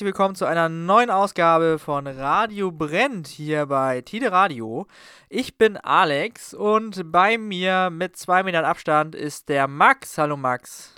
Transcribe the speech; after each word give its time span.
herzlich 0.00 0.14
willkommen 0.14 0.34
zu 0.34 0.46
einer 0.46 0.70
neuen 0.70 1.10
Ausgabe 1.10 1.78
von 1.78 2.06
Radio 2.06 2.72
Brennt 2.72 3.26
hier 3.26 3.66
bei 3.66 4.00
Tide 4.00 4.32
Radio. 4.32 4.86
Ich 5.28 5.58
bin 5.58 5.76
Alex 5.76 6.54
und 6.54 7.12
bei 7.12 7.36
mir 7.36 7.90
mit 7.90 8.16
zwei 8.16 8.42
Metern 8.42 8.64
Abstand 8.64 9.14
ist 9.14 9.50
der 9.50 9.68
Max. 9.68 10.16
Hallo 10.16 10.38
Max. 10.38 10.94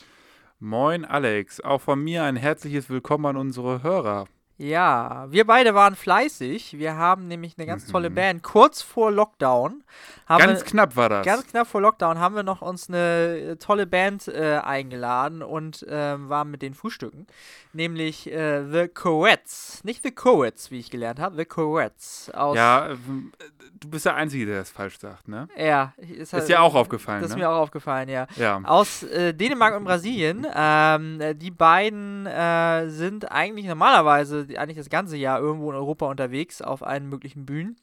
Moin 0.60 1.04
Alex, 1.04 1.60
auch 1.60 1.80
von 1.80 2.04
mir 2.04 2.22
ein 2.22 2.36
herzliches 2.36 2.90
Willkommen 2.90 3.26
an 3.26 3.36
unsere 3.36 3.82
Hörer. 3.82 4.26
Ja, 4.62 5.26
wir 5.28 5.44
beide 5.44 5.74
waren 5.74 5.96
fleißig. 5.96 6.78
Wir 6.78 6.94
haben 6.96 7.26
nämlich 7.26 7.54
eine 7.58 7.66
ganz 7.66 7.84
tolle 7.88 8.10
Mhm. 8.10 8.14
Band. 8.14 8.42
Kurz 8.44 8.80
vor 8.80 9.10
Lockdown. 9.10 9.82
Haben 10.28 10.38
Ganz 10.38 10.60
wir, 10.60 10.66
knapp 10.66 10.94
war 10.94 11.08
das. 11.08 11.26
Ganz 11.26 11.46
knapp 11.48 11.66
vor 11.66 11.80
Lockdown 11.80 12.20
haben 12.20 12.36
wir 12.36 12.44
noch 12.44 12.62
uns 12.62 12.88
eine 12.88 13.38
äh, 13.38 13.56
tolle 13.56 13.86
Band 13.88 14.28
äh, 14.28 14.60
eingeladen 14.62 15.42
und 15.42 15.84
ähm, 15.88 16.28
waren 16.28 16.48
mit 16.50 16.62
den 16.62 16.74
Frühstücken. 16.74 17.26
Nämlich 17.72 18.30
äh, 18.30 18.62
The 18.70 18.86
Coets. 18.86 19.82
Nicht 19.82 20.04
The 20.04 20.12
Coets, 20.12 20.70
wie 20.70 20.78
ich 20.78 20.90
gelernt 20.90 21.18
habe. 21.18 21.36
The 21.36 21.44
Coets. 21.44 22.30
Aus 22.32 22.56
ja, 22.56 22.90
ähm, 22.90 23.32
du 23.82 23.90
bist 23.90 24.06
der 24.06 24.14
Einzige, 24.14 24.46
der 24.46 24.58
das 24.58 24.70
falsch 24.70 24.98
sagt, 24.98 25.28
ne? 25.28 25.48
Ja, 25.56 25.92
ist, 25.96 26.32
Ist 26.32 26.48
dir 26.48 26.62
auch 26.62 26.74
aufgefallen, 26.74 27.22
Das 27.22 27.30
ist 27.30 27.36
ne? 27.36 27.42
mir 27.42 27.50
auch 27.50 27.60
aufgefallen, 27.60 28.08
ja. 28.08 28.26
Ja. 28.36 28.60
Aus 28.64 29.02
äh, 29.02 29.34
Dänemark 29.34 29.76
und 29.76 29.84
Brasilien. 29.84 30.46
Ähm, 30.54 31.20
äh, 31.20 31.34
die 31.34 31.50
beiden 31.50 32.26
äh, 32.26 32.88
sind 32.88 33.30
eigentlich 33.30 33.66
normalerweise 33.66 34.46
eigentlich 34.56 34.78
das 34.78 34.90
ganze 34.90 35.16
Jahr 35.16 35.40
irgendwo 35.40 35.70
in 35.70 35.76
Europa 35.76 36.06
unterwegs 36.06 36.62
auf 36.62 36.82
allen 36.82 37.08
möglichen 37.08 37.46
Bühnen. 37.46 37.76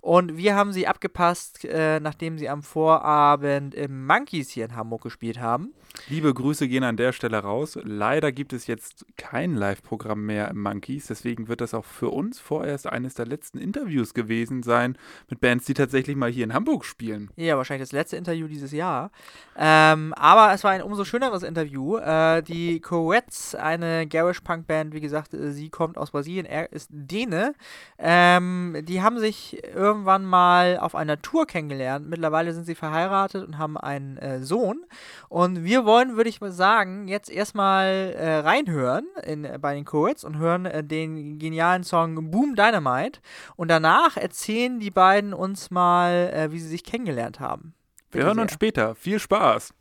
Und 0.00 0.36
wir 0.36 0.54
haben 0.54 0.72
sie 0.72 0.86
abgepasst, 0.86 1.64
äh, 1.64 2.00
nachdem 2.00 2.38
sie 2.38 2.48
am 2.48 2.62
Vorabend 2.62 3.74
im 3.74 4.06
Monkeys 4.06 4.50
hier 4.50 4.66
in 4.66 4.76
Hamburg 4.76 5.02
gespielt 5.02 5.40
haben. 5.40 5.72
Liebe 6.08 6.32
Grüße 6.32 6.68
gehen 6.68 6.84
an 6.84 6.96
der 6.96 7.12
Stelle 7.12 7.38
raus. 7.38 7.78
Leider 7.82 8.30
gibt 8.30 8.52
es 8.52 8.66
jetzt 8.66 9.06
kein 9.16 9.54
Live-Programm 9.54 10.24
mehr 10.24 10.48
im 10.48 10.62
Monkeys, 10.62 11.06
deswegen 11.06 11.48
wird 11.48 11.60
das 11.60 11.74
auch 11.74 11.84
für 11.84 12.10
uns 12.10 12.38
vorerst 12.38 12.86
eines 12.86 13.14
der 13.14 13.26
letzten 13.26 13.58
Interviews 13.58 14.14
gewesen 14.14 14.62
sein 14.62 14.96
mit 15.28 15.40
Bands, 15.40 15.64
die 15.66 15.74
tatsächlich 15.74 16.16
mal 16.16 16.30
hier 16.30 16.44
in 16.44 16.54
Hamburg 16.54 16.84
spielen. 16.84 17.30
Ja, 17.36 17.56
wahrscheinlich 17.56 17.88
das 17.88 17.92
letzte 17.92 18.16
Interview 18.16 18.46
dieses 18.46 18.72
Jahr. 18.72 19.10
Ähm, 19.56 20.14
aber 20.14 20.52
es 20.52 20.62
war 20.62 20.70
ein 20.70 20.82
umso 20.82 21.04
schöneres 21.04 21.42
Interview. 21.42 21.96
Äh, 21.96 22.42
die 22.42 22.80
Coets, 22.80 23.54
eine 23.54 24.06
Garish-Punk-Band, 24.06 24.94
wie 24.94 25.00
gesagt, 25.00 25.34
äh, 25.34 25.52
sie 25.52 25.70
kommt 25.70 25.98
aus 25.98 26.10
Brasilien, 26.10 26.46
er 26.46 26.72
ist 26.72 26.88
Däne. 26.92 27.54
Ähm, 27.98 28.76
die 28.82 29.02
haben 29.02 29.18
sich 29.18 29.62
irgendwann 29.74 30.24
mal 30.24 30.78
auf 30.78 30.94
einer 30.94 31.20
Tour 31.20 31.46
kennengelernt. 31.46 32.08
Mittlerweile 32.08 32.52
sind 32.52 32.64
sie 32.64 32.74
verheiratet 32.74 33.46
und 33.46 33.58
haben 33.58 33.76
einen 33.76 34.18
äh, 34.18 34.40
Sohn. 34.42 34.84
Und 35.28 35.64
wir 35.64 35.84
wollen, 35.84 36.16
würde 36.16 36.30
ich 36.30 36.40
mal 36.40 36.52
sagen, 36.52 37.08
jetzt 37.08 37.30
erstmal 37.30 38.14
äh, 38.16 38.38
reinhören 38.38 39.06
in, 39.24 39.48
bei 39.60 39.74
den 39.74 39.84
Coets 39.84 40.22
und 40.22 40.38
hören 40.38 40.66
äh, 40.66 40.84
den 40.84 41.38
genialen 41.38 41.82
Song 41.82 42.30
Boom 42.30 42.54
Dynamite. 42.54 43.20
Und 43.56 43.68
danach 43.68 44.16
erzählen 44.16 44.78
die 44.78 44.90
beiden 44.90 45.15
beiden 45.16 45.32
uns 45.32 45.70
mal, 45.70 46.30
äh, 46.34 46.52
wie 46.52 46.58
sie 46.58 46.68
sich 46.68 46.84
kennengelernt 46.84 47.40
haben. 47.40 47.74
Bitte 48.10 48.18
Wir 48.18 48.26
hören 48.26 48.34
sehr. 48.34 48.42
uns 48.42 48.52
später. 48.52 48.94
Viel 48.94 49.18
Spaß. 49.18 49.72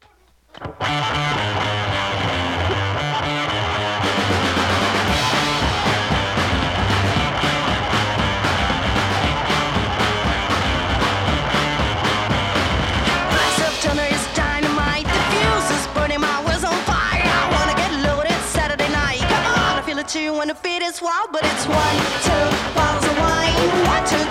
two 20.08 20.32
but 21.32 21.44
it's 21.44 21.66
one, 21.68 21.98
two 22.24 22.46
bottles 22.76 23.06
of 23.10 23.18
wine, 23.18 23.88
one, 23.88 24.06
two. 24.06 24.25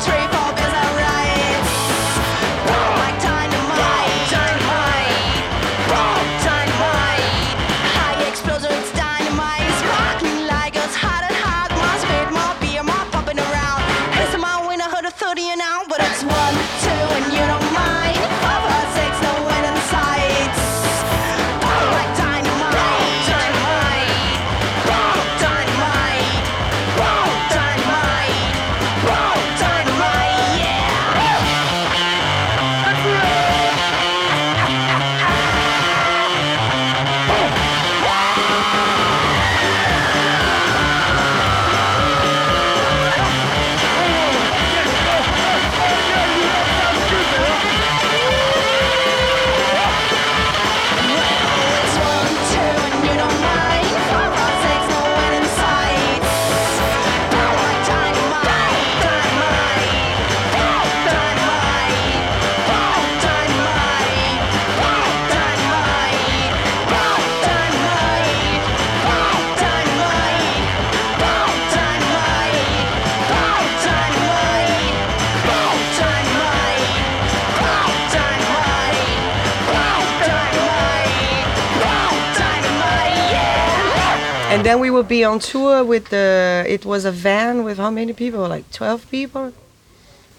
Be 85.08 85.24
on 85.24 85.38
tour 85.38 85.84
with 85.84 86.08
the. 86.08 86.64
It 86.66 86.84
was 86.84 87.04
a 87.04 87.12
van 87.12 87.64
with 87.64 87.78
how 87.78 87.90
many 87.90 88.12
people? 88.12 88.48
Like 88.48 88.70
twelve 88.70 89.10
people. 89.10 89.52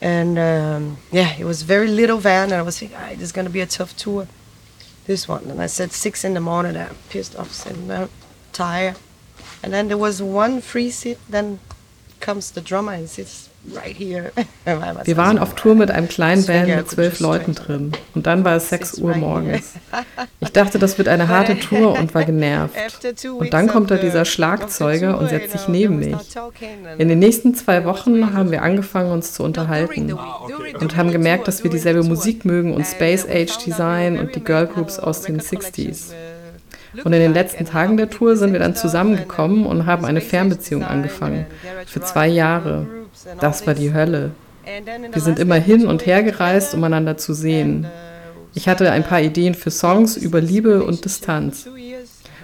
And 0.02 0.38
um, 0.38 0.98
yeah, 1.12 1.36
it 1.38 1.46
was 1.46 1.62
very 1.62 1.88
little 1.88 2.18
van, 2.18 2.52
and 2.52 2.56
I 2.56 2.62
was 2.62 2.78
thinking, 2.80 2.98
ah, 2.98 3.10
this 3.12 3.22
is 3.22 3.32
gonna 3.32 3.50
be 3.50 3.62
a 3.62 3.66
tough 3.66 3.96
tour. 3.96 4.28
This 5.06 5.28
one, 5.28 5.46
and 5.46 5.62
I 5.62 5.68
said 5.68 5.92
six 5.92 6.24
in 6.24 6.34
the 6.34 6.42
morning. 6.42 6.76
I'm 6.76 6.96
pissed 7.10 7.36
off, 7.36 7.52
sitting 7.52 7.88
down, 7.88 8.10
tired. 8.52 8.98
And 9.64 9.72
then 9.74 9.88
there 9.88 9.98
was 9.98 10.22
one 10.22 10.62
free 10.62 10.92
seat. 10.92 11.18
Then 11.30 11.60
comes 12.20 12.52
the 12.52 12.62
drummer 12.62 12.94
and 12.94 13.10
sits. 13.10 13.50
Wir 15.06 15.18
waren 15.18 15.40
auf 15.40 15.56
Tour 15.56 15.76
mit 15.76 15.92
einem 15.92 16.08
kleinen 16.08 16.46
Band 16.46 16.68
mit 16.68 16.90
zwölf 16.90 17.20
Leuten 17.20 17.56
drin. 17.56 17.92
Und 18.14 18.28
dann 18.28 18.44
war 18.44 18.56
es 18.56 18.70
6 18.70 19.00
Uhr 19.00 19.16
morgens. 19.16 19.74
Ich 20.40 20.52
dachte, 20.52 20.80
das 20.80 20.98
wird 20.98 21.08
eine 21.08 21.28
harte 21.28 21.60
Tour 21.60 21.98
und 22.00 22.14
war 22.14 22.24
genervt. 22.24 22.76
Und 23.28 23.54
dann 23.54 23.68
kommt 23.68 23.90
da 23.90 23.96
dieser 23.96 24.26
Schlagzeuger 24.26 25.18
und 25.18 25.30
setzt 25.30 25.52
sich 25.52 25.68
neben 25.68 25.98
mich. 25.98 26.16
In 26.98 27.10
den 27.10 27.20
nächsten 27.20 27.56
zwei 27.56 27.84
Wochen 27.84 28.34
haben 28.34 28.52
wir 28.52 28.62
angefangen, 28.62 29.12
uns 29.12 29.34
zu 29.34 29.44
unterhalten. 29.44 30.14
Und 30.80 30.96
haben 30.96 31.12
gemerkt, 31.12 31.48
dass 31.48 31.64
wir 31.64 31.72
dieselbe 31.72 32.04
Musik 32.04 32.46
mögen 32.46 32.74
und 32.74 32.86
Space 32.86 33.26
Age 33.28 33.58
Design 33.66 34.20
und 34.20 34.36
die 34.36 34.44
Girl 34.44 34.68
Groups 34.68 35.00
aus 35.00 35.22
den 35.22 35.42
60s. 35.42 36.14
Und 37.04 37.14
in 37.14 37.20
den 37.20 37.34
letzten 37.34 37.66
Tagen 37.66 37.98
der 37.98 38.10
Tour 38.10 38.38
sind 38.38 38.54
wir 38.54 38.60
dann 38.60 38.76
zusammengekommen 38.76 39.66
und 39.66 39.86
haben 39.86 40.06
eine 40.06 40.22
Fernbeziehung 40.22 40.84
angefangen. 40.84 41.46
Für 41.88 42.02
zwei 42.02 42.28
Jahre. 42.28 42.88
Das 43.40 43.66
war 43.66 43.74
die 43.74 43.94
Hölle. 43.94 44.32
Wir 45.12 45.22
sind 45.22 45.40
immer 45.40 45.56
hin 45.56 45.86
und 45.86 46.06
her 46.06 46.24
gereist, 46.24 46.74
um 46.74 46.84
einander 46.84 47.18
zu 47.18 47.34
sehen. 47.34 47.88
Ich 48.54 48.68
hatte 48.68 48.92
ein 48.92 49.04
paar 49.04 49.22
Ideen 49.22 49.54
für 49.54 49.70
Songs 49.70 50.18
über 50.18 50.42
Liebe 50.42 50.84
und 50.84 51.06
Distanz. 51.06 51.68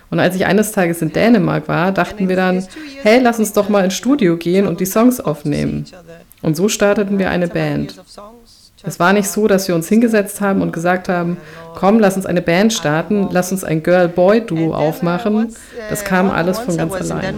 Und 0.10 0.20
als 0.20 0.36
ich 0.36 0.46
eines 0.46 0.74
Tages 0.74 1.02
in 1.02 1.14
Dänemark 1.14 1.70
war, 1.70 1.94
dachten 1.94 2.28
wir 2.28 2.36
dann, 2.36 2.68
hey, 3.02 3.20
lass 3.22 3.40
uns 3.40 3.54
doch 3.54 3.70
mal 3.70 3.86
ins 3.86 3.94
Studio 3.94 4.36
gehen 4.36 4.68
und 4.68 4.82
die 4.82 4.86
Songs 4.86 5.22
aufnehmen. 5.22 5.86
Und 6.42 6.58
so 6.58 6.68
starteten 6.68 7.18
wir 7.18 7.30
eine 7.30 7.48
Band. 7.48 7.96
Es 8.84 9.00
war 9.00 9.14
nicht 9.14 9.28
so, 9.30 9.48
dass 9.48 9.68
wir 9.68 9.76
uns 9.76 9.88
hingesetzt 9.88 10.42
haben 10.42 10.62
und 10.62 10.72
gesagt 10.74 11.08
haben, 11.08 11.38
komm, 11.76 12.00
lass 12.00 12.16
uns 12.16 12.26
eine 12.26 12.42
Band 12.42 12.74
starten, 12.74 13.28
lass 13.32 13.52
uns 13.52 13.64
ein 13.64 13.84
Girl-Boy-Duo 13.84 14.74
aufmachen. 14.74 15.54
Das 15.90 16.04
kam 16.04 16.32
alles 16.32 16.60
von 16.60 16.76
ganz 16.78 16.92
allein. 17.12 17.36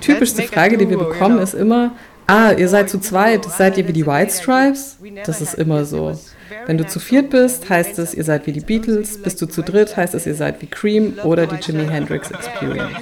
Typischste 0.00 0.42
Frage, 0.54 0.78
die 0.78 0.88
wir 0.88 0.98
bekommen, 0.98 1.38
ist 1.38 1.54
immer, 1.54 1.92
ah, 2.26 2.52
ihr 2.52 2.68
seid 2.68 2.88
zu 2.90 2.98
zweit, 2.98 3.44
seid 3.44 3.76
ihr 3.78 3.86
wie 3.86 3.92
die 3.92 4.06
White 4.06 4.32
Stripes? 4.32 4.96
Das 5.26 5.40
ist 5.42 5.54
immer 5.54 5.84
so. 5.84 6.18
Wenn 6.66 6.78
du 6.78 6.86
zu 6.86 7.00
viert 7.00 7.30
bist, 7.30 7.68
heißt 7.68 7.98
es, 7.98 8.14
ihr 8.14 8.24
seid 8.24 8.46
wie 8.46 8.52
die 8.52 8.60
Beatles. 8.60 9.22
Bist 9.22 9.40
du 9.40 9.46
zu 9.46 9.62
dritt, 9.62 9.96
heißt 9.96 10.14
es, 10.14 10.26
ihr 10.26 10.34
seid 10.34 10.60
wie 10.62 10.66
Cream 10.66 11.18
oder 11.24 11.46
die 11.46 11.56
Jimi 11.56 11.86
Hendrix 11.86 12.30
Experience. 12.30 12.92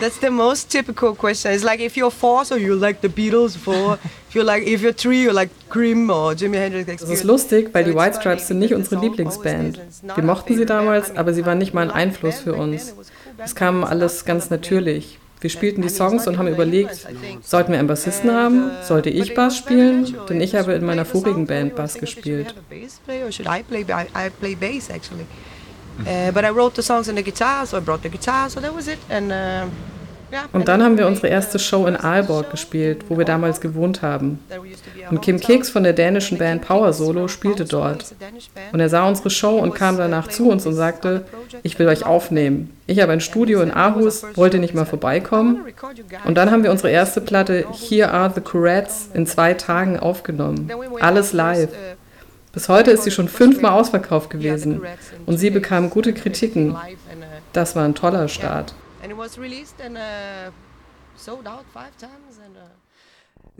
That's 0.00 0.20
the 0.20 0.30
most 0.30 0.70
typical 0.70 1.14
question. 1.14 1.52
It's 1.52 1.64
like 1.64 1.80
if 1.80 1.96
you're 1.96 2.10
four, 2.10 2.44
so 2.44 2.56
you 2.56 2.74
like 2.74 2.98
the 3.02 3.08
Beatles. 3.08 3.56
Four, 3.56 3.98
if 4.28 4.34
you're 4.34 4.44
like 4.44 4.66
if 4.66 4.82
you're 4.82 4.96
three, 4.96 5.24
you 5.24 5.32
like 5.32 5.50
Cream 5.68 6.10
or 6.10 6.32
Jimi 6.32 6.56
Hendrix 6.56 6.88
Experience. 6.88 7.00
Das 7.00 7.10
ist 7.10 7.24
lustig, 7.24 7.70
weil 7.72 7.84
die 7.84 7.94
White 7.94 8.16
Stripes 8.20 8.48
sind 8.48 8.58
nicht 8.58 8.74
unsere 8.74 9.00
Lieblingsband. 9.00 9.80
Wir 10.14 10.24
mochten 10.24 10.56
sie 10.56 10.66
damals, 10.66 11.16
aber 11.16 11.32
sie 11.32 11.44
waren 11.46 11.58
nicht 11.58 11.74
mal 11.74 11.82
ein 11.82 11.90
Einfluss 11.90 12.40
für 12.40 12.54
uns. 12.54 12.94
Es 13.38 13.54
kam 13.54 13.84
alles 13.84 14.24
ganz 14.24 14.50
natürlich. 14.50 15.18
Wir 15.40 15.50
spielten 15.50 15.80
die 15.82 15.88
Songs 15.88 16.26
und 16.26 16.38
haben 16.38 16.48
überlegt, 16.48 17.06
sollten 17.42 17.72
wir 17.72 17.78
einen 17.78 17.88
Bassisten 17.88 18.30
haben? 18.30 18.70
Sollte 18.82 19.08
ich 19.08 19.34
Bass 19.34 19.56
spielen? 19.56 20.14
Denn 20.28 20.40
ich 20.40 20.54
habe 20.54 20.74
in 20.74 20.84
meiner 20.84 21.04
vorigen 21.04 21.46
Band 21.46 21.74
Bass 21.76 21.94
gespielt. 21.94 22.54
Uh, 25.98 26.04
und 30.52 30.68
dann 30.68 30.82
haben 30.82 30.98
wir 30.98 31.06
unsere 31.06 31.28
erste 31.28 31.58
Show 31.58 31.86
in 31.86 31.96
Aalborg 31.96 32.50
gespielt, 32.50 33.04
wo 33.08 33.18
wir 33.18 33.24
damals 33.24 33.60
gewohnt 33.60 34.02
haben. 34.02 34.38
Und 35.10 35.22
Kim 35.22 35.40
Keks 35.40 35.70
von 35.70 35.82
der 35.82 35.92
dänischen 35.92 36.38
Band 36.38 36.62
Power 36.62 36.92
Solo 36.92 37.28
spielte 37.28 37.64
dort. 37.64 38.14
Und 38.72 38.80
er 38.80 38.88
sah 38.88 39.06
unsere 39.06 39.30
Show 39.30 39.58
und 39.58 39.74
kam 39.74 39.96
danach 39.96 40.28
zu 40.28 40.48
uns 40.48 40.66
und 40.66 40.74
sagte, 40.74 41.24
ich 41.62 41.78
will 41.78 41.88
euch 41.88 42.04
aufnehmen. 42.04 42.76
Ich 42.86 43.00
habe 43.00 43.12
ein 43.12 43.20
Studio 43.20 43.62
in 43.62 43.70
Aarhus, 43.70 44.24
wollt 44.34 44.54
ihr 44.54 44.60
nicht 44.60 44.74
mal 44.74 44.86
vorbeikommen? 44.86 45.64
Und 46.24 46.36
dann 46.36 46.50
haben 46.50 46.62
wir 46.62 46.70
unsere 46.70 46.90
erste 46.90 47.20
Platte 47.20 47.66
Here 47.72 48.10
Are 48.10 48.32
the 48.34 48.40
Courettes 48.40 49.10
in 49.14 49.26
zwei 49.26 49.54
Tagen 49.54 49.98
aufgenommen. 49.98 50.70
Alles 51.00 51.32
live. 51.32 51.70
Bis 52.52 52.68
heute 52.68 52.90
ist 52.90 53.04
sie 53.04 53.12
schon 53.12 53.28
fünfmal 53.28 53.72
ausverkauft 53.72 54.28
gewesen 54.30 54.80
und 55.26 55.38
sie 55.38 55.50
bekam 55.50 55.88
gute 55.88 56.12
Kritiken. 56.12 56.76
Das 57.52 57.76
war 57.76 57.84
ein 57.84 57.94
toller 57.94 58.26
Start. 58.26 58.74
And 59.10 59.18
it 59.18 59.22
was 59.22 59.38
released 59.38 59.80
and 59.80 59.98
uh, 59.98 60.52
sold 61.16 61.48
out 61.48 61.64
five 61.74 61.98
times 61.98 62.38
and 62.38 62.56
uh, 62.56 62.60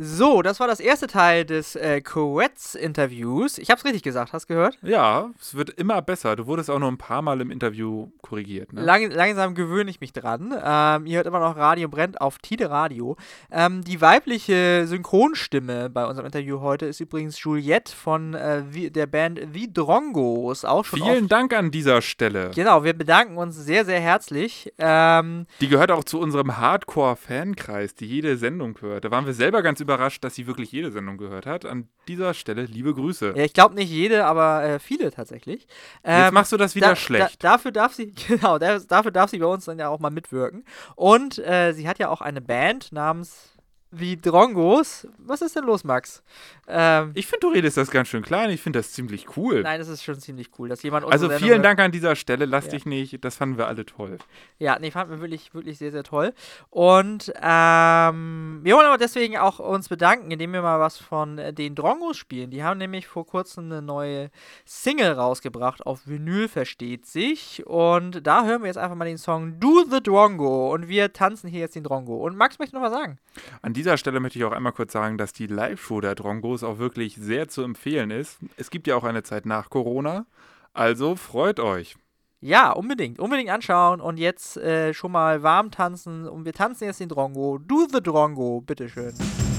So, 0.03 0.41
das 0.41 0.59
war 0.61 0.67
das 0.67 0.81
erste 0.81 1.09
Teil 1.09 1.45
des 1.45 1.77
äh, 1.77 2.01
Coetz-Interviews. 2.01 3.59
Ich 3.59 3.69
habe 3.69 3.79
es 3.81 3.85
richtig 3.85 4.03
gesagt, 4.03 4.33
hast 4.33 4.49
du 4.49 4.55
gehört? 4.55 4.79
Ja, 4.81 5.29
es 5.39 5.55
wird 5.55 5.69
immer 5.69 6.01
besser. 6.01 6.37
Du 6.37 6.47
wurdest 6.47 6.71
auch 6.71 6.79
noch 6.79 6.89
ein 6.89 6.97
paar 6.97 7.21
Mal 7.21 7.39
im 7.43 7.51
Interview 7.51 8.09
korrigiert. 8.23 8.73
Ne? 8.73 8.81
Lang, 8.83 9.11
langsam 9.11 9.55
gewöhne 9.55 9.91
ich 9.91 10.01
mich 10.01 10.15
dran. 10.15 10.55
Ähm, 10.65 11.05
ihr 11.05 11.19
hört 11.19 11.27
immer 11.27 11.41
noch 11.41 11.55
Radio 11.55 11.87
Brennt 11.89 12.19
auf 12.19 12.39
Tide 12.39 12.71
Radio. 12.71 13.19
Ähm, 13.51 13.85
die 13.85 14.01
weibliche 14.01 14.87
Synchronstimme 14.87 15.91
bei 15.91 16.07
unserem 16.07 16.25
Interview 16.25 16.63
heute 16.63 16.87
ist 16.87 17.01
übrigens 17.01 17.39
Juliette 17.43 17.95
von 17.95 18.33
äh, 18.33 18.91
der 18.91 19.07
Band 19.07 19.39
The 19.53 19.71
Drongos. 19.71 20.65
Auch 20.65 20.87
schon 20.87 21.01
Vielen 21.03 21.29
Dank 21.29 21.53
an 21.53 21.71
dieser 21.71 22.01
Stelle. 22.01 22.53
Genau, 22.55 22.85
wir 22.85 22.95
bedanken 22.95 23.37
uns 23.37 23.55
sehr, 23.55 23.85
sehr 23.85 24.01
herzlich. 24.01 24.73
Ähm, 24.79 25.45
die 25.61 25.69
gehört 25.69 25.91
auch 25.91 26.05
zu 26.05 26.19
unserem 26.19 26.57
Hardcore-Fankreis, 26.57 27.95
die 27.97 28.07
jede 28.07 28.39
Sendung 28.39 28.79
hört. 28.81 29.05
Da 29.05 29.11
waren 29.11 29.27
wir 29.27 29.35
selber 29.35 29.61
ganz 29.61 29.79
überrascht 29.81 29.90
überrascht, 29.91 30.23
dass 30.23 30.37
sie 30.37 30.47
wirklich 30.47 30.71
jede 30.71 30.93
Sendung 30.93 31.19
gehört 31.19 31.47
hat. 31.47 31.65
An 31.65 31.89
dieser 32.07 32.33
Stelle 32.33 32.63
liebe 32.65 32.95
Grüße. 32.95 33.35
Ja, 33.37 33.45
ich 33.45 33.53
glaube 33.53 33.75
nicht 33.75 33.91
jede, 33.91 34.25
aber 34.25 34.63
äh, 34.63 34.79
viele 34.79 35.11
tatsächlich. 35.11 35.67
Ähm, 36.05 36.25
Jetzt 36.25 36.33
machst 36.33 36.53
du 36.53 36.57
das 36.57 36.77
wieder 36.77 36.91
da, 36.91 36.97
schlecht. 36.97 37.43
Da, 37.43 37.53
dafür 37.53 37.73
darf 37.73 37.95
sie, 37.95 38.13
genau, 38.29 38.59
dafür 38.59 39.11
darf 39.11 39.31
sie 39.31 39.39
bei 39.39 39.47
uns 39.47 39.65
dann 39.65 39.79
ja 39.79 39.89
auch 39.89 39.99
mal 39.99 40.11
mitwirken. 40.11 40.65
Und 40.95 41.39
äh, 41.39 41.73
sie 41.73 41.89
hat 41.89 41.99
ja 41.99 42.09
auch 42.09 42.21
eine 42.21 42.41
Band 42.41 42.93
namens 42.93 43.51
wie 43.91 44.17
Drongos. 44.17 45.09
Was 45.19 45.43
ist 45.43 45.57
denn 45.57 45.65
los, 45.65 45.85
Max? 45.85 46.23
Ähm, 46.69 47.11
ich 47.15 47.27
finde, 47.27 47.41
du 47.41 47.49
redest 47.49 47.77
das 47.77 47.91
ganz 47.91 48.09
schön 48.09 48.23
klein. 48.23 48.51
Ich 48.51 48.61
finde 48.61 48.79
das 48.79 48.93
ziemlich 48.93 49.37
cool. 49.37 49.63
Nein, 49.63 49.81
das 49.81 49.89
ist 49.89 50.05
schon 50.05 50.19
ziemlich 50.21 50.51
cool, 50.59 50.69
dass 50.69 50.83
jemand 50.83 51.11
Also 51.11 51.29
vielen 51.29 51.41
Sendung 51.41 51.63
Dank 51.63 51.81
an 51.81 51.93
dieser 51.93 52.15
Stelle. 52.15 52.45
Lass 52.45 52.67
ja. 52.67 52.73
dich 52.73 52.87
nicht. 52.87 53.25
Das 53.25 53.37
fanden 53.37 53.59
wir 53.59 53.67
alle 53.67 53.85
toll. 53.85 54.19
Ja, 54.59 54.79
nee, 54.79 54.91
fanden 54.91 55.15
wir 55.15 55.21
wirklich, 55.21 55.53
wirklich 55.55 55.79
sehr, 55.79 55.91
sehr 55.91 56.05
toll. 56.05 56.33
Und 56.71 57.33
ähm, 57.43 58.61
wir 58.63 58.77
wollen 58.77 58.87
aber 58.87 58.99
deswegen 58.99 59.37
auch 59.39 59.59
uns 59.59 59.89
bedanken, 59.89 60.31
indem 60.31 60.53
wir 60.53 60.63
mal 60.63 60.79
was 60.79 60.99
von 60.99 61.39
äh, 61.39 61.53
den 61.53 61.75
Drongos 61.75 62.17
spielen. 62.17 62.51
Die 62.51 62.63
haben 62.63 62.79
nämlich 62.79 63.09
vor 63.09 63.27
kurzem 63.27 63.65
eine 63.65 63.83
neue 63.83 64.31
Single 64.65 65.13
rausgebracht 65.13 65.85
auf 65.85 66.07
Vinyl, 66.07 66.47
versteht 66.49 67.07
sich. 67.07 67.67
Und 67.67 68.25
da 68.27 68.45
hören 68.45 68.63
wir 68.63 68.69
jetzt 68.69 68.79
einfach 68.79 68.97
mal 68.97 69.07
den 69.07 69.19
Song 69.19 69.59
Do 69.59 69.85
the 69.91 70.01
Drongo. 70.01 70.73
Und 70.73 70.87
wir 70.87 71.13
tanzen 71.13 71.51
hier 71.51 71.61
jetzt 71.61 71.75
den 71.75 71.85
Drongo. 71.85 72.17
Und 72.17 72.37
Max 72.37 72.61
möchte 72.61 72.77
noch 72.77 72.83
was 72.83 72.93
sagen. 72.93 73.19
An 73.63 73.73
dieser 73.81 73.97
Stelle 73.97 74.21
möchte 74.21 74.39
ich 74.39 74.45
auch 74.45 74.53
einmal 74.53 74.75
kurz 74.75 74.93
sagen, 74.93 75.17
dass 75.17 75.33
die 75.33 75.47
Live-Show 75.47 76.03
der 76.03 76.15
Drongos 76.15 76.63
auch 76.63 76.79
wirklich 76.79 77.17
sehr 77.17 77.49
zu 77.49 77.63
empfehlen 77.63 78.11
ist. 78.11 78.39
Es 78.59 78.69
gibt 78.69 78.87
ja 78.87 78.95
auch 78.95 79.05
eine 79.05 79.23
Zeit 79.23 79.47
nach 79.47 79.71
Corona, 79.71 80.27
also 80.75 81.17
freut 81.17 81.61
euch. 81.61 81.97
Ja, 82.43 82.73
unbedingt. 82.73 83.19
Unbedingt 83.19 83.49
anschauen 83.49 84.03
und 84.03 84.19
jetzt 84.19 84.59
äh, 84.59 84.93
schon 84.93 85.13
mal 85.13 85.43
warm 85.43 85.71
tanzen. 85.71 86.29
Und 86.29 86.45
wir 86.45 86.53
tanzen 86.53 86.85
jetzt 86.85 87.01
den 87.01 87.09
Drongo. 87.09 87.57
Do 87.57 87.87
the 87.91 88.03
Drongo, 88.03 88.61
bitteschön. 88.61 89.15
Dr. 89.17 89.50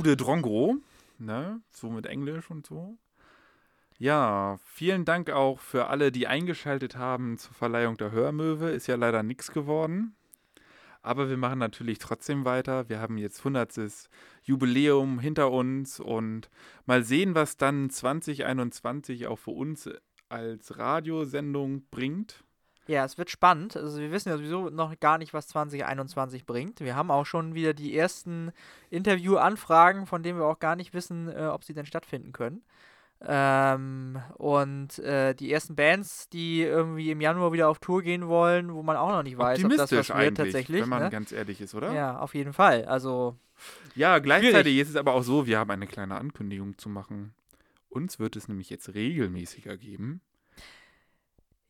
Dude 0.00 0.16
Drongo, 0.16 0.78
ne? 1.18 1.60
So 1.70 1.90
mit 1.90 2.06
Englisch 2.06 2.50
und 2.50 2.64
so. 2.64 2.96
Ja, 3.98 4.58
vielen 4.64 5.04
Dank 5.04 5.28
auch 5.28 5.60
für 5.60 5.88
alle, 5.88 6.10
die 6.10 6.26
eingeschaltet 6.26 6.96
haben 6.96 7.36
zur 7.36 7.52
Verleihung 7.52 7.98
der 7.98 8.10
Hörmöwe. 8.10 8.70
Ist 8.70 8.86
ja 8.86 8.96
leider 8.96 9.22
nichts 9.22 9.52
geworden. 9.52 10.16
Aber 11.02 11.28
wir 11.28 11.36
machen 11.36 11.58
natürlich 11.58 11.98
trotzdem 11.98 12.46
weiter. 12.46 12.88
Wir 12.88 12.98
haben 12.98 13.18
jetzt 13.18 13.40
100. 13.40 14.08
Jubiläum 14.42 15.18
hinter 15.18 15.50
uns 15.50 16.00
und 16.00 16.48
mal 16.86 17.04
sehen, 17.04 17.34
was 17.34 17.58
dann 17.58 17.90
2021 17.90 19.26
auch 19.26 19.38
für 19.38 19.50
uns 19.50 19.90
als 20.30 20.78
Radiosendung 20.78 21.82
bringt. 21.90 22.42
Ja, 22.90 23.04
es 23.04 23.18
wird 23.18 23.30
spannend. 23.30 23.76
Also 23.76 24.00
wir 24.00 24.10
wissen 24.10 24.30
ja 24.30 24.36
sowieso 24.36 24.68
noch 24.68 24.98
gar 24.98 25.16
nicht, 25.16 25.32
was 25.32 25.46
2021 25.46 26.44
bringt. 26.44 26.80
Wir 26.80 26.96
haben 26.96 27.12
auch 27.12 27.24
schon 27.24 27.54
wieder 27.54 27.72
die 27.72 27.96
ersten 27.96 28.50
Interviewanfragen, 28.90 30.06
von 30.06 30.24
denen 30.24 30.40
wir 30.40 30.46
auch 30.46 30.58
gar 30.58 30.74
nicht 30.74 30.92
wissen, 30.92 31.28
äh, 31.28 31.46
ob 31.46 31.62
sie 31.62 31.72
denn 31.72 31.86
stattfinden 31.86 32.32
können. 32.32 32.64
Ähm, 33.22 34.20
und 34.38 34.98
äh, 34.98 35.34
die 35.34 35.52
ersten 35.52 35.76
Bands, 35.76 36.28
die 36.30 36.62
irgendwie 36.62 37.12
im 37.12 37.20
Januar 37.20 37.52
wieder 37.52 37.68
auf 37.68 37.78
Tour 37.78 38.02
gehen 38.02 38.26
wollen, 38.26 38.74
wo 38.74 38.82
man 38.82 38.96
auch 38.96 39.10
noch 39.10 39.22
nicht 39.22 39.38
weiß, 39.38 39.62
ob 39.62 39.70
das 39.70 39.92
was 39.92 40.08
wird 40.08 40.36
tatsächlich. 40.36 40.82
Wenn 40.82 40.88
man 40.88 41.04
ne? 41.04 41.10
ganz 41.10 41.30
ehrlich 41.30 41.60
ist, 41.60 41.76
oder? 41.76 41.92
Ja, 41.92 42.18
auf 42.18 42.34
jeden 42.34 42.52
Fall. 42.52 42.86
Also. 42.86 43.36
Ja, 43.94 44.18
gleichzeitig 44.18 44.72
schwierig. 44.72 44.80
ist 44.80 44.90
es 44.90 44.96
aber 44.96 45.14
auch 45.14 45.22
so, 45.22 45.46
wir 45.46 45.60
haben 45.60 45.70
eine 45.70 45.86
kleine 45.86 46.16
Ankündigung 46.16 46.76
zu 46.76 46.88
machen. 46.88 47.34
Uns 47.88 48.18
wird 48.18 48.34
es 48.34 48.48
nämlich 48.48 48.68
jetzt 48.68 48.94
regelmäßiger 48.94 49.76
geben. 49.76 50.22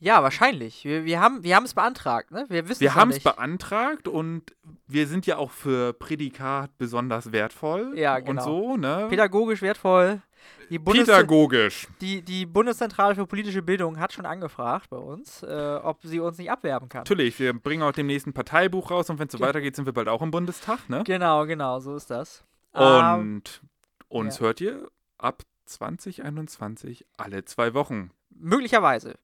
Ja, 0.02 0.22
wahrscheinlich. 0.22 0.84
Wir, 0.84 1.04
wir 1.04 1.20
haben 1.20 1.44
wir 1.44 1.62
es 1.62 1.74
beantragt, 1.74 2.30
ne? 2.30 2.46
Wir 2.48 2.68
wissen 2.68 2.80
Wir 2.80 2.94
haben 2.94 3.10
es 3.10 3.22
beantragt 3.22 4.08
und 4.08 4.56
wir 4.86 5.06
sind 5.06 5.26
ja 5.26 5.36
auch 5.36 5.50
für 5.50 5.92
Prädikat 5.92 6.76
besonders 6.78 7.32
wertvoll. 7.32 7.92
Ja, 7.96 8.18
genau. 8.18 8.30
Und 8.30 8.40
so, 8.40 8.76
ne? 8.78 9.06
Pädagogisch 9.10 9.60
wertvoll. 9.60 10.22
Die 10.70 10.78
Pädagogisch. 10.78 11.86
Die, 12.00 12.22
die 12.22 12.46
Bundeszentrale 12.46 13.14
für 13.14 13.26
politische 13.26 13.60
Bildung 13.60 13.98
hat 13.98 14.14
schon 14.14 14.24
angefragt 14.24 14.88
bei 14.88 14.96
uns, 14.96 15.42
äh, 15.42 15.80
ob 15.82 15.98
sie 16.02 16.18
uns 16.18 16.38
nicht 16.38 16.50
abwerben 16.50 16.88
kann. 16.88 17.00
Natürlich, 17.00 17.38
wir 17.38 17.52
bringen 17.52 17.82
auch 17.82 17.92
demnächst 17.92 18.26
ein 18.26 18.32
Parteibuch 18.32 18.90
raus 18.90 19.10
und 19.10 19.18
wenn 19.18 19.26
es 19.26 19.32
so 19.32 19.38
Ge 19.38 19.48
weitergeht, 19.48 19.76
sind 19.76 19.84
wir 19.84 19.92
bald 19.92 20.08
auch 20.08 20.22
im 20.22 20.30
Bundestag, 20.30 20.88
ne? 20.88 21.02
Genau, 21.04 21.44
genau, 21.44 21.78
so 21.80 21.94
ist 21.94 22.08
das. 22.10 22.44
Und 22.72 23.60
um, 24.08 24.20
uns 24.20 24.38
ja. 24.38 24.46
hört 24.46 24.60
ihr 24.62 24.88
ab 25.18 25.42
2021 25.66 27.04
alle 27.18 27.44
zwei 27.44 27.74
Wochen. 27.74 28.12
Möglicherweise. 28.30 29.18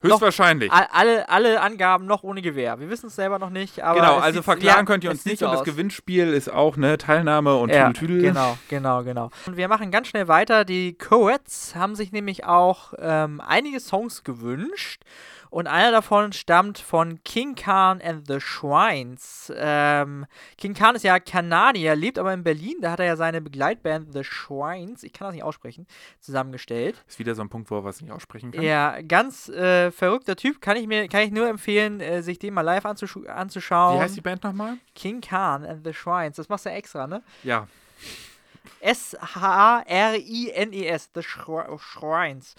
Höchstwahrscheinlich. 0.00 0.70
Noch, 0.70 0.80
alle, 0.92 1.28
alle 1.28 1.60
Angaben 1.60 2.06
noch 2.06 2.22
ohne 2.22 2.40
Gewehr. 2.40 2.78
Wir 2.78 2.88
wissen 2.88 3.08
es 3.08 3.16
selber 3.16 3.38
noch 3.38 3.50
nicht. 3.50 3.76
genau, 3.76 4.18
also 4.18 4.42
verklagen 4.42 4.86
könnt 4.86 5.04
ihr 5.04 5.10
uns 5.10 5.24
nicht. 5.24 5.42
Und 5.42 5.52
das 5.52 5.64
Gewinnspiel 5.64 6.32
ist 6.32 6.52
auch 6.52 6.76
ne 6.76 6.98
Teilnahme 6.98 7.56
und 7.56 7.70
ja, 7.70 7.92
Tüdel. 7.92 8.22
Genau, 8.22 8.56
genau, 8.68 9.02
genau. 9.02 9.30
Und 9.46 9.56
wir 9.56 9.68
machen 9.68 9.90
ganz 9.90 10.08
schnell 10.08 10.28
weiter. 10.28 10.64
Die 10.64 10.96
Coets 10.96 11.74
haben 11.74 11.96
sich 11.96 12.12
nämlich 12.12 12.44
auch 12.44 12.94
ähm, 12.98 13.40
einige 13.44 13.80
Songs 13.80 14.22
gewünscht. 14.22 15.02
Und 15.50 15.66
einer 15.66 15.90
davon 15.90 16.32
stammt 16.32 16.78
von 16.78 17.22
King 17.24 17.54
Khan 17.54 18.00
and 18.02 18.26
the 18.26 18.40
Shrines. 18.40 19.52
Ähm, 19.56 20.26
King 20.56 20.74
Khan 20.74 20.94
ist 20.94 21.04
ja 21.04 21.18
Kanadier, 21.20 21.96
lebt 21.96 22.18
aber 22.18 22.32
in 22.32 22.44
Berlin. 22.44 22.76
Da 22.80 22.92
hat 22.92 23.00
er 23.00 23.06
ja 23.06 23.16
seine 23.16 23.40
Begleitband 23.40 24.12
The 24.12 24.24
Shrines, 24.24 25.02
ich 25.02 25.12
kann 25.12 25.28
das 25.28 25.34
nicht 25.34 25.44
aussprechen, 25.44 25.86
zusammengestellt. 26.20 27.02
Ist 27.06 27.18
wieder 27.18 27.34
so 27.34 27.42
ein 27.42 27.48
Punkt, 27.48 27.70
wo 27.70 27.76
er 27.76 27.84
was 27.84 28.00
nicht 28.00 28.12
aussprechen 28.12 28.52
kann. 28.52 28.62
Ja, 28.62 29.00
ganz 29.02 29.48
äh, 29.48 29.90
verrückter 29.90 30.36
Typ. 30.36 30.60
Kann 30.60 30.76
ich 30.76 30.86
mir 30.86 31.08
kann 31.08 31.22
ich 31.22 31.30
nur 31.30 31.48
empfehlen, 31.48 32.00
äh, 32.00 32.22
sich 32.22 32.38
den 32.38 32.54
mal 32.54 32.62
live 32.62 32.84
anzusch 32.84 33.16
anzuschauen. 33.26 33.98
Wie 33.98 34.02
heißt 34.02 34.16
die 34.16 34.20
Band 34.20 34.44
nochmal? 34.44 34.78
King 34.94 35.20
Khan 35.20 35.64
and 35.64 35.84
the 35.84 35.92
Shrines. 35.92 36.36
Das 36.36 36.48
machst 36.48 36.66
du 36.66 36.70
extra, 36.70 37.06
ne? 37.06 37.22
Ja. 37.42 37.66
S-H-R-I-N-E-S, 38.80 39.90
The 41.14 41.22
Shrines. 41.22 42.54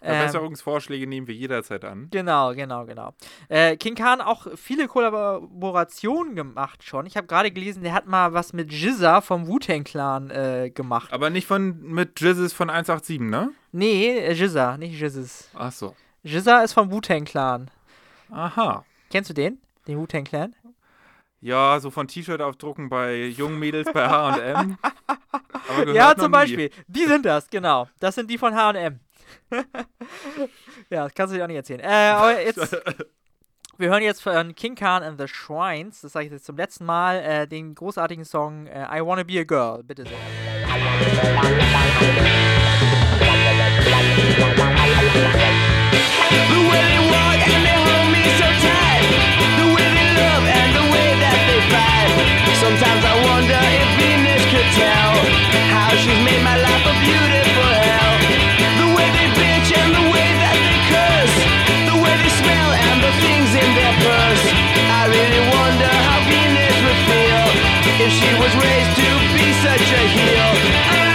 Verbesserungsvorschläge 0.00 1.04
ähm, 1.04 1.08
nehmen 1.10 1.26
wir 1.26 1.34
jederzeit 1.34 1.84
an. 1.84 2.08
Genau, 2.10 2.54
genau, 2.54 2.84
genau. 2.86 3.14
Äh, 3.48 3.76
King 3.76 3.94
Khan 3.94 4.20
auch 4.20 4.46
viele 4.56 4.88
Kollaborationen 4.88 6.34
gemacht 6.34 6.82
schon. 6.82 7.06
Ich 7.06 7.16
habe 7.16 7.26
gerade 7.26 7.50
gelesen, 7.50 7.82
der 7.82 7.92
hat 7.92 8.06
mal 8.06 8.32
was 8.32 8.52
mit 8.52 8.72
Jizza 8.72 9.20
vom 9.20 9.46
Wu-Tang 9.46 9.84
Clan 9.84 10.30
äh, 10.30 10.70
gemacht. 10.70 11.12
Aber 11.12 11.30
nicht 11.30 11.46
von 11.46 11.80
mit 11.82 12.20
Jizzes 12.20 12.52
von 12.52 12.70
187, 12.70 13.20
ne? 13.20 13.52
Nee, 13.72 14.18
äh, 14.18 14.32
Jizza, 14.32 14.76
nicht 14.76 15.00
Jizzes. 15.00 15.50
Ach 15.54 15.72
so. 15.72 15.94
Jizza 16.22 16.62
ist 16.62 16.72
vom 16.72 16.90
Wu-Tang 16.90 17.24
Clan. 17.24 17.70
Aha. 18.30 18.84
Kennst 19.10 19.30
du 19.30 19.34
den? 19.34 19.58
Den 19.86 19.98
Wu-Tang 19.98 20.24
Clan? 20.24 20.54
Ja, 21.42 21.80
so 21.80 21.90
von 21.90 22.06
T-Shirt 22.06 22.42
aufdrucken 22.42 22.90
bei 22.90 23.24
jungen 23.24 23.58
Mädels 23.58 23.90
bei 23.92 24.06
H&M. 24.06 24.76
ja, 25.94 26.14
zum 26.14 26.30
Beispiel. 26.30 26.70
Die 26.86 27.06
sind 27.06 27.24
das, 27.24 27.48
genau. 27.48 27.88
Das 27.98 28.14
sind 28.14 28.30
die 28.30 28.36
von 28.36 28.54
H&M. 28.54 29.00
ja, 30.90 31.04
das 31.04 31.14
kannst 31.14 31.32
du 31.32 31.38
dir 31.38 31.44
auch 31.44 31.48
nicht 31.48 31.56
erzählen. 31.56 31.80
Äh, 31.80 31.86
aber 32.14 32.42
jetzt... 32.42 32.76
Wir 33.78 33.88
hören 33.88 34.02
jetzt 34.02 34.22
von 34.22 34.54
King 34.54 34.74
Khan 34.74 35.02
and 35.02 35.18
the 35.18 35.26
Shrines, 35.26 36.02
das 36.02 36.12
sage 36.12 36.26
ich 36.26 36.32
jetzt 36.32 36.44
zum 36.44 36.58
letzten 36.58 36.84
Mal, 36.84 37.16
äh, 37.20 37.48
den 37.48 37.74
großartigen 37.74 38.26
Song 38.26 38.66
äh, 38.66 38.84
I 38.94 39.00
Wanna 39.00 39.22
Be 39.22 39.40
a 39.40 39.44
Girl. 39.44 39.82
Bitte 39.82 40.02
sehr. 40.02 40.18
The 46.50 46.68
way 46.68 46.90
If 68.02 68.10
she 68.12 68.32
was 68.40 68.54
raised 68.56 68.96
to 68.96 69.08
be 69.36 69.52
such 69.60 69.92
a 69.92 70.02
heel 70.08 71.09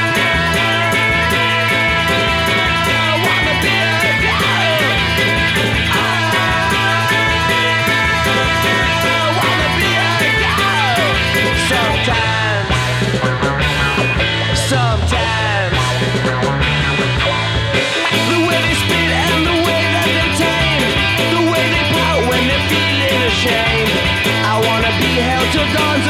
Sometimes 25.65 26.05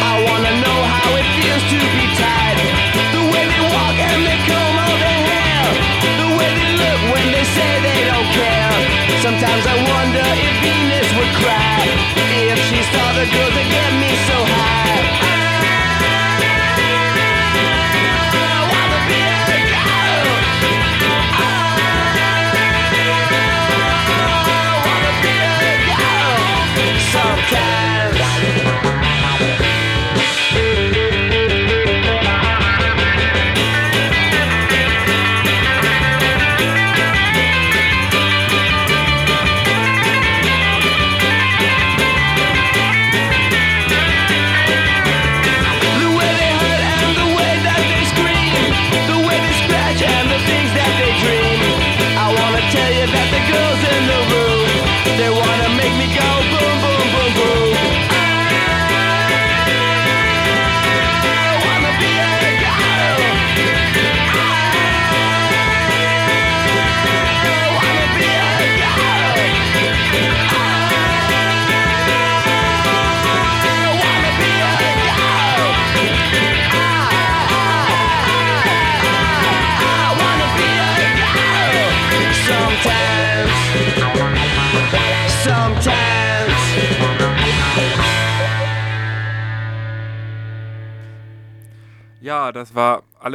I 0.00 0.14
want 0.24 0.42
to 0.48 0.54
know 0.64 0.80
how 0.96 1.08
it 1.12 1.26
feels 1.36 1.64
to 1.72 1.78
be 1.92 2.04
tied 2.16 2.56
the 3.12 3.22
way 3.28 3.44
they 3.44 3.62
walk 3.68 3.96
and 4.00 4.20
they 4.24 4.38
come 4.48 4.76
over 4.80 5.12
while 5.28 5.72
the 6.24 6.28
way 6.40 6.50
they 6.56 6.72
look 6.72 7.00
when 7.12 7.26
they 7.36 7.44
say 7.44 7.70
they 7.84 8.00
don't 8.08 8.28
care. 8.32 8.72
Sometimes 9.20 9.64
i 9.68 9.76
wonder 9.76 10.24
if 10.40 10.54
Venus 10.64 11.08
would 11.20 11.32
cry. 11.36 11.84
If 12.48 12.58
she 12.64 12.80
saw 12.96 13.12
the 13.12 13.28
girls 13.28 13.54
that 13.60 13.68
get 13.68 13.92
me 14.00 14.10
so 14.24 14.38
high. 14.56 15.43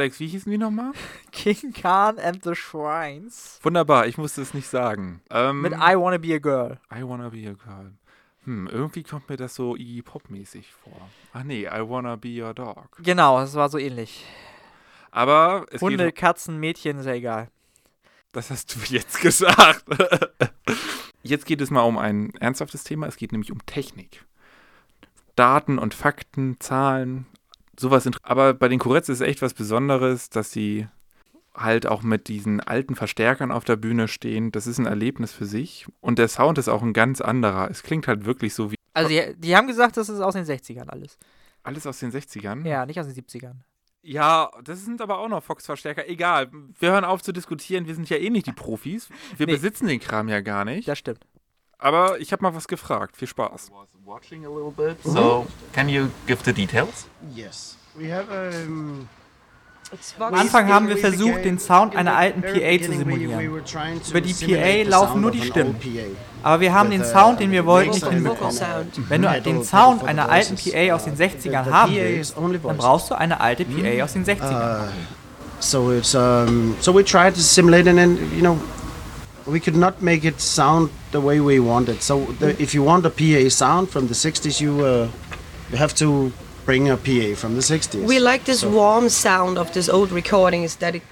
Alex, 0.00 0.18
wie 0.18 0.28
hießen 0.28 0.50
die 0.50 0.56
nochmal? 0.56 0.92
King 1.30 1.74
Khan 1.74 2.18
and 2.18 2.42
the 2.42 2.54
Shrines. 2.54 3.60
Wunderbar, 3.62 4.06
ich 4.06 4.16
musste 4.16 4.40
es 4.40 4.54
nicht 4.54 4.66
sagen. 4.66 5.20
Ähm, 5.28 5.60
Mit 5.60 5.74
I 5.74 5.94
Wanna 5.94 6.16
Be 6.16 6.34
a 6.34 6.38
Girl. 6.38 6.78
I 6.90 7.02
Wanna 7.02 7.28
Be 7.28 7.46
a 7.50 7.52
Girl. 7.52 7.92
Hm, 8.44 8.66
irgendwie 8.68 9.02
kommt 9.02 9.28
mir 9.28 9.36
das 9.36 9.54
so 9.54 9.76
Iggy 9.76 10.00
Pop-mäßig 10.00 10.72
vor. 10.72 11.10
Ach 11.34 11.42
nee, 11.42 11.66
I 11.66 11.86
Wanna 11.86 12.16
Be 12.16 12.42
Your 12.42 12.54
Dog. 12.54 12.96
Genau, 13.02 13.40
das 13.40 13.54
war 13.56 13.68
so 13.68 13.76
ähnlich. 13.76 14.24
Aber 15.10 15.66
es 15.70 15.82
Hunde, 15.82 16.06
geht, 16.06 16.16
Katzen, 16.16 16.56
Mädchen, 16.58 16.96
ist 16.96 17.04
ja 17.04 17.12
egal. 17.12 17.48
das 18.32 18.48
hast 18.50 18.74
du 18.74 18.80
jetzt 18.94 19.20
gesagt. 19.20 19.84
jetzt 21.22 21.44
geht 21.44 21.60
es 21.60 21.70
mal 21.70 21.82
um 21.82 21.98
ein 21.98 22.32
ernsthaftes 22.36 22.84
Thema. 22.84 23.06
Es 23.06 23.18
geht 23.18 23.32
nämlich 23.32 23.52
um 23.52 23.66
Technik. 23.66 24.24
Daten 25.36 25.78
und 25.78 25.92
Fakten, 25.92 26.58
Zahlen, 26.58 27.26
sowas. 27.80 28.08
Aber 28.22 28.54
bei 28.54 28.68
den 28.68 28.78
Kuretts 28.78 29.08
ist 29.08 29.20
echt 29.20 29.42
was 29.42 29.54
Besonderes, 29.54 30.30
dass 30.30 30.52
sie 30.52 30.86
halt 31.54 31.86
auch 31.86 32.02
mit 32.02 32.28
diesen 32.28 32.60
alten 32.60 32.94
Verstärkern 32.94 33.50
auf 33.50 33.64
der 33.64 33.76
Bühne 33.76 34.06
stehen. 34.08 34.52
Das 34.52 34.66
ist 34.66 34.78
ein 34.78 34.86
Erlebnis 34.86 35.32
für 35.32 35.46
sich. 35.46 35.86
Und 36.00 36.18
der 36.18 36.28
Sound 36.28 36.58
ist 36.58 36.68
auch 36.68 36.82
ein 36.82 36.92
ganz 36.92 37.20
anderer. 37.20 37.68
Es 37.70 37.82
klingt 37.82 38.06
halt 38.06 38.24
wirklich 38.24 38.54
so 38.54 38.70
wie 38.70 38.76
Also, 38.94 39.08
die, 39.08 39.34
die 39.36 39.56
haben 39.56 39.66
gesagt, 39.66 39.96
das 39.96 40.08
ist 40.08 40.20
aus 40.20 40.34
den 40.34 40.44
60ern 40.44 40.88
alles. 40.88 41.18
alles 41.64 41.86
aus 41.86 41.98
den 41.98 42.12
60ern. 42.12 42.66
Ja, 42.66 42.86
nicht 42.86 43.00
aus 43.00 43.06
den 43.12 43.16
70ern. 43.16 43.54
Ja, 44.02 44.50
das 44.64 44.84
sind 44.86 45.02
aber 45.02 45.18
auch 45.18 45.28
noch 45.28 45.42
Fox-Verstärker. 45.42 46.08
Egal, 46.08 46.48
wir 46.78 46.92
hören 46.92 47.04
auf 47.04 47.20
zu 47.22 47.32
diskutieren. 47.32 47.86
Wir 47.86 47.94
sind 47.94 48.08
ja 48.08 48.16
eh 48.16 48.30
nicht 48.30 48.46
die 48.46 48.52
Profis. 48.52 49.08
Wir 49.36 49.46
Nee. 49.46 49.52
besitzen 49.54 49.88
den 49.88 50.00
Kram 50.00 50.28
ja 50.28 50.40
gar 50.40 50.64
nicht. 50.64 50.88
Das 50.88 50.98
stimmt. 50.98 51.26
Aber 51.80 52.20
ich 52.20 52.32
habe 52.32 52.42
mal 52.42 52.54
was 52.54 52.68
gefragt. 52.68 53.16
Viel 53.16 53.28
Spaß. 53.28 53.70
watching 54.04 54.44
a 54.44 54.48
little 54.48 54.72
bit. 54.72 54.96
So, 55.04 55.46
can 55.72 55.88
you 55.88 56.10
give 56.26 56.42
the 56.44 56.52
details? 56.52 57.06
Yes. 57.34 57.76
We 57.96 58.12
have 58.12 58.28
um, 58.30 59.08
Am 60.20 60.34
Anfang 60.34 60.68
haben 60.68 60.88
wir 60.88 60.96
versucht, 60.96 61.44
den 61.44 61.58
Sound 61.58 61.96
einer 61.96 62.14
alten 62.16 62.42
PA 62.42 62.84
zu 62.84 62.92
simulieren. 62.92 63.40
Über 64.08 64.20
die 64.20 64.34
PA 64.34 64.88
laufen 64.88 65.20
nur 65.20 65.32
die 65.32 65.42
Stimmen. 65.42 65.76
Aber 66.42 66.60
wir 66.60 66.72
haben 66.72 66.90
den 66.90 67.04
Sound, 67.04 67.40
den 67.40 67.50
wir 67.50 67.66
wollten, 67.66 67.90
nicht 67.90 68.06
hinbekommen. 68.06 68.56
Wenn 69.08 69.22
du 69.22 69.40
den 69.42 69.64
Sound 69.64 70.04
einer 70.04 70.28
alten 70.28 70.54
PA 70.56 70.94
aus 70.94 71.04
den 71.04 71.16
60ern 71.16 71.70
haben 71.70 71.92
willst, 71.94 72.36
dann 72.36 72.76
brauchst 72.76 73.10
du 73.10 73.14
eine 73.14 73.40
alte 73.40 73.64
PA 73.64 74.04
aus 74.04 74.12
den 74.12 74.24
60ern. 74.24 74.88
So 75.62 75.92
it's 75.92 76.14
um, 76.14 76.74
so 76.80 76.94
we 76.94 77.04
tried 77.04 77.34
to 77.34 77.40
simulate, 77.40 77.86
and 77.86 77.98
then 77.98 78.16
you 78.34 78.40
know, 78.40 78.58
we 79.46 79.60
could 79.60 79.76
not 79.76 80.02
make 80.02 80.24
it 80.24 80.40
sound 80.40 80.90
the 81.12 81.20
way 81.20 81.40
we 81.40 81.60
wanted. 81.60 82.02
So 82.02 82.24
the, 82.38 82.48
if 82.62 82.74
you 82.74 82.82
want 82.82 83.04
a 83.06 83.10
PA 83.10 83.48
sound 83.48 83.88
from 83.90 84.06
the 84.08 84.14
'60s, 84.14 84.60
you 84.60 84.84
uh, 84.84 85.08
you 85.70 85.76
have 85.78 85.94
to 85.94 86.32
bring 86.66 86.88
a 86.90 86.96
PA 86.96 87.34
from 87.36 87.54
the 87.54 87.62
'60s. 87.62 88.04
We 88.06 88.18
like 88.18 88.44
this 88.44 88.60
So- 88.60 88.70
warm 88.70 89.08
sound 89.08 89.58
of 89.58 89.72
this 89.72 89.88
old 89.88 90.10
recordings 90.12 90.76
that 90.76 90.94
it 90.94 91.02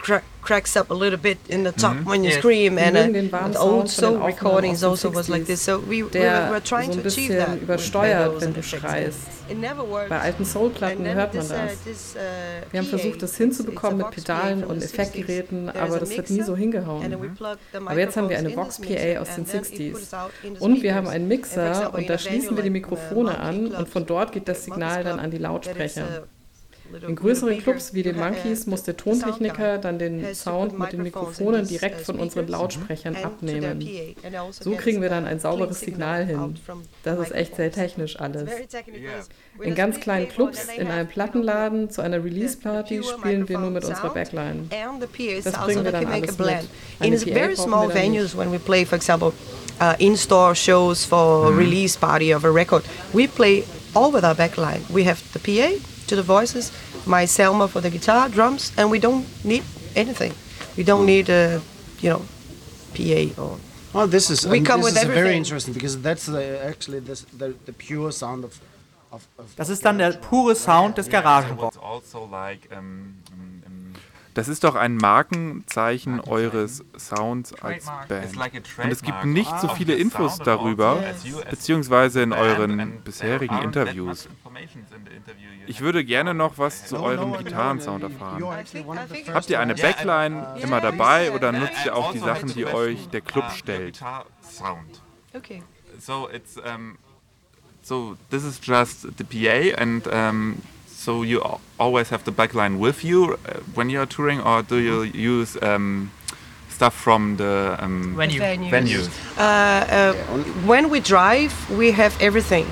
cracks 0.43 0.77
up 0.77 0.91
a 0.91 0.95
little 0.95 1.19
bit 1.19 1.39
in 1.49 1.65
the 1.65 1.73
top 1.73 1.97
when 2.07 2.23
you 2.25 2.31
Yes. 2.31 2.39
scream, 2.39 2.79
and 2.79 2.97
uh, 2.97 3.31
Sound 3.31 3.57
old 3.57 3.89
soul 3.91 4.17
recordings 4.19 4.83
also 4.85 5.11
was 5.11 5.29
like 5.29 5.43
60s, 5.43 5.47
this. 5.47 5.65
So 5.65 5.79
we, 5.81 6.03
we 6.03 6.11
der 6.11 6.47
were, 6.49 6.51
were 6.55 6.61
trying 6.61 6.93
so 6.93 6.95
to 6.95 7.01
ein 7.01 7.07
achieve 7.07 7.29
bisschen 7.29 7.47
that. 7.47 7.63
übersteuert, 7.63 8.41
wenn 8.41 8.49
and 8.49 8.57
du 8.57 8.63
schreist. 8.63 9.19
It 9.51 9.59
never 9.59 9.83
worked. 9.89 10.11
Bei 10.11 10.21
alten 10.21 10.43
And 10.43 10.47
Soul-Platten 10.47 11.05
then 11.05 11.17
hört 11.17 11.35
man 11.35 11.43
this, 11.43 11.51
uh, 11.51 11.55
das. 11.89 12.15
uh, 12.17 12.73
Wir 12.73 12.81
haben 12.81 12.87
versucht, 12.89 13.23
das 13.23 13.37
hinzubekommen 13.37 13.97
mit 13.99 14.07
Vox 14.07 14.17
PA 14.25 14.33
Pedalen 14.35 14.61
from 14.61 14.71
und 14.71 14.81
the 14.81 14.85
Effektgeräten, 14.87 15.71
60s. 15.71 15.77
aber 15.79 15.99
das 16.01 16.11
hat 16.19 16.29
nie 16.31 16.37
mixer, 16.37 16.45
so 16.47 16.57
hingehauen. 16.57 17.03
and 17.05 17.13
the 17.15 17.79
Aber 17.79 17.99
jetzt 17.99 18.17
haben 18.17 18.29
wir 18.29 18.37
eine 18.39 18.49
microphones 18.49 18.79
Vox 18.79 18.89
PA 18.89 19.21
aus 19.21 19.29
den 19.29 19.45
and 19.45 19.49
then 19.51 19.61
it 19.63 19.67
60s. 19.67 19.93
puts 19.93 20.15
out 20.15 20.31
in 20.43 20.55
the 20.55 20.61
Und 20.61 20.83
wir 20.83 20.95
haben 20.95 21.07
speakers. 21.07 21.15
einen 21.15 21.25
And 21.25 21.29
Mixer 21.29 21.95
und 21.95 22.11
da 22.11 22.19
schließen 22.19 22.57
wir 22.57 22.63
die 22.63 22.69
uh, 22.69 22.73
Mikrofone 22.73 23.39
an 23.39 23.67
und 23.75 23.89
von 23.89 24.05
dort 24.07 24.33
geht 24.33 24.49
das 24.49 24.65
Signal 24.65 25.03
dann 25.05 25.19
an 25.19 25.31
die 25.31 25.39
Lautsprecher. 25.39 26.25
Uh, 26.93 27.07
In 27.07 27.17
größeren 27.17 27.59
Clubs 27.59 27.95
wie 27.95 28.03
den 28.03 28.17
Monkeys 28.17 28.67
muss 28.67 28.83
der 28.83 28.97
Tontechniker 28.97 29.79
dann 29.79 29.99
den 29.99 30.35
Sound 30.35 30.79
mit 30.79 30.93
den 30.93 31.03
Mikrofonen 31.03 31.67
direkt 31.67 32.03
von 32.03 32.19
unseren 32.19 32.49
Lautsprechern 32.49 33.17
abnehmen. 33.17 33.87
So 34.51 34.73
kriegen 34.73 35.03
wir 35.03 35.09
dann 35.09 35.27
ein 35.27 35.41
sauberes 35.41 35.81
Signal 35.81 36.25
hin. 36.25 36.57
Das 37.03 37.19
ist 37.19 37.33
echt 37.33 37.57
sehr 37.57 37.73
technisch 37.73 38.19
alles. 38.21 38.51
In 39.61 39.75
ganz 39.75 39.99
kleinen 39.99 40.29
Clubs, 40.29 40.67
in 40.77 40.89
einem 40.89 41.09
Plattenladen, 41.09 41.91
zu 41.91 42.03
einer 42.03 42.23
Release-Party 42.23 43.03
spielen 43.03 43.49
wir 43.49 43.59
nur 43.59 43.71
mit 43.71 43.85
unserer 43.85 44.11
Backline. 44.11 44.69
Das 45.45 45.55
bringen 45.65 45.85
wir 45.85 45.93
dann 45.93 46.07
alles 46.07 46.39
mit. 46.39 46.49
In 47.01 47.13
Eine 47.13 47.19
very 47.19 47.55
PA 47.55 47.63
small 47.63 47.89
brauchen 47.89 47.95
wir 47.95 48.03
dann 48.03 48.13
venues, 48.13 48.37
when 48.37 48.53
we 48.53 48.59
play, 48.59 48.85
for 48.85 48.97
example, 48.97 49.33
uh, 49.81 49.95
in-store 49.99 50.55
shows 50.55 51.05
for 51.05 51.53
release 51.57 51.97
party 51.97 52.35
of 52.35 52.45
a 52.45 52.51
record, 52.51 52.85
we 53.13 53.27
play 53.27 53.65
all 53.95 54.13
with 54.13 54.25
our 54.25 54.35
backline. 54.35 54.81
We 54.91 55.05
have 55.05 55.21
the 55.33 55.39
PA 55.39 55.98
to 56.09 56.17
the 56.17 56.23
voices, 56.23 56.73
my 57.07 57.27
Selma 57.27 57.69
for 57.69 57.81
the 57.81 57.91
guitar, 57.91 58.29
drums, 58.29 58.73
and 58.77 58.91
we 58.91 58.99
don't 58.99 59.27
need 59.45 59.65
anything. 59.95 60.33
We 60.77 60.85
don't 60.85 61.01
hmm. 61.01 61.07
need 61.07 61.29
a, 61.29 61.61
you 62.01 62.11
know, 62.11 62.23
PA 62.95 63.43
or 63.43 63.59
Oh, 63.95 64.07
this 64.07 64.31
is 64.31 64.47
We 64.47 64.59
and 64.59 64.67
come 64.67 64.83
this 64.83 64.95
with 64.95 65.03
is 65.03 65.09
very 65.09 65.37
interesting 65.37 65.73
because 65.73 66.01
that's 66.01 66.27
the, 66.27 66.63
actually 66.65 67.01
this, 67.01 67.23
the 67.37 67.55
the 67.65 67.73
pure 67.73 68.13
sound 68.13 68.45
of 68.45 68.61
of. 69.11 69.27
of 69.39 69.47
Das 69.57 69.69
ist 69.71 69.85
dann 69.85 69.99
der 69.99 70.13
pure 70.13 70.55
Sound 70.55 70.99
des 70.99 71.07
So 71.07 71.11
Garagenrocks. 71.11 71.79
Das 74.39 74.47
ist 74.47 74.63
doch 74.63 74.77
ein 74.77 74.95
Markenzeichen 74.95 76.21
eures 76.21 76.85
Sounds 76.97 77.55
als. 77.55 77.87
Band. 78.07 78.37
Und 78.37 78.93
es 78.93 79.03
gibt 79.03 79.25
nicht 79.25 79.51
so 79.59 79.67
of 79.67 79.77
viele 79.77 79.97
Infos 79.97 80.39
darüber, 80.39 81.03
beziehungsweise 81.51 82.23
in 82.23 82.33
euren 82.33 83.01
bisherigen 83.01 83.59
Interviews. 83.63 84.29
Ich 85.67 85.81
würde 85.81 86.05
gerne 86.05 86.35
noch 86.35 86.57
was 86.57 86.87
zu 86.87 87.01
eurem 87.01 87.37
Gitarrensound 87.37 88.05
erfahren. 88.05 88.45
Habt 89.35 89.51
ihr 89.51 89.59
eine 89.59 89.75
Backline 89.75 90.55
immer 90.63 90.81
dabei 90.81 91.33
oder 91.33 91.51
nutzt 91.51 91.85
ihr 91.85 91.97
auch 91.97 92.13
die 92.13 92.21
also 92.21 92.27
Sachen, 92.27 92.55
die 92.55 92.65
euch 92.65 93.09
der 93.09 93.23
Club 93.23 93.47
your 93.47 93.51
stellt? 93.51 94.01
okay. 95.35 95.65
So 95.99 96.29
it's 96.33 96.57
um, 96.59 96.97
so 97.83 98.17
this 98.31 98.45
is 98.45 98.61
just 98.63 99.09
the 99.19 99.25
PA, 99.25 99.83
and 99.83 100.07
um, 100.07 100.63
so 100.99 101.23
you 101.23 101.41
always 101.79 102.09
have 102.09 102.25
the 102.25 102.33
backline 102.33 102.79
with 102.79 103.05
you 103.05 103.35
uh, 103.35 103.61
when 103.75 103.89
you're 103.89 104.07
touring, 104.07 104.41
or 104.41 104.63
do 104.63 104.77
you 104.79 105.03
use 105.05 105.57
um, 105.63 106.11
stuff 106.69 106.93
from 106.93 107.37
the 107.37 107.77
um, 107.79 108.17
Venue. 108.17 108.71
venue? 108.71 109.03
Uh, 109.37 109.41
uh, 109.41 110.13
when 110.67 110.91
we 110.91 110.99
drive, 110.99 111.55
we 111.71 111.93
have 111.93 112.21
everything. 112.21 112.67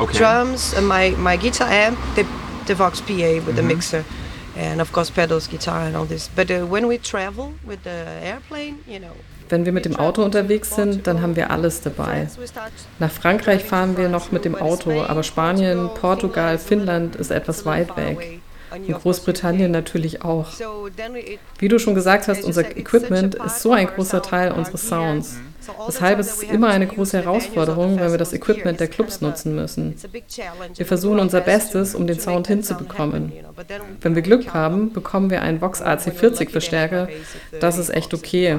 Okay. 0.00 0.18
drums, 0.18 0.74
uh, 0.74 0.80
my 0.80 1.10
my 1.10 1.36
guitar 1.36 1.68
amp, 1.68 1.98
the 2.16 2.24
the 2.66 2.74
Vox 2.74 3.00
PA 3.00 3.32
with 3.46 3.54
the 3.54 3.62
mixer, 3.62 4.04
and 4.56 4.80
of 4.80 4.90
course 4.92 5.10
pedals, 5.10 5.46
guitar, 5.46 5.80
and 5.86 5.94
all 5.96 6.06
this. 6.06 6.28
But 6.28 6.50
uh, 6.50 6.66
when 6.66 6.88
we 6.88 6.98
travel 6.98 7.52
with 7.64 7.84
the 7.84 8.18
airplane, 8.22 8.82
you 8.86 8.98
know. 8.98 9.14
Wenn 9.50 9.64
wir 9.64 9.72
mit 9.72 9.84
dem 9.84 9.96
Auto 9.96 10.22
unterwegs 10.22 10.76
sind, 10.76 11.08
dann 11.08 11.20
haben 11.22 11.34
wir 11.34 11.50
alles 11.50 11.82
dabei. 11.82 12.28
Nach 13.00 13.10
Frankreich 13.10 13.64
fahren 13.64 13.96
wir 13.96 14.08
noch 14.08 14.30
mit 14.30 14.44
dem 14.44 14.54
Auto, 14.54 15.02
aber 15.02 15.24
Spanien, 15.24 15.90
Portugal, 16.00 16.56
Finnland 16.56 17.16
ist 17.16 17.32
etwas 17.32 17.66
weit 17.66 17.96
weg. 17.96 18.39
Und 18.72 18.92
Großbritannien 18.92 19.70
natürlich 19.70 20.22
auch. 20.22 20.46
Wie 21.58 21.68
du 21.68 21.78
schon 21.78 21.94
gesagt 21.94 22.28
hast, 22.28 22.44
unser 22.44 22.76
Equipment 22.76 23.34
ist 23.34 23.62
so 23.62 23.72
ein 23.72 23.86
großer 23.86 24.22
Teil 24.22 24.52
unseres 24.52 24.88
Sounds. 24.88 25.36
Deshalb 25.86 26.18
ist 26.18 26.42
es 26.42 26.42
immer 26.42 26.68
eine 26.68 26.86
große 26.86 27.18
Herausforderung, 27.18 28.00
wenn 28.00 28.10
wir 28.10 28.18
das 28.18 28.32
Equipment 28.32 28.80
der 28.80 28.88
Clubs 28.88 29.20
nutzen 29.20 29.54
müssen. 29.54 29.94
Wir 30.74 30.86
versuchen 30.86 31.18
unser 31.18 31.40
Bestes, 31.40 31.94
um 31.94 32.06
den 32.06 32.18
Sound 32.18 32.46
hinzubekommen. 32.46 33.32
Wenn 34.00 34.14
wir 34.14 34.22
Glück 34.22 34.54
haben, 34.54 34.92
bekommen 34.92 35.30
wir 35.30 35.42
einen 35.42 35.60
Vox 35.60 35.82
AC40 35.82 36.50
Verstärker. 36.50 37.08
Das 37.60 37.78
ist 37.78 37.90
echt 37.90 38.14
okay. 38.14 38.58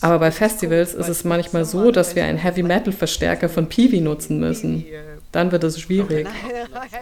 Aber 0.00 0.18
bei 0.18 0.30
Festivals 0.30 0.94
ist 0.94 1.08
es 1.08 1.24
manchmal 1.24 1.64
so, 1.64 1.90
dass 1.90 2.16
wir 2.16 2.24
einen 2.24 2.38
Heavy 2.38 2.62
Metal 2.62 2.92
Verstärker 2.92 3.48
von 3.48 3.68
Peewee 3.68 4.00
nutzen 4.00 4.40
müssen. 4.40 4.84
Dann 5.32 5.52
wird 5.52 5.62
es 5.64 5.78
schwierig. 5.78 6.26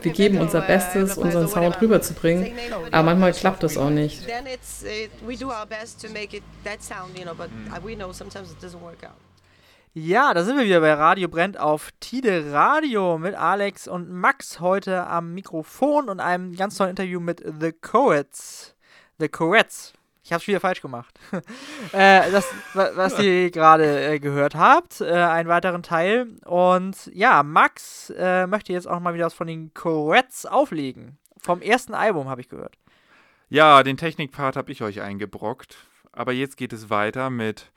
Wir 0.02 0.12
geben 0.12 0.38
unser 0.38 0.60
Bestes, 0.60 1.16
unseren 1.16 1.48
Sound 1.48 1.80
rüberzubringen, 1.80 2.52
aber 2.90 3.02
manchmal 3.04 3.32
klappt 3.32 3.62
es 3.62 3.78
auch 3.78 3.90
nicht. 3.90 4.26
Then 4.26 4.46
it's 4.46 4.82
it, 4.82 5.10
we 5.26 5.36
do 5.36 5.48
our 5.48 5.66
best 5.66 6.00
to 6.02 6.08
make 6.08 6.36
it 6.36 6.42
that 6.64 6.82
sound, 6.82 7.16
you 7.16 7.24
know, 7.24 7.34
but 7.34 7.48
uh, 7.70 7.86
we 7.86 7.94
know 7.94 8.12
sometimes 8.12 8.50
it 8.50 8.58
doesn't 8.60 8.80
work 8.82 9.04
out. 9.04 9.12
Ja, 9.98 10.34
da 10.34 10.44
sind 10.44 10.58
wir 10.58 10.66
wieder 10.66 10.80
bei 10.80 10.92
Radio 10.92 11.26
Brennt 11.26 11.58
auf 11.58 11.90
Tide 12.00 12.52
Radio 12.52 13.16
mit 13.16 13.34
Alex 13.34 13.88
und 13.88 14.10
Max 14.10 14.60
heute 14.60 15.06
am 15.06 15.32
Mikrofon 15.32 16.10
und 16.10 16.20
einem 16.20 16.54
ganz 16.54 16.76
tollen 16.76 16.90
Interview 16.90 17.18
mit 17.18 17.42
The 17.60 17.72
Coets. 17.72 18.74
The 19.18 19.28
Coets. 19.30 19.94
Ich 20.26 20.32
hab's 20.32 20.48
wieder 20.48 20.58
falsch 20.58 20.82
gemacht. 20.82 21.16
äh, 21.92 22.30
das, 22.32 22.44
wa- 22.74 22.90
was 22.96 23.16
ihr 23.20 23.48
gerade 23.52 24.14
äh, 24.14 24.18
gehört 24.18 24.56
habt, 24.56 25.00
äh, 25.00 25.12
einen 25.12 25.48
weiteren 25.48 25.84
Teil. 25.84 26.26
Und 26.44 27.06
ja, 27.14 27.44
Max 27.44 28.10
äh, 28.10 28.48
möchte 28.48 28.72
jetzt 28.72 28.88
auch 28.88 28.98
mal 28.98 29.14
wieder 29.14 29.26
was 29.26 29.34
von 29.34 29.46
den 29.46 29.72
Coets 29.72 30.44
auflegen. 30.44 31.16
Vom 31.38 31.62
ersten 31.62 31.94
Album 31.94 32.28
habe 32.28 32.40
ich 32.40 32.48
gehört. 32.48 32.74
Ja, 33.48 33.84
den 33.84 33.96
Technikpart 33.96 34.56
habe 34.56 34.72
ich 34.72 34.82
euch 34.82 35.00
eingebrockt. 35.00 35.76
Aber 36.10 36.32
jetzt 36.32 36.56
geht 36.56 36.72
es 36.72 36.90
weiter 36.90 37.30
mit 37.30 37.70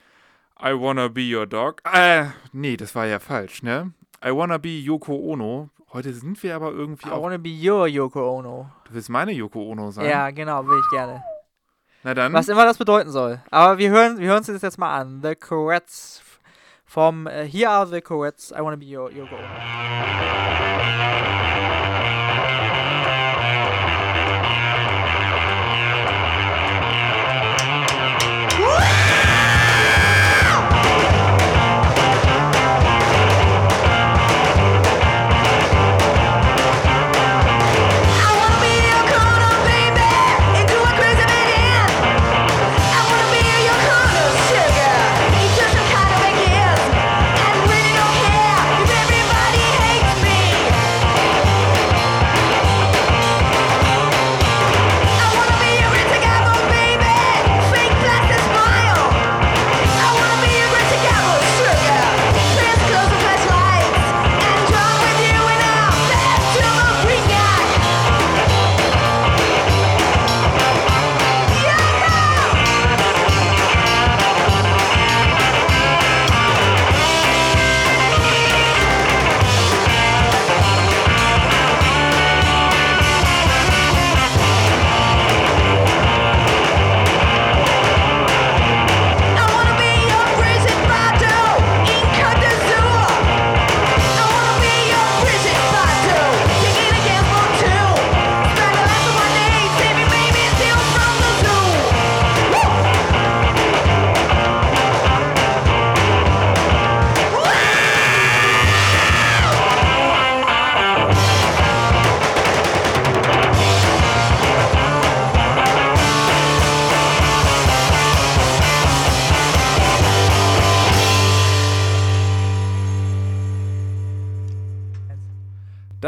I 0.60 0.72
Wanna 0.72 1.08
Be 1.10 1.22
Your 1.32 1.46
Dog. 1.46 1.84
Äh, 1.94 2.26
nee, 2.52 2.78
das 2.78 2.96
war 2.96 3.06
ja 3.06 3.20
falsch, 3.20 3.62
ne? 3.62 3.94
I 4.26 4.32
Wanna 4.32 4.58
Be 4.58 4.70
Yoko 4.80 5.14
Ono. 5.14 5.70
Heute 5.94 6.14
sind 6.14 6.42
wir 6.42 6.56
aber 6.56 6.72
irgendwie 6.72 7.10
I 7.10 7.12
auch. 7.12 7.22
wanna 7.22 7.38
be 7.38 7.50
your 7.50 7.86
Yoko 7.88 8.38
Ono. 8.40 8.72
Du 8.86 8.94
willst 8.96 9.10
meine 9.10 9.32
Yoko 9.34 9.70
Ono 9.72 9.92
sein? 9.92 10.10
Ja, 10.10 10.30
genau, 10.32 10.66
will 10.68 10.80
ich 10.80 10.90
gerne. 10.92 11.24
Na 12.04 12.14
dann. 12.14 12.34
Was 12.34 12.48
immer 12.48 12.66
das 12.66 12.78
bedeuten 12.78 13.12
soll. 13.12 13.42
Aber 13.52 13.78
wir 13.78 13.90
hören, 13.90 14.18
wir 14.20 14.28
hören 14.28 14.38
uns 14.40 14.48
das 14.48 14.62
jetzt 14.62 14.78
mal 14.78 14.96
an. 14.98 15.22
The 15.22 15.36
Corettes 15.36 16.22
vom 16.86 17.28
äh, 17.28 17.46
Here 17.48 17.70
Are 17.70 17.88
the 17.88 18.02
Corettes. 18.02 18.52
I 18.52 18.62
wanna 18.62 18.78
be 18.78 18.86
your 18.86 19.12
Yoko 19.12 19.36
Ono. 19.36 20.99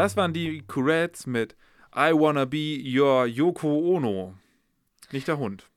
Das 0.02 0.16
waren 0.16 0.32
die 0.32 0.62
Courettes 0.66 1.28
mit 1.28 1.54
I 1.94 2.10
Wanna 2.12 2.44
Be 2.44 2.76
Your 2.84 3.24
Yoko 3.24 3.68
Ono. 3.94 4.34
Nicht 5.12 5.28
der 5.28 5.38
Hund. 5.38 5.70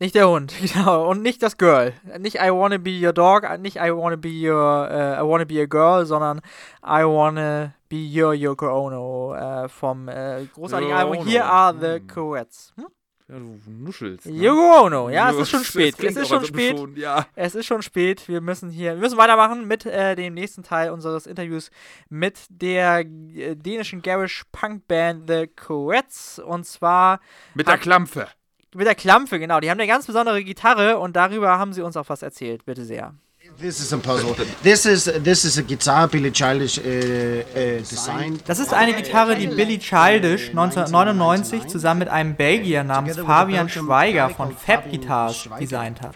Nicht 0.00 0.16
der 0.16 0.28
Hund, 0.28 0.52
genau. 0.60 1.08
Und 1.08 1.22
nicht 1.22 1.44
das 1.44 1.56
Girl. 1.56 1.92
Nicht 2.18 2.38
I 2.38 2.50
wanna 2.50 2.78
be 2.78 2.90
your 3.00 3.12
dog, 3.12 3.44
nicht 3.60 3.76
I 3.76 3.92
wanna 3.92 4.16
be 4.16 4.30
your, 4.30 4.90
äh, 4.90 5.20
I 5.20 5.22
wanna 5.22 5.44
be 5.44 5.62
a 5.62 5.66
girl, 5.66 6.04
sondern 6.04 6.40
I 6.82 7.04
wanna 7.04 7.74
be 7.88 7.98
your 7.98 8.34
Yoko 8.34 8.66
Ono 8.66 9.36
äh, 9.36 9.68
vom 9.68 10.08
äh, 10.08 10.44
großartigen 10.52 10.96
Album. 10.96 11.24
Here 11.24 11.44
Are 11.44 11.72
the. 11.72 12.00
Coettes. 12.04 12.72
Hm? 12.74 12.88
Ja, 13.28 13.38
du 13.40 13.58
nuschelst. 13.66 14.26
Ne? 14.26 14.52
Ono, 14.52 15.10
ja, 15.10 15.30
es 15.32 15.36
ist 15.38 15.50
schon 15.50 15.64
spät. 15.64 15.98
klingt 15.98 16.16
Es 16.16 16.22
ist 16.22 16.28
schon 16.28 16.44
spät. 16.44 16.78
Schon, 16.78 16.96
ja. 16.96 17.26
Es 17.34 17.56
ist 17.56 17.66
schon 17.66 17.82
spät. 17.82 18.28
Wir 18.28 18.40
müssen 18.40 18.70
hier, 18.70 18.92
wir 18.94 19.00
müssen 19.00 19.18
weitermachen 19.18 19.66
mit 19.66 19.84
äh, 19.84 20.14
dem 20.14 20.34
nächsten 20.34 20.62
Teil 20.62 20.90
unseres 20.90 21.26
Interviews 21.26 21.70
mit 22.08 22.38
der 22.50 23.00
äh, 23.00 23.56
dänischen 23.56 24.00
Garish 24.02 24.44
Punk 24.52 24.86
Band 24.86 25.28
The 25.28 25.48
Coettes. 25.48 26.38
Und 26.38 26.66
zwar 26.66 27.18
Mit 27.54 27.66
der 27.66 27.78
Klampfe. 27.78 28.28
mit 28.74 28.86
der 28.86 28.94
Klampfe, 28.94 29.40
genau. 29.40 29.58
Die 29.58 29.70
haben 29.70 29.80
eine 29.80 29.88
ganz 29.88 30.06
besondere 30.06 30.44
Gitarre 30.44 30.98
und 30.98 31.16
darüber 31.16 31.58
haben 31.58 31.72
sie 31.72 31.82
uns 31.82 31.96
auch 31.96 32.08
was 32.08 32.22
erzählt. 32.22 32.64
Bitte 32.64 32.84
sehr. 32.84 33.12
This 33.58 33.80
is 33.80 33.90
impossible. 33.92 34.34
This 34.62 34.84
is 34.84 35.04
this 35.04 35.44
is 35.44 35.56
a 35.56 35.62
guitar 35.62 36.06
Billy 36.08 36.30
Childish 36.30 36.78
uh, 36.78 36.82
uh, 36.82 37.78
designed. 37.78 38.42
Das 38.46 38.58
ist 38.58 38.74
eine 38.74 38.92
Gitarre, 38.92 39.34
die 39.34 39.46
Billy 39.46 39.78
Childish 39.78 40.50
1999 40.50 41.66
zusammen 41.66 42.00
mit 42.00 42.08
einem 42.08 42.34
Belgier 42.34 42.84
namens 42.84 43.16
Fabian 43.16 43.70
Schweiger 43.70 44.28
von 44.28 44.54
Fab 44.54 44.90
Guitars 44.90 45.48
designt 45.58 46.02
hat. 46.02 46.14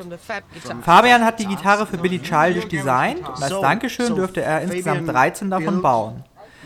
Fabian 0.83 1.25
hat 1.25 1.41
die 1.41 1.47
Gitarre 1.47 1.87
für 1.87 1.97
Billy 1.97 2.21
Childish 2.21 2.69
designt 2.69 3.27
und 3.27 3.43
als 3.43 3.61
Dankeschön 3.61 4.15
dürfte 4.15 4.43
er 4.43 4.61
insgesamt 4.61 5.09
13 5.09 5.49
davon 5.49 5.81
bauen. 5.81 6.25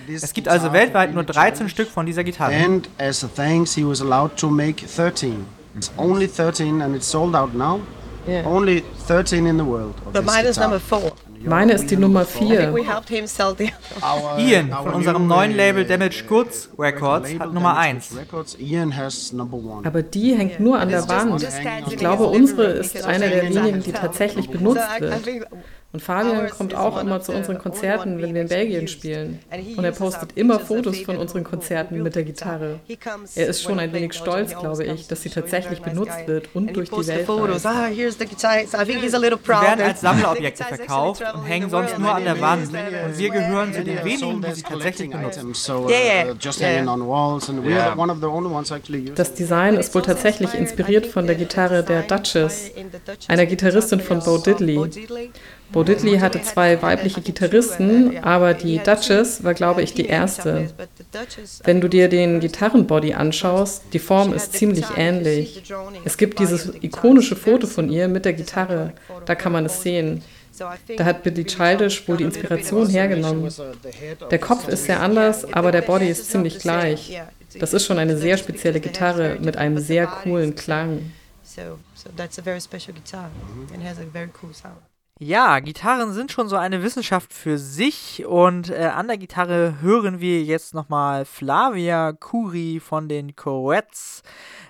Es 0.09 0.33
gibt 0.33 0.49
also 0.49 0.73
weltweit 0.73 1.15
nur 1.15 1.23
13 1.23 1.69
Stück 1.69 1.89
von 1.89 2.05
dieser 2.05 2.25
Gitarre. 2.25 2.53
And 2.53 2.89
as 2.99 3.23
a 3.23 3.29
thanks, 3.29 3.75
he 3.75 3.87
was 3.87 4.03
allowed 4.03 4.37
to 4.37 4.51
make 4.51 4.85
13. 4.85 5.47
It's 5.77 5.93
only 5.97 6.27
13, 6.27 6.83
and 6.83 6.97
it's 6.97 7.09
sold 7.09 7.35
out 7.35 7.55
now. 7.55 7.81
Yeah. 8.27 8.47
Only 8.47 8.83
13 9.07 9.47
in 9.47 9.59
the 9.59 9.65
world. 9.65 9.95
But 10.13 10.25
mine 10.25 10.47
is 10.47 10.57
number 10.59 10.81
four. 10.81 11.13
Meine 11.47 11.75
ist 11.75 11.91
die 11.91 11.97
Nummer 11.97 12.23
I 12.23 12.25
think 12.25 12.53
4. 12.53 12.73
we 12.75 12.83
helped 12.87 13.11
him 13.11 13.27
sell 13.27 13.55
the 13.55 13.71
Our- 14.03 14.39
Ian 14.41 14.73
our 14.73 14.85
von 14.85 14.95
unserem 14.95 15.23
new, 15.23 15.29
neuen 15.35 15.55
Label 15.55 15.85
Damaged 15.85 16.27
Goods 16.27 16.71
Records 16.79 17.29
hat 17.39 17.53
Nummer 17.53 17.75
Damaged 17.75 17.97
1. 17.97 18.09
Goods 18.09 18.21
Records. 18.21 18.57
Ian 18.59 18.97
has 18.97 19.33
number 19.33 19.59
one. 19.59 19.87
Aber 19.87 20.03
die 20.03 20.35
hängt 20.35 20.59
nur 20.59 20.79
an 20.79 20.89
der 20.89 21.07
Wand. 21.07 21.47
Ich 21.91 21.97
glaube, 21.99 22.25
unsere 22.27 22.65
ist 22.65 23.05
eine 23.05 23.29
der 23.29 23.51
wenigen, 23.51 23.83
die 23.83 23.93
tatsächlich 23.93 24.49
benutzt 24.49 24.81
wird. 25.01 25.49
Und 25.95 26.01
Fabian 26.01 26.51
kommt 26.51 26.75
auch 26.75 27.01
immer 27.01 27.21
zu 27.21 27.31
unseren 27.31 27.59
Konzerten, 27.59 28.21
wenn 28.21 28.35
wir 28.35 28.43
in 28.43 28.49
Belgien 28.49 28.89
spielen. 28.89 29.39
Und 29.77 29.85
er 29.85 29.93
postet 29.93 30.31
immer 30.35 30.59
Fotos 30.59 30.99
von 30.99 31.17
unseren 31.19 31.45
Konzerten 31.45 32.03
mit 32.03 32.17
der 32.17 32.25
Gitarre. 32.25 32.81
Er 33.37 33.47
ist 33.47 33.63
schon 33.63 33.79
ein 33.79 33.93
wenig 33.93 34.13
stolz, 34.15 34.59
glaube 34.59 34.85
ich, 34.85 35.07
dass 35.07 35.23
sie 35.23 35.31
tatsächlich 35.31 35.83
benutzt 35.83 36.27
wird 36.27 36.49
und 36.53 36.77
durch 36.77 36.91
die 36.91 37.07
Welt 37.07 37.27
Photos. 37.27 37.65
reist. 37.65 37.67
Ah, 37.67 37.87
here's 37.87 38.19
the 38.19 38.27
guitar. 38.27 38.67
So 38.67 38.77
I 38.77 38.85
think 38.85 39.03
he's 39.03 39.15
a 39.15 39.19
little 39.19 39.39
Sie 39.39 39.45
proud. 39.45 39.63
werden 39.63 39.85
als 39.85 40.01
Sammlerobjekte 40.01 40.65
verkauft 40.65 41.23
und 41.33 41.45
hängen 41.45 41.71
sonst 41.71 41.97
nur 41.97 42.13
an 42.13 42.25
der 42.25 42.41
Wand. 42.41 42.71
Und 42.71 43.17
wir 43.17 43.31
gehören 43.31 43.73
zu 43.73 43.85
den 43.85 44.05
wenigen, 44.05 44.43
die 44.43 44.53
sie 44.53 44.63
tatsächlich 44.63 45.11
benutzen. 45.11 45.53
uh. 45.53 45.87
Das 49.15 49.35
Design 49.35 49.77
ist 49.77 49.95
wohl 49.95 50.03
tatsächlich 50.03 50.55
inspiriert 50.55 51.07
von 51.07 51.27
der 51.27 51.37
Gitarre 51.37 51.85
der 51.85 52.03
Duchess, 52.03 52.73
einer 53.29 53.47
Gitarristin 53.47 54.01
von 54.01 54.19
Bo 54.19 54.39
Diddley. 54.39 54.91
Bo 55.75 55.83
Diddley 55.83 56.19
hatte 56.19 56.41
zwei 56.41 56.81
weibliche 56.83 57.21
Gitarristen, 57.21 58.19
aber 58.19 58.55
die 58.55 58.79
Duchess 58.79 59.43
war, 59.43 59.55
glaube 59.55 59.83
ich, 59.83 59.93
die 59.93 60.07
erste. 60.07 60.69
Wenn 61.65 61.81
du 61.81 61.89
dir 61.89 62.09
den 62.09 62.39
Gitarrenbody 62.39 63.15
anschaust, 63.15 63.83
die 63.93 63.99
Form 63.99 64.33
ist 64.33 64.53
ziemlich 64.53 64.87
ähnlich. 64.97 65.65
Es 66.05 66.17
gibt 66.17 66.39
dieses 66.39 66.73
ikonische 66.81 67.35
Foto 67.35 67.67
von 67.67 67.91
ihr 67.91 68.07
mit 68.07 68.25
der 68.25 68.35
Gitarre, 68.35 68.93
da 69.27 69.35
kann 69.35 69.51
man 69.51 69.67
es 69.67 69.83
sehen. 69.83 70.23
Da 70.97 71.05
hat 71.05 71.25
Billy 71.25 71.45
Childish 71.45 72.07
wohl 72.07 72.19
die 72.19 72.25
Inspiration 72.25 72.89
hergenommen. 72.89 73.53
Der 74.31 74.39
Kopf 74.39 74.69
ist 74.69 74.85
sehr 74.85 75.01
anders, 75.01 75.45
aber 75.53 75.73
der 75.73 75.83
Body 75.83 76.07
ist 76.07 76.31
ziemlich 76.31 76.61
gleich. 76.61 77.21
Das 77.59 77.75
ist 77.75 77.85
schon 77.85 77.99
eine 77.99 78.17
sehr 78.17 78.37
spezielle 78.37 78.79
Gitarre 78.79 79.39
mit 79.41 79.57
einem 79.57 79.79
sehr 79.79 80.07
coolen 80.07 80.55
Klang. 80.55 81.11
So, 81.43 81.79
so 81.95 82.11
that's 82.17 82.39
a 82.39 82.43
very 82.43 82.61
special 82.61 82.95
guitar 82.95 83.29
and 83.75 83.85
has 83.85 83.99
a 83.99 84.07
very 84.13 84.29
cool 84.41 84.55
sound. 84.55 84.77
Ja, 85.27 85.59
Gitarren 85.61 86.13
sind 86.13 86.31
schon 86.33 86.51
so 86.51 86.57
eine 86.57 86.83
Wissenschaft 86.83 87.33
für 87.33 87.57
sich 87.57 88.27
und 88.27 88.69
äh, 88.69 88.91
an 88.95 89.09
der 89.09 89.17
Gitarre 89.17 89.77
hören 89.81 90.21
wir 90.21 90.43
jetzt 90.43 90.75
nochmal 90.75 91.25
Flavia 91.25 92.13
Kuri 92.13 92.79
von 92.79 93.09
den 93.09 93.35
Coettes 93.35 94.23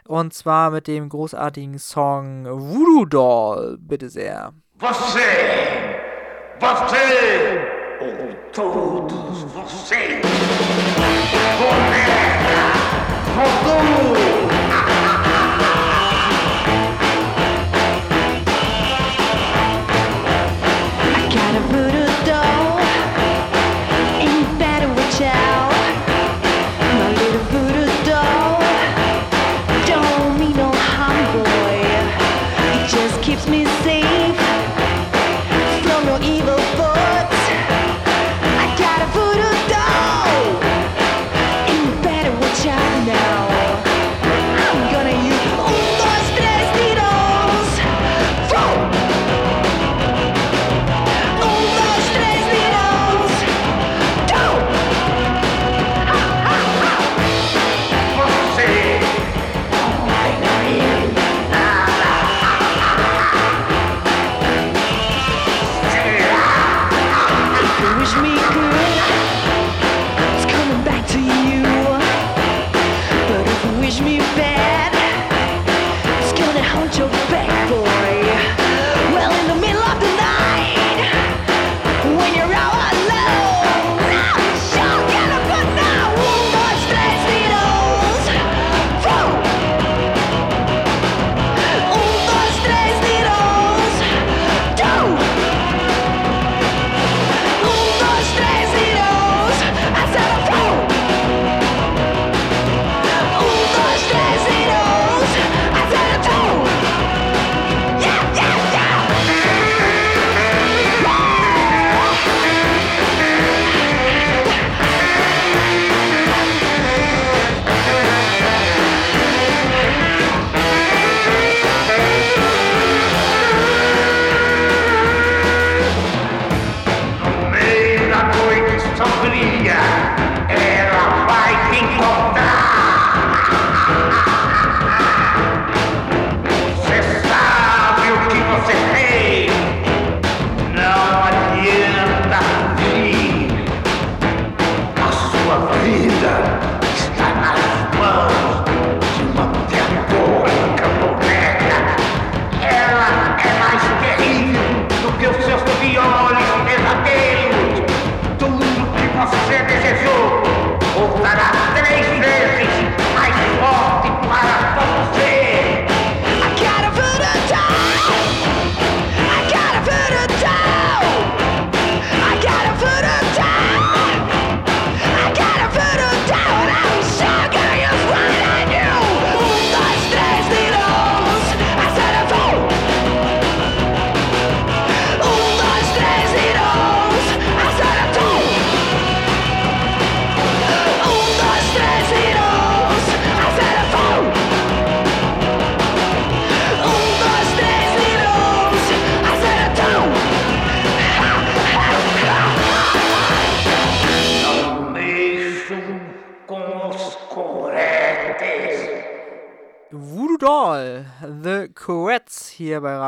und 0.07 0.33
zwar 0.33 0.71
mit 0.71 0.87
dem 0.87 1.09
großartigen 1.09 1.81
Song 1.81 2.45
Voodoo 2.47 3.05
Doll. 3.05 3.79
Bitte 3.81 4.09
sehr. 4.09 4.53
Você! 4.79 5.19
Você! 6.61 7.59
Ou 8.01 8.37
todos 8.53 9.43
vocês! 9.53 10.23
Boneca! 11.59 12.63
Voodoo! 13.35 14.54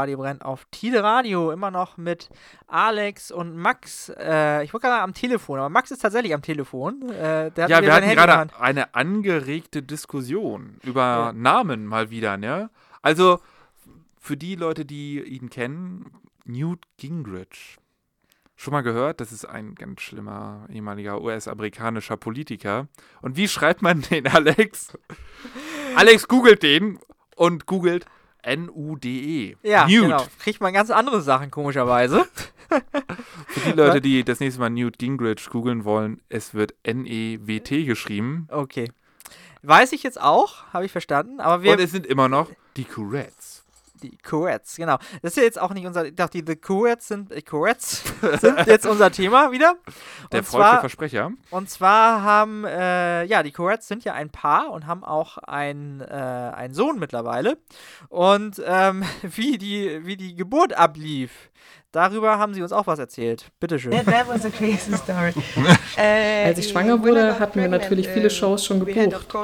Radio 0.07 0.19
Brenn 0.19 0.41
auf 0.41 0.67
Tide 0.71 1.03
Radio. 1.03 1.51
Immer 1.51 1.73
noch 1.73 1.97
mit 1.97 2.31
Alex 2.69 3.33
und 3.33 3.57
Max. 3.57 4.09
Äh, 4.17 4.63
ich 4.63 4.73
war 4.73 4.79
gerade 4.79 5.03
am 5.03 5.15
Telefon, 5.15 5.59
aber 5.59 5.69
Max 5.69 5.91
ist 5.91 6.01
tatsächlich 6.01 6.33
am 6.33 6.43
Telefon. 6.43 7.11
Äh, 7.11 7.51
ja, 7.57 7.83
wir 7.83 7.93
hatten 7.93 8.11
gerade 8.11 8.57
eine 8.57 8.95
angeregte 8.95 9.83
Diskussion 9.83 10.79
über 10.85 11.01
ja. 11.01 11.33
Namen 11.33 11.87
mal 11.87 12.11
wieder, 12.11 12.37
ne? 12.37 12.71
Also, 13.03 13.41
für 14.21 14.37
die 14.37 14.55
Leute, 14.55 14.85
die 14.85 15.21
ihn 15.21 15.51
kennen, 15.51 16.13
Newt 16.45 16.85
Gingrich. 16.99 17.79
Schon 18.55 18.75
mal 18.75 18.83
gehört? 18.83 19.21
Das 19.21 19.33
ist 19.33 19.45
ein 19.45 19.75
ganz 19.75 20.03
schlimmer 20.03 20.69
ehemaliger 20.71 21.21
US-amerikanischer 21.21 22.17
Politiker. 22.17 22.87
Und 23.23 23.37
wie 23.37 23.49
schreibt 23.49 23.83
man 23.83 24.03
den, 24.11 24.29
Alex? 24.29 24.97
Alex 25.97 26.29
googelt 26.29 26.63
den 26.63 27.01
und 27.35 27.67
googelt 27.67 28.07
N-U-D-E. 28.47 29.57
Ja, 29.63 29.87
Newt. 29.87 30.03
genau. 30.03 30.27
Kriegt 30.39 30.61
man 30.61 30.73
ganz 30.73 30.91
andere 30.91 31.21
Sachen, 31.21 31.51
komischerweise. 31.51 32.27
Für 33.49 33.61
die 33.71 33.77
Leute, 33.77 34.01
die 34.03 34.25
das 34.25 34.41
nächste 34.41 34.61
Mal 34.61 34.71
Newt 34.71 34.99
Gingrich 34.99 35.49
googeln 35.51 35.85
wollen, 35.85 36.21
es 36.29 36.55
wird 36.55 36.75
N-E-W-T 36.85 37.85
geschrieben. 37.85 38.47
Okay. 38.51 38.91
Weiß 39.63 39.93
ich 39.93 40.03
jetzt 40.05 40.21
auch, 40.21 40.65
habe 40.73 40.85
ich 40.85 40.93
verstanden. 40.93 41.41
Aber 41.41 41.63
wir 41.63 41.73
und 41.73 41.81
es 41.81 41.91
sind 41.91 42.07
immer 42.07 42.29
noch 42.29 42.51
die 42.77 42.85
Courettes 42.85 43.66
die 44.03 44.17
Coets, 44.19 44.77
genau. 44.77 44.99
Das 45.23 45.33
ist 45.33 45.37
ja 45.37 45.43
jetzt 45.43 45.61
auch 45.61 45.73
nicht 45.73 45.87
unser. 45.87 46.07
Ich 46.07 46.15
dachte, 46.15 46.43
die 46.43 46.45
The 46.47 46.59
sind, 46.99 47.33
äh, 47.33 47.43
Coets 47.43 48.03
sind 48.41 48.67
jetzt 48.67 48.87
unser 48.87 49.11
Thema 49.11 49.53
wieder. 49.53 49.73
Und 50.23 50.33
Der 50.33 50.43
falsche 50.43 50.81
Versprecher. 50.81 51.33
Und 51.51 51.71
zwar 51.71 52.23
haben, 52.23 52.65
äh, 52.65 53.25
ja, 53.25 53.43
die 53.43 53.53
Coets 53.53 53.89
sind 53.89 54.05
ja 54.05 54.15
ein 54.15 54.31
Paar 54.31 54.71
und 54.71 54.87
haben 54.87 55.05
auch 55.05 55.39
ein, 55.39 56.01
äh, 56.01 56.05
einen 56.05 56.75
Sohn 56.75 56.99
mittlerweile. 56.99 57.59
Und 58.09 58.63
ähm, 58.65 59.05
wie, 59.23 59.59
die, 59.59 60.05
wie 60.05 60.17
die 60.17 60.35
Geburt 60.35 60.77
ablief, 60.77 61.51
Darüber 61.97 62.37
haben 62.37 62.53
Sie 62.53 62.61
uns 62.61 62.73
auch 62.73 62.87
was 62.87 62.99
erzählt. 62.99 63.47
Bitte 63.59 63.79
schön. 63.79 63.93
That 63.93 64.29
was 64.29 64.45
a 64.45 64.51
crazy 64.51 64.95
story. 64.99 65.33
Als 66.45 66.59
ich 66.59 66.69
schwanger 66.69 67.03
wurde, 67.03 67.39
hatten 67.41 67.59
wir 67.59 67.69
natürlich 67.69 68.07
viele 68.09 68.29
Shows 68.29 68.67
schon 68.67 68.85
gebucht. 68.85 69.35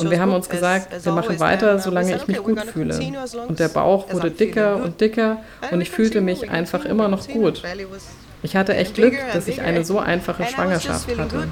Und 0.00 0.10
wir 0.10 0.20
haben 0.20 0.34
uns 0.34 0.48
gesagt, 0.48 1.04
wir 1.04 1.12
machen 1.12 1.38
weiter, 1.38 1.78
solange 1.78 2.16
ich 2.16 2.26
mich 2.26 2.42
gut 2.42 2.62
fühle. 2.62 2.98
Und 3.46 3.60
der 3.60 3.68
Bauch 3.68 4.12
wurde 4.12 4.32
dicker 4.32 4.82
und 4.82 5.00
dicker 5.00 5.38
und 5.70 5.80
ich 5.80 5.90
fühlte 5.90 6.20
mich 6.20 6.50
einfach 6.50 6.84
immer 6.84 7.06
noch 7.06 7.28
gut. 7.28 7.62
Ich 8.42 8.56
hatte 8.56 8.74
echt 8.74 8.94
Glück, 8.94 9.14
dass 9.32 9.48
ich 9.48 9.60
eine 9.60 9.84
so 9.84 9.98
einfache 9.98 10.44
Schwangerschaft 10.44 11.18
hatte. 11.18 11.48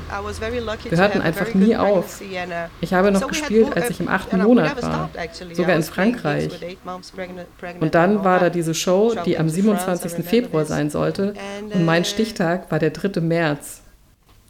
Wir 0.88 0.98
hörten 0.98 1.20
einfach 1.20 1.54
nie 1.54 1.76
auf. 1.76 2.20
Ich 2.80 2.94
habe 2.94 3.10
noch 3.10 3.26
gespielt, 3.26 3.76
als 3.76 3.90
ich 3.90 4.00
im 4.00 4.08
achten 4.08 4.42
Monat 4.42 4.82
war, 4.82 5.10
sogar 5.52 5.76
in 5.76 5.82
Frankreich. 5.82 6.48
Und 7.80 7.94
dann 7.94 8.24
war 8.24 8.40
da 8.40 8.50
diese 8.50 8.74
Show, 8.74 9.14
die 9.24 9.38
am 9.38 9.48
27. 9.48 10.24
Februar 10.24 10.64
sein 10.64 10.90
sollte, 10.90 11.34
und 11.72 11.84
mein 11.84 12.04
Stichtag 12.04 12.70
war 12.70 12.78
der 12.78 12.90
3. 12.90 13.20
März. 13.20 13.82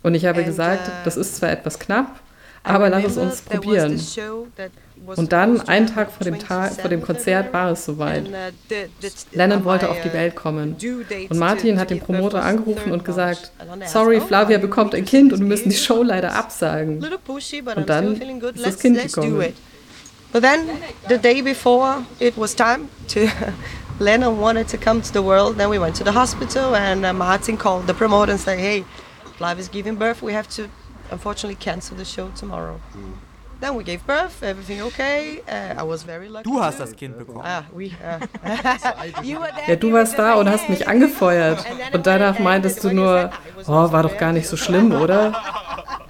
Und 0.03 0.15
ich 0.15 0.27
habe 0.27 0.45
gesagt, 0.45 0.91
das 1.05 1.17
ist 1.17 1.37
zwar 1.37 1.51
etwas 1.51 1.79
knapp, 1.79 2.21
aber 2.63 2.89
lass 2.89 3.05
es 3.05 3.17
uns 3.17 3.43
probieren. 3.43 4.01
Und 5.17 5.33
dann, 5.33 5.61
einen 5.63 5.87
Tag 5.87 6.11
vor 6.11 6.25
dem, 6.25 6.39
Tag, 6.39 6.73
vor 6.81 6.91
dem 6.91 7.03
Konzert, 7.03 7.53
war 7.53 7.73
es 7.73 7.85
soweit. 7.85 8.29
Lennon 9.33 9.65
wollte 9.65 9.89
auf 9.89 10.01
die 10.03 10.13
Welt 10.13 10.35
kommen. 10.35 10.77
Und 11.29 11.39
Martin 11.39 11.79
hat 11.79 11.91
den 11.91 12.01
Promoter 12.01 12.43
angerufen 12.43 12.93
und 12.93 13.05
gesagt, 13.05 13.53
sorry, 13.87 14.21
Flavia 14.21 14.59
bekommt 14.59 14.95
ein 14.95 15.05
Kind 15.05 15.33
und 15.33 15.41
wir 15.41 15.47
müssen 15.47 15.71
die 15.71 15.77
Show 15.77 16.03
leider 16.03 16.35
absagen. 16.35 17.05
Und 17.77 17.89
dann 17.89 18.21
ist 18.21 18.67
das 18.67 18.79
Kind 18.79 19.01
gekommen. 19.01 19.53
But 20.31 20.43
then, 20.43 20.69
the 21.09 21.17
day 21.17 21.41
before 21.41 22.05
it 22.21 22.37
was 22.37 22.55
time 22.55 22.89
to, 23.09 23.29
Lennon 23.99 24.39
wanted 24.39 24.69
to 24.69 24.77
come 24.77 25.01
to 25.01 25.11
the 25.11 25.23
world, 25.23 25.57
then 25.57 25.71
we 25.71 25.79
went 25.79 25.97
to 25.97 26.05
the 26.05 26.13
hospital 26.13 26.77
and 26.77 27.07
uh, 27.07 27.15
Martin 27.15 27.57
called 27.57 27.87
the 27.87 27.95
promoter 27.95 28.33
and 28.33 28.41
said, 28.41 28.59
hey, 28.59 28.85
Flavia's 29.39 29.69
giving 29.69 29.97
birth, 29.97 30.21
we 30.21 30.35
have 30.35 30.47
to 30.51 30.69
unfortunately 31.11 31.55
cancel 31.55 31.97
the 31.97 32.05
show 32.05 32.29
tomorrow. 32.37 32.79
Mm. 32.95 33.28
Then 33.61 33.75
we 33.75 33.83
gave 33.83 34.07
birth, 34.07 34.41
everything 34.43 34.83
okay. 34.83 35.41
Uh, 35.49 35.81
I 35.81 35.83
was 35.83 36.05
very 36.05 36.29
lucky. 36.29 36.45
Du 36.45 36.61
hast 36.61 36.79
das 36.79 36.95
Kind 36.95 37.19
bekommen. 37.19 37.43
Ah, 37.45 37.65
we, 37.75 37.87
uh, 37.87 38.21
ja, 39.67 39.75
du 39.75 39.93
warst 39.93 40.17
da 40.17 40.35
und 40.35 40.49
hast 40.49 40.69
mich 40.69 40.87
angefeuert. 40.87 41.65
Und 41.93 42.07
danach 42.07 42.39
meintest 42.39 42.85
du 42.85 42.93
nur, 42.93 43.31
oh, 43.67 43.93
war 43.93 44.05
doch 44.05 44.17
gar 44.17 44.33
nicht 44.33 44.47
so 44.47 44.57
schlimm, 44.65 44.93
oder? 44.93 45.35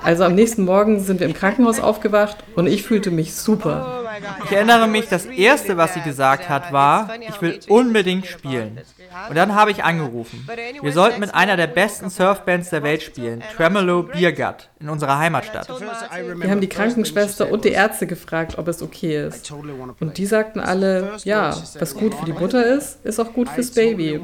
Also 0.09 0.25
am 0.25 0.35
nächsten 0.35 0.65
Morgen 0.65 1.01
sind 1.01 1.21
wir 1.21 1.27
im 1.27 1.35
Krankenhaus 1.35 1.81
aufgewacht 1.81 2.39
und 2.57 2.67
ich 2.67 2.83
fühlte 2.83 3.11
mich 3.11 3.35
super. 3.35 4.07
Ich 4.47 4.53
erinnere 4.53 4.89
mich, 4.89 5.07
das 5.07 5.27
erste, 5.27 5.77
was 5.77 5.93
sie 5.93 6.01
gesagt 6.01 6.49
hat, 6.49 6.73
war, 6.73 7.11
ich 7.21 7.43
will 7.43 7.61
unbedingt 7.69 8.27
spielen. 8.27 8.81
Und 9.29 9.37
dann 9.37 9.55
habe 9.55 9.71
ich 9.71 9.85
angerufen. 9.85 10.49
Wir 10.81 10.93
sollten 10.93 11.21
mit 11.21 11.35
einer 11.35 11.59
der 11.59 11.67
besten 11.67 12.09
Surfbands 12.09 12.71
der 12.71 12.83
Welt 12.83 13.03
spielen, 13.03 13.43
Tremolo 13.55 14.05
Biergut, 14.05 14.71
in 14.81 14.89
unserer 14.89 15.19
Heimatstadt. 15.19 15.69
Wir 15.69 16.51
haben 16.51 16.63
die 16.63 16.71
Krankenschwester 16.71 17.53
und 17.53 17.67
die 17.67 17.73
Ärzte 17.73 18.07
gefragt, 18.07 18.57
ob 18.57 18.67
es 18.69 18.81
okay 18.81 19.27
ist. 19.27 19.53
Und 20.01 20.17
die 20.17 20.25
sagten 20.25 20.61
alle, 20.61 21.19
ja, 21.25 21.55
was 21.79 21.95
gut 21.95 22.15
für 22.15 22.25
die 22.25 22.33
Mutter 22.33 22.65
ist, 22.65 23.05
ist 23.05 23.21
auch 23.21 23.35
gut 23.35 23.51
fürs 23.51 23.73
Baby. 23.73 24.23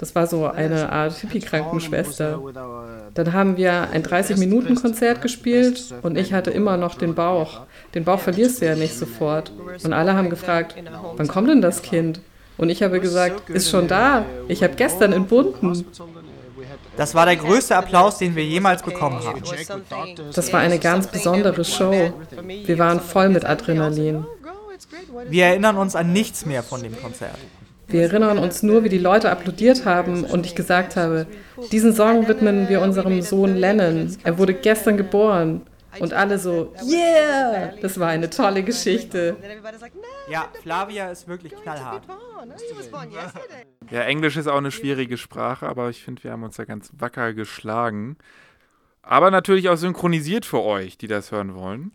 Das 0.00 0.14
war 0.14 0.26
so 0.26 0.46
eine 0.46 0.90
Art 0.90 1.12
Hippie-Krankenschwester. 1.12 2.40
Dann 3.12 3.32
haben 3.34 3.58
wir 3.58 3.90
ein 3.90 4.02
30-Minuten-Konzert 4.02 5.20
gespielt 5.20 5.94
und 6.00 6.16
ich 6.16 6.32
hatte 6.32 6.50
immer 6.50 6.78
noch 6.78 6.94
den 6.94 7.14
Bauch. 7.14 7.60
Den 7.94 8.04
Bauch 8.04 8.18
verlierst 8.18 8.62
du 8.62 8.66
ja 8.66 8.76
nicht 8.76 8.96
sofort. 8.96 9.52
Und 9.84 9.92
alle 9.92 10.14
haben 10.14 10.30
gefragt, 10.30 10.74
wann 11.16 11.28
kommt 11.28 11.50
denn 11.50 11.60
das 11.60 11.82
Kind? 11.82 12.22
Und 12.56 12.70
ich 12.70 12.82
habe 12.82 12.98
gesagt, 12.98 13.50
ist 13.50 13.68
schon 13.68 13.88
da. 13.88 14.24
Ich 14.48 14.62
habe 14.62 14.74
gestern 14.74 15.12
entbunden. 15.12 15.84
Das 16.96 17.14
war 17.14 17.26
der 17.26 17.36
größte 17.36 17.76
Applaus, 17.76 18.16
den 18.16 18.34
wir 18.34 18.44
jemals 18.44 18.82
bekommen 18.82 19.22
haben. 19.22 19.42
Das 20.34 20.50
war 20.50 20.60
eine 20.60 20.78
ganz 20.78 21.08
besondere 21.08 21.62
Show. 21.62 22.14
Wir 22.64 22.78
waren 22.78 23.00
voll 23.00 23.28
mit 23.28 23.44
Adrenalin. 23.44 24.24
Wir 25.28 25.44
erinnern 25.44 25.76
uns 25.76 25.94
an 25.94 26.14
nichts 26.14 26.46
mehr 26.46 26.62
von 26.62 26.82
dem 26.82 26.98
Konzert. 26.98 27.36
Wir 27.90 28.02
erinnern 28.02 28.38
uns 28.38 28.62
nur, 28.62 28.84
wie 28.84 28.88
die 28.88 28.98
Leute 28.98 29.30
applaudiert 29.30 29.84
haben 29.84 30.24
und 30.24 30.46
ich 30.46 30.54
gesagt 30.54 30.96
habe, 30.96 31.26
diesen 31.72 31.92
Song 31.92 32.28
widmen 32.28 32.68
wir 32.68 32.80
unserem 32.80 33.20
Sohn 33.20 33.56
Lennon. 33.56 34.16
Er 34.22 34.38
wurde 34.38 34.54
gestern 34.54 34.96
geboren. 34.96 35.62
Und 35.98 36.12
alle 36.12 36.38
so, 36.38 36.72
yeah! 36.88 37.72
Das 37.82 37.98
war 37.98 38.08
eine 38.08 38.30
tolle 38.30 38.62
Geschichte. 38.62 39.36
Ja, 40.28 40.48
Flavia 40.62 41.10
ist 41.10 41.26
wirklich 41.26 41.52
knallhart. 41.52 42.04
Ja, 43.90 44.02
Englisch 44.02 44.36
ist 44.36 44.46
auch 44.46 44.58
eine 44.58 44.70
schwierige 44.70 45.16
Sprache, 45.16 45.66
aber 45.66 45.90
ich 45.90 46.04
finde, 46.04 46.22
wir 46.22 46.30
haben 46.30 46.44
uns 46.44 46.56
da 46.56 46.64
ganz 46.64 46.92
wacker 46.96 47.34
geschlagen. 47.34 48.16
Aber 49.02 49.32
natürlich 49.32 49.68
auch 49.68 49.76
synchronisiert 49.76 50.46
für 50.46 50.62
euch, 50.62 50.96
die 50.96 51.08
das 51.08 51.32
hören 51.32 51.56
wollen. 51.56 51.90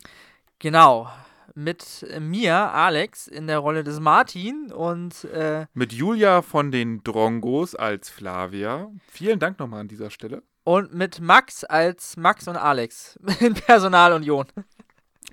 Genau. 0.60 1.10
Mit 1.54 2.06
mir, 2.20 2.56
Alex, 2.56 3.28
in 3.28 3.48
der 3.48 3.60
Rolle 3.60 3.84
des 3.84 4.00
Martin 4.00 4.72
und. 4.72 5.26
Äh, 5.26 5.68
mit 5.74 5.94
Julia 5.94 6.42
von 6.42 6.72
den 6.72 7.04
Drongos 7.04 7.76
als 7.76 8.10
Flavia. 8.10 8.90
Vielen 9.10 9.40
Dank 9.40 9.60
nochmal 9.60 9.82
an 9.82 9.88
dieser 9.88 10.10
Stelle 10.10 10.42
und 10.66 10.94
mit 10.94 11.22
Max 11.22 11.64
als 11.64 12.18
Max 12.18 12.48
und 12.48 12.58
Alex 12.58 13.18
in 13.40 13.54
Personalunion. 13.54 14.48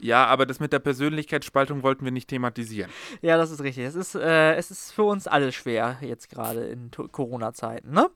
Ja, 0.00 0.26
aber 0.26 0.46
das 0.46 0.60
mit 0.60 0.72
der 0.72 0.78
Persönlichkeitsspaltung 0.78 1.82
wollten 1.82 2.04
wir 2.04 2.12
nicht 2.12 2.28
thematisieren. 2.28 2.90
Ja, 3.20 3.36
das 3.36 3.50
ist 3.50 3.62
richtig. 3.62 3.84
Es 3.84 3.94
ist, 3.94 4.14
äh, 4.14 4.54
es 4.54 4.70
ist 4.70 4.92
für 4.92 5.04
uns 5.04 5.26
alle 5.26 5.52
schwer, 5.52 5.98
jetzt 6.00 6.28
gerade 6.28 6.66
in 6.66 6.90
Corona-Zeiten, 6.90 7.92
ne? 7.92 8.10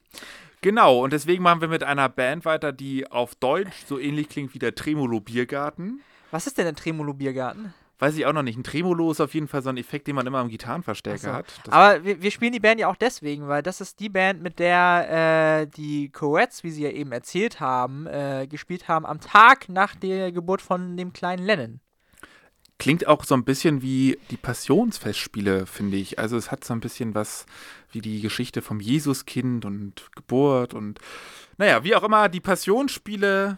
Genau, 0.62 1.04
und 1.04 1.12
deswegen 1.12 1.42
machen 1.42 1.60
wir 1.60 1.68
mit 1.68 1.84
einer 1.84 2.08
Band 2.08 2.44
weiter, 2.44 2.72
die 2.72 3.10
auf 3.10 3.34
Deutsch 3.36 3.84
so 3.86 3.98
ähnlich 3.98 4.28
klingt 4.28 4.52
wie 4.54 4.58
der 4.58 4.74
Tremolo 4.74 5.20
Biergarten. 5.20 6.00
Was 6.32 6.46
ist 6.46 6.58
denn 6.58 6.64
der 6.64 6.74
Tremolo 6.74 7.14
Biergarten? 7.14 7.72
Weiß 7.98 8.14
ich 8.16 8.26
auch 8.26 8.32
noch 8.34 8.42
nicht. 8.42 8.58
Ein 8.58 8.64
Tremolo 8.64 9.10
ist 9.10 9.20
auf 9.20 9.32
jeden 9.32 9.48
Fall 9.48 9.62
so 9.62 9.70
ein 9.70 9.78
Effekt, 9.78 10.06
den 10.06 10.16
man 10.16 10.26
immer 10.26 10.38
am 10.38 10.48
Gitarrenverstärker 10.48 11.18
so. 11.18 11.32
hat. 11.32 11.46
Das 11.64 11.72
Aber 11.72 12.04
wir, 12.04 12.20
wir, 12.20 12.30
spielen 12.30 12.52
die 12.52 12.60
Band 12.60 12.78
ja 12.78 12.88
auch 12.88 12.96
deswegen, 12.96 13.48
weil 13.48 13.62
das 13.62 13.80
ist 13.80 14.00
die 14.00 14.10
Band, 14.10 14.42
mit 14.42 14.58
der 14.58 15.62
äh, 15.62 15.66
die 15.66 16.10
Coets, 16.10 16.62
wie 16.62 16.70
sie 16.70 16.82
ja 16.82 16.90
eben 16.90 17.12
erzählt 17.12 17.58
haben, 17.58 18.06
äh, 18.06 18.46
gespielt 18.50 18.88
haben 18.88 19.06
am 19.06 19.20
Tag 19.20 19.70
nach 19.70 19.94
der 19.94 20.30
Geburt 20.30 20.60
von 20.60 20.98
dem 20.98 21.14
kleinen 21.14 21.46
Lennon. 21.46 21.80
Klingt 22.78 23.06
auch 23.06 23.24
so 23.24 23.34
ein 23.34 23.44
bisschen 23.44 23.80
wie 23.80 24.18
die 24.30 24.36
Passionsfestspiele, 24.36 25.64
finde 25.64 25.96
ich. 25.96 26.18
Also 26.18 26.36
es 26.36 26.50
hat 26.50 26.64
so 26.64 26.74
ein 26.74 26.80
bisschen 26.80 27.14
was 27.14 27.46
wie 27.90 28.02
die 28.02 28.20
Geschichte 28.20 28.60
vom 28.60 28.80
Jesuskind 28.80 29.64
und 29.64 30.10
Geburt 30.14 30.74
und 30.74 30.98
naja, 31.56 31.82
wie 31.84 31.94
auch 31.94 32.02
immer, 32.02 32.28
die 32.28 32.40
Passionsspiele. 32.40 33.56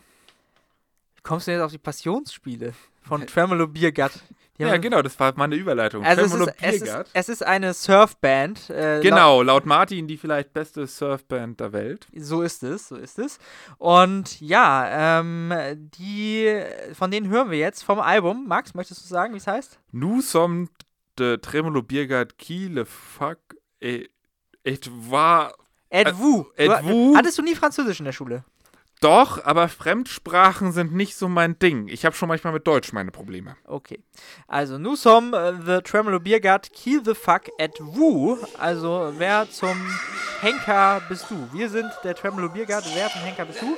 Wie 1.17 1.23
kommst 1.23 1.49
du 1.49 1.51
jetzt 1.51 1.63
auf 1.63 1.73
die 1.73 1.79
Passionsspiele? 1.79 2.75
Von 3.09 3.27
Tremolo 3.27 3.67
Biergut. 3.67 4.13
Ja, 4.59 4.77
genau, 4.77 5.03
das 5.03 5.19
war 5.21 5.33
meine 5.37 5.55
Überleitung. 5.55 6.05
Also 6.05 6.23
es 6.23 6.35
ist, 6.35 6.55
es, 6.61 6.83
ist, 6.83 7.07
es 7.13 7.29
ist, 7.29 7.47
eine 7.47 7.73
Surfband. 7.73 8.71
Äh, 8.71 9.01
genau, 9.01 9.41
laut 9.43 9.67
Martin 9.67 10.09
die 10.09 10.17
vielleicht 10.17 10.53
beste 10.53 10.87
Surfband 10.89 11.61
der 11.61 11.73
Welt. 11.73 12.09
So 12.17 12.43
ist 12.43 12.65
es, 12.65 12.89
so 12.89 12.97
ist 12.97 13.21
es. 13.21 13.39
Und 13.79 14.41
ja, 14.41 15.21
ähm, 15.21 15.53
die, 15.97 16.61
von 16.93 17.13
denen 17.13 17.29
hören 17.29 17.53
wir 17.53 17.59
jetzt 17.59 17.85
vom 17.85 18.01
Album. 18.01 18.47
Max, 18.49 18.75
möchtest 18.75 19.05
du 19.05 19.09
sagen, 19.09 19.33
wie 19.35 19.39
es 19.39 19.47
heißt? 19.47 19.79
Nous 19.93 20.29
sommes 20.29 20.69
de 21.19 21.39
Tremolo 21.39 21.83
Biergard 21.83 22.37
Kiele 22.37 22.85
fuck 22.85 23.39
et, 23.81 24.11
et 24.65 24.91
war 25.09 25.53
Ed 25.91 26.13
vous. 26.19 26.47
Du- 26.57 26.83
vous? 26.83 27.17
Hattest 27.17 27.39
du 27.39 27.43
nie 27.43 27.55
Französisch 27.55 28.01
in 28.01 28.05
der 28.05 28.13
Schule? 28.13 28.45
Doch, 29.01 29.45
aber 29.45 29.69
Fremdsprachen 29.69 30.73
sind 30.73 30.93
nicht 30.93 31.17
so 31.17 31.29
mein 31.29 31.59
Ding. 31.59 31.89
Ich 31.89 32.05
habe 32.05 32.17
schon 32.17 32.29
manchmal 32.29 32.53
mit 32.53 32.67
Deutsch 32.67 32.93
meine 32.93 33.11
Probleme. 33.11 33.57
Okay. 33.65 34.03
Also, 34.47 34.79
nous 34.79 35.01
sommes 35.01 35.33
äh, 35.35 35.53
the 35.65 35.83
Tremolo 35.83 36.21
Biergard, 36.21 36.73
kill 36.73 37.03
the 37.05 37.15
fuck 37.15 37.49
at 37.61 37.79
vous. 37.79 38.39
Also, 38.59 39.13
wer 39.17 39.49
zum 39.51 39.77
Henker 40.41 41.03
bist 41.09 41.27
du? 41.31 41.49
Wir 41.53 41.69
sind 41.69 41.91
der 42.05 42.15
Tremolo 42.15 42.49
Biergard, 42.49 42.85
wer 42.95 43.09
zum 43.11 43.23
Henker 43.23 43.45
bist 43.45 43.63
du? 43.63 43.77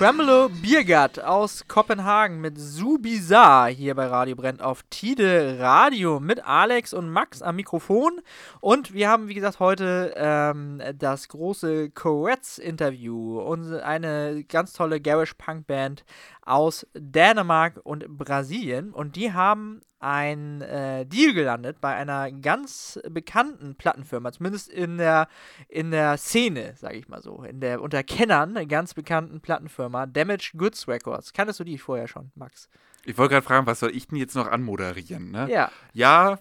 Tremolo 0.00 0.48
Biergard 0.48 1.22
aus 1.22 1.68
Kopenhagen 1.68 2.40
mit 2.40 2.56
Su 2.58 2.96
Bizarre 2.96 3.68
hier 3.68 3.94
bei 3.94 4.06
Radio 4.06 4.34
Brennt 4.34 4.62
auf 4.62 4.82
Tide 4.88 5.58
Radio 5.60 6.20
mit 6.20 6.42
Alex 6.42 6.94
und 6.94 7.10
Max 7.10 7.42
am 7.42 7.56
Mikrofon. 7.56 8.22
Und 8.62 8.94
wir 8.94 9.10
haben, 9.10 9.28
wie 9.28 9.34
gesagt, 9.34 9.60
heute 9.60 10.14
ähm, 10.16 10.80
das 10.98 11.28
große 11.28 11.90
Coets-Interview. 11.90 13.40
Unsere- 13.42 13.84
Eine 13.84 14.42
ganz 14.44 14.72
tolle 14.72 15.02
Garish-Punk-Band 15.02 16.06
aus 16.42 16.86
Dänemark 16.94 17.80
und 17.82 18.06
Brasilien. 18.16 18.92
Und 18.92 19.16
die 19.16 19.32
haben 19.32 19.80
ein 19.98 20.62
äh, 20.62 21.04
Deal 21.04 21.34
gelandet 21.34 21.80
bei 21.80 21.94
einer 21.94 22.32
ganz 22.32 22.98
bekannten 23.08 23.74
Plattenfirma, 23.76 24.32
zumindest 24.32 24.68
in 24.68 24.96
der, 24.98 25.28
in 25.68 25.90
der 25.90 26.16
Szene, 26.16 26.74
sage 26.76 26.96
ich 26.96 27.08
mal 27.08 27.20
so, 27.22 27.42
in 27.42 27.60
der 27.60 27.82
unter 27.82 28.02
Kennern 28.02 28.56
einer 28.56 28.66
ganz 28.66 28.94
bekannten 28.94 29.40
Plattenfirma, 29.40 30.06
Damaged 30.06 30.52
Goods 30.56 30.88
Records. 30.88 31.32
Kanntest 31.34 31.60
du 31.60 31.64
die 31.64 31.76
vorher 31.78 32.08
schon, 32.08 32.32
Max? 32.34 32.68
Ich 33.04 33.18
wollte 33.18 33.34
gerade 33.34 33.46
fragen, 33.46 33.66
was 33.66 33.80
soll 33.80 33.94
ich 33.94 34.08
denn 34.08 34.18
jetzt 34.18 34.34
noch 34.34 34.46
anmoderieren? 34.46 35.30
Ne? 35.30 35.50
Ja. 35.50 35.70
Ja, 35.92 36.38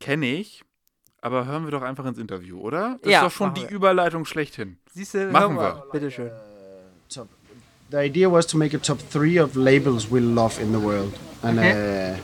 kenne 0.00 0.26
ich. 0.26 0.64
Aber 1.20 1.46
hören 1.46 1.64
wir 1.64 1.70
doch 1.70 1.80
einfach 1.82 2.04
ins 2.04 2.18
Interview, 2.18 2.60
oder? 2.60 2.98
Das 3.02 3.10
Ja, 3.10 3.18
ist 3.20 3.24
doch 3.32 3.36
schon 3.36 3.54
die 3.54 3.62
wir. 3.62 3.70
Überleitung 3.70 4.26
schlechthin. 4.26 4.78
Siehst 4.92 5.14
du, 5.14 5.30
Machen 5.30 5.54
mal, 5.54 5.76
wir. 5.76 5.90
Bitteschön. 5.90 6.30
The 7.94 8.00
idea 8.00 8.28
was 8.28 8.44
to 8.48 8.56
make 8.56 8.74
a 8.74 8.80
top 8.80 8.98
three 8.98 9.38
of 9.38 9.54
labels 9.54 10.10
we 10.10 10.18
love 10.18 10.60
in 10.60 10.72
the 10.72 10.80
world, 10.80 11.12
and 11.44 11.60
uh, 11.60 12.16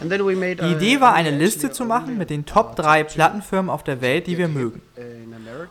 and 0.00 0.10
then 0.10 0.24
we 0.24 0.34
made. 0.34 0.62
Die 0.62 0.72
Idee 0.72 1.02
war, 1.02 1.12
eine 1.12 1.30
Liste 1.30 1.70
zu 1.70 1.84
machen 1.84 2.16
mit 2.16 2.30
den 2.30 2.46
Top 2.46 2.76
3 2.76 3.04
Plattenfirmen 3.04 3.68
auf 3.68 3.84
der 3.84 4.00
Welt, 4.00 4.26
die 4.26 4.38
wir 4.38 4.48
mögen. 4.48 4.80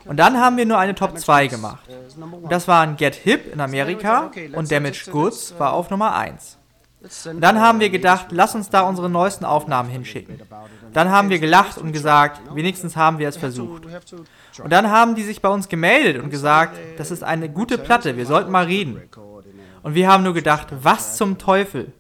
Und 0.06 0.18
dann 0.18 0.40
haben 0.40 0.58
wir 0.58 0.68
nur 0.68 0.78
eine 0.78 0.94
Top 0.94 1.18
2 1.18 1.48
gemacht. 1.48 1.90
Und 2.20 2.52
das 2.52 2.68
waren 2.68 2.98
Get 2.98 3.16
Hip 3.16 3.52
in 3.52 3.62
Amerika 3.62 4.30
und 4.54 4.72
Damaged 4.72 5.10
Goods 5.12 5.56
war 5.58 5.74
auf 5.74 5.90
Nummer 5.90 6.16
1. 6.16 6.60
Dann 7.40 7.60
haben 7.60 7.80
wir 7.80 7.90
gedacht, 7.90 8.28
lass 8.32 8.56
uns 8.56 8.70
da 8.70 8.82
unsere 8.82 9.10
neuesten 9.10 9.46
Aufnahmen 9.46 9.90
hinschicken. 9.90 10.40
Dann 10.94 11.10
haben 11.10 11.30
wir 11.30 11.40
gelacht 11.40 11.78
und 11.78 11.92
gesagt, 11.92 12.42
wenigstens 12.54 12.96
haben 12.96 13.20
wir 13.20 13.28
es 13.28 13.38
versucht. 13.38 13.84
Und 14.64 14.72
dann 14.72 14.90
haben 14.90 15.16
die 15.16 15.24
sich 15.24 15.42
bei 15.42 15.50
uns 15.50 15.68
gemeldet 15.68 16.22
und 16.22 16.30
gesagt, 16.30 16.78
das 16.98 17.12
ist 17.12 17.24
eine 17.24 17.50
gute 17.50 17.78
Platte, 17.78 18.18
wir 18.18 18.26
sollten 18.26 18.52
mal 18.52 18.66
reden. 18.66 19.02
Und 19.84 19.94
wir 19.94 20.08
haben 20.10 20.24
nur 20.24 20.34
gedacht, 20.34 20.68
was 20.82 21.18
zum 21.18 21.38
Teufel? 21.38 21.92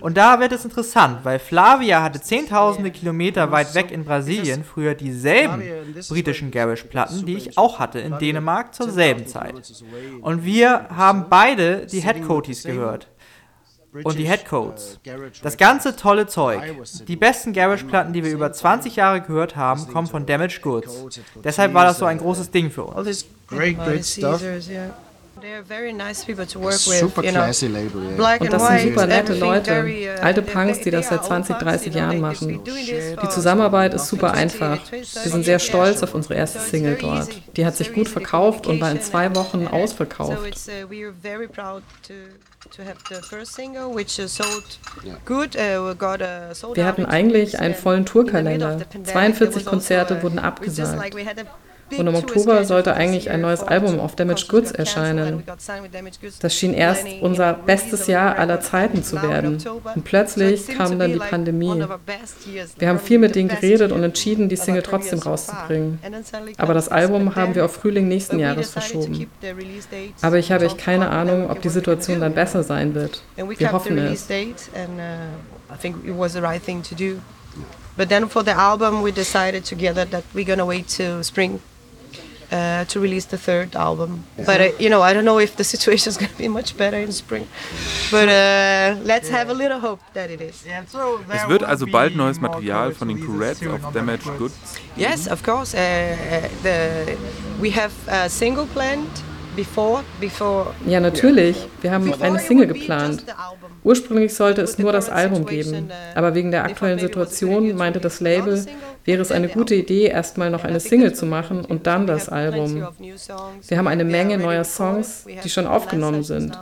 Und 0.00 0.16
da 0.16 0.38
wird 0.38 0.52
es 0.52 0.64
interessant, 0.64 1.24
weil 1.24 1.38
Flavia 1.38 2.02
hatte 2.02 2.20
zehntausende 2.20 2.90
Kilometer 2.90 3.50
weit 3.50 3.74
weg 3.74 3.90
in 3.90 4.04
Brasilien 4.04 4.62
früher 4.62 4.94
dieselben 4.94 5.62
britischen 6.08 6.50
Garage-Platten, 6.50 7.26
die 7.26 7.34
ich 7.36 7.58
auch 7.58 7.78
hatte 7.78 7.98
in 7.98 8.16
Dänemark 8.18 8.74
zur 8.74 8.90
selben 8.90 9.26
Zeit. 9.26 9.54
Und 10.20 10.44
wir 10.44 10.88
haben 10.90 11.26
beide 11.28 11.86
die 11.86 12.00
Headcoaties 12.00 12.62
gehört. 12.64 13.08
Und 13.92 14.18
die 14.18 14.28
Headcoats. 14.28 15.00
Das 15.42 15.56
ganze 15.56 15.96
tolle 15.96 16.26
Zeug. 16.26 16.60
Die 17.06 17.16
besten 17.16 17.52
Garage-Platten, 17.52 18.12
die 18.12 18.22
wir 18.22 18.30
über 18.30 18.52
20 18.52 18.96
Jahre 18.96 19.20
gehört 19.20 19.56
haben, 19.56 19.88
kommen 19.88 20.06
von 20.06 20.26
Damaged 20.26 20.62
Goods. 20.62 21.20
Deshalb 21.42 21.74
war 21.74 21.84
das 21.84 21.98
so 21.98 22.04
ein 22.04 22.18
großes 22.18 22.50
Ding 22.50 22.70
für 22.70 22.84
uns. 22.84 23.26
great, 23.48 23.78
great 23.78 24.04
stuff. 24.04 24.40
Caesars, 24.40 24.68
yeah. 24.68 24.90
They're 25.40 25.62
very 25.62 25.92
nice 25.92 26.24
people 26.24 26.46
to 26.46 26.58
work 26.58 26.72
with. 26.72 26.98
Super 26.98 27.22
you 27.22 27.30
know. 27.30 27.42
classy 27.42 27.68
label. 27.68 28.02
Yeah. 28.02 28.16
Black 28.16 28.40
Und 28.40 28.52
das 28.52 28.66
sind 28.66 28.80
super 28.80 29.06
nette 29.06 29.34
Leute, 29.34 29.84
uh, 29.84 30.22
alte 30.22 30.42
Punks, 30.42 30.80
die 30.80 30.90
das 30.90 31.08
seit 31.08 31.20
are 31.20 31.28
20, 31.28 31.54
old 31.54 31.62
30 31.62 31.82
punks, 31.82 31.94
you 31.94 32.00
Jahren 32.00 32.20
machen. 32.20 32.60
Die 32.64 33.28
Zusammenarbeit 33.28 33.94
ist 33.94 34.08
super 34.08 34.32
20, 34.32 34.42
einfach. 34.42 34.84
20 34.84 35.24
Wir 35.24 35.32
sind 35.32 35.44
sehr 35.44 35.58
stolz 35.60 36.02
auf 36.02 36.14
unsere 36.14 36.34
erste 36.34 36.58
Single 36.58 36.96
dort. 37.00 37.28
Die 37.56 37.64
hat 37.64 37.76
sich 37.76 37.92
gut 37.92 38.08
verkauft 38.08 38.66
und 38.66 38.80
war 38.80 38.90
in 38.90 39.00
zwei 39.00 39.34
Wochen 39.36 39.68
ausverkauft. 39.68 40.68
Uh, 42.68 42.82
we 42.82 42.84
are 42.84 42.94
very 42.94 42.94
proud 42.94 43.08
to 43.08 43.08
to 43.08 43.08
have 43.08 43.08
the 43.08 43.22
first 43.22 43.54
single, 43.54 43.94
which 43.94 44.10
sold 44.10 44.64
good. 45.24 45.54
We 45.54 45.94
got 45.94 46.20
sold 46.56 46.76
Wir 46.76 46.84
out 46.84 46.92
hatten 46.92 47.06
eigentlich 47.06 47.58
einen 47.58 47.74
vollen 47.74 48.04
Tourkalender. 48.04 48.78
the 48.78 48.84
pandemic, 48.84 49.36
42 49.36 49.38
there 49.38 49.48
was 49.48 49.66
also, 49.66 49.70
Konzerte 49.70 50.22
wurden 50.22 50.38
abgesagt. 50.38 50.98
Und 51.96 52.06
im 52.06 52.14
Oktober 52.14 52.64
sollte 52.64 52.94
eigentlich 52.94 53.30
ein 53.30 53.40
neues 53.40 53.62
Album 53.62 54.00
auf 54.00 54.14
Damage 54.16 54.46
Goods 54.48 54.72
erscheinen. 54.72 55.42
Das 56.40 56.54
schien 56.54 56.74
erst 56.74 57.06
unser 57.20 57.54
bestes 57.54 58.06
Jahr 58.06 58.38
aller 58.38 58.60
Zeiten 58.60 59.02
zu 59.02 59.22
werden. 59.22 59.58
Und 59.94 60.04
plötzlich 60.04 60.68
kam 60.68 60.98
dann 60.98 61.12
die 61.12 61.18
Pandemie. 61.18 61.84
Wir 62.78 62.88
haben 62.88 62.98
viel 62.98 63.18
mit 63.18 63.34
denen 63.34 63.48
geredet 63.48 63.92
und 63.92 64.02
entschieden, 64.02 64.48
die 64.48 64.56
Single 64.56 64.82
trotzdem 64.82 65.18
rauszubringen. 65.20 65.98
Aber 66.58 66.74
das 66.74 66.88
Album 66.88 67.36
haben 67.36 67.54
wir 67.54 67.64
auf 67.64 67.72
Frühling 67.72 68.08
nächsten 68.08 68.38
Jahres 68.38 68.70
verschoben. 68.70 69.30
Aber 70.20 70.38
ich 70.38 70.52
habe 70.52 70.66
echt 70.66 70.78
keine 70.78 71.08
Ahnung, 71.10 71.50
ob 71.50 71.62
die 71.62 71.68
Situation 71.70 72.20
dann 72.20 72.34
besser 72.34 72.62
sein 72.62 72.94
wird. 72.94 73.22
Wir 73.36 73.72
hoffen 73.72 73.98
es. 73.98 74.26
But 77.96 78.08
then 78.08 78.28
for 78.28 78.44
the 78.44 78.52
album, 78.52 79.02
we 79.02 79.10
decided 79.10 79.64
together 79.64 80.04
that 80.04 80.22
we're 80.32 80.44
gonna 80.44 80.64
wait 80.64 80.86
till 80.86 81.24
spring 81.24 81.60
uh, 82.52 82.84
to 82.86 83.00
release 83.00 83.26
the 83.26 83.36
third 83.36 83.74
album. 83.74 84.24
Yeah. 84.36 84.46
But 84.46 84.60
uh, 84.60 84.70
you 84.78 84.88
know, 84.88 85.02
I 85.02 85.12
don't 85.12 85.24
know 85.24 85.38
if 85.38 85.56
the 85.56 85.64
situation 85.64 86.10
is 86.10 86.16
going 86.16 86.30
to 86.30 86.38
be 86.38 86.48
much 86.48 86.76
better 86.76 86.98
in 86.98 87.12
spring. 87.12 87.46
But 88.10 88.28
uh, 88.28 88.96
let's 89.04 89.28
have 89.30 89.50
a 89.50 89.54
little 89.54 89.80
hope 89.80 90.00
that 90.14 90.30
it 90.30 90.40
is. 90.40 90.64
Es 90.64 91.48
wird 91.48 91.64
also 91.64 91.86
bald 91.86 92.16
neues 92.16 92.40
Material 92.40 92.92
von 92.92 93.08
den 93.08 93.24
Courettes 93.24 93.66
auf 93.68 93.92
Damaged 93.92 94.38
Goods. 94.38 94.54
Yes, 94.96 95.28
of 95.28 95.42
course. 95.42 95.74
Uh, 95.74 95.78
uh, 95.78 96.48
the, 96.62 97.16
we 97.60 97.70
have 97.70 97.92
a 98.08 98.28
single 98.28 98.66
planned 98.66 99.22
before, 99.58 100.04
before. 100.20 100.74
Ja, 100.86 101.00
natürlich. 101.00 101.56
Wir 101.82 101.90
haben 101.90 102.12
eine 102.20 102.38
Single 102.38 102.68
geplant. 102.68 103.24
Ursprünglich 103.82 104.34
sollte 104.34 104.62
es 104.62 104.78
nur 104.78 104.92
das 104.92 105.08
Album 105.08 105.44
geben, 105.46 105.90
aber 106.14 106.34
wegen 106.34 106.50
der 106.50 106.64
aktuellen 106.64 106.98
Situation 106.98 107.74
meinte 107.76 108.00
das 108.00 108.20
Label, 108.20 108.64
wäre 109.08 109.22
es 109.22 109.32
eine 109.32 109.48
gute 109.48 109.74
Idee, 109.74 110.04
erstmal 110.04 110.50
noch 110.50 110.64
eine 110.64 110.80
Single 110.80 111.14
zu 111.14 111.24
machen 111.24 111.64
und 111.64 111.86
dann 111.86 112.06
das 112.06 112.28
Album. 112.28 112.86
Wir 113.66 113.78
haben 113.78 113.88
eine 113.88 114.04
Menge 114.04 114.36
neuer 114.36 114.64
Songs, 114.64 115.24
die 115.42 115.48
schon 115.48 115.66
aufgenommen 115.66 116.22
sind. 116.22 116.58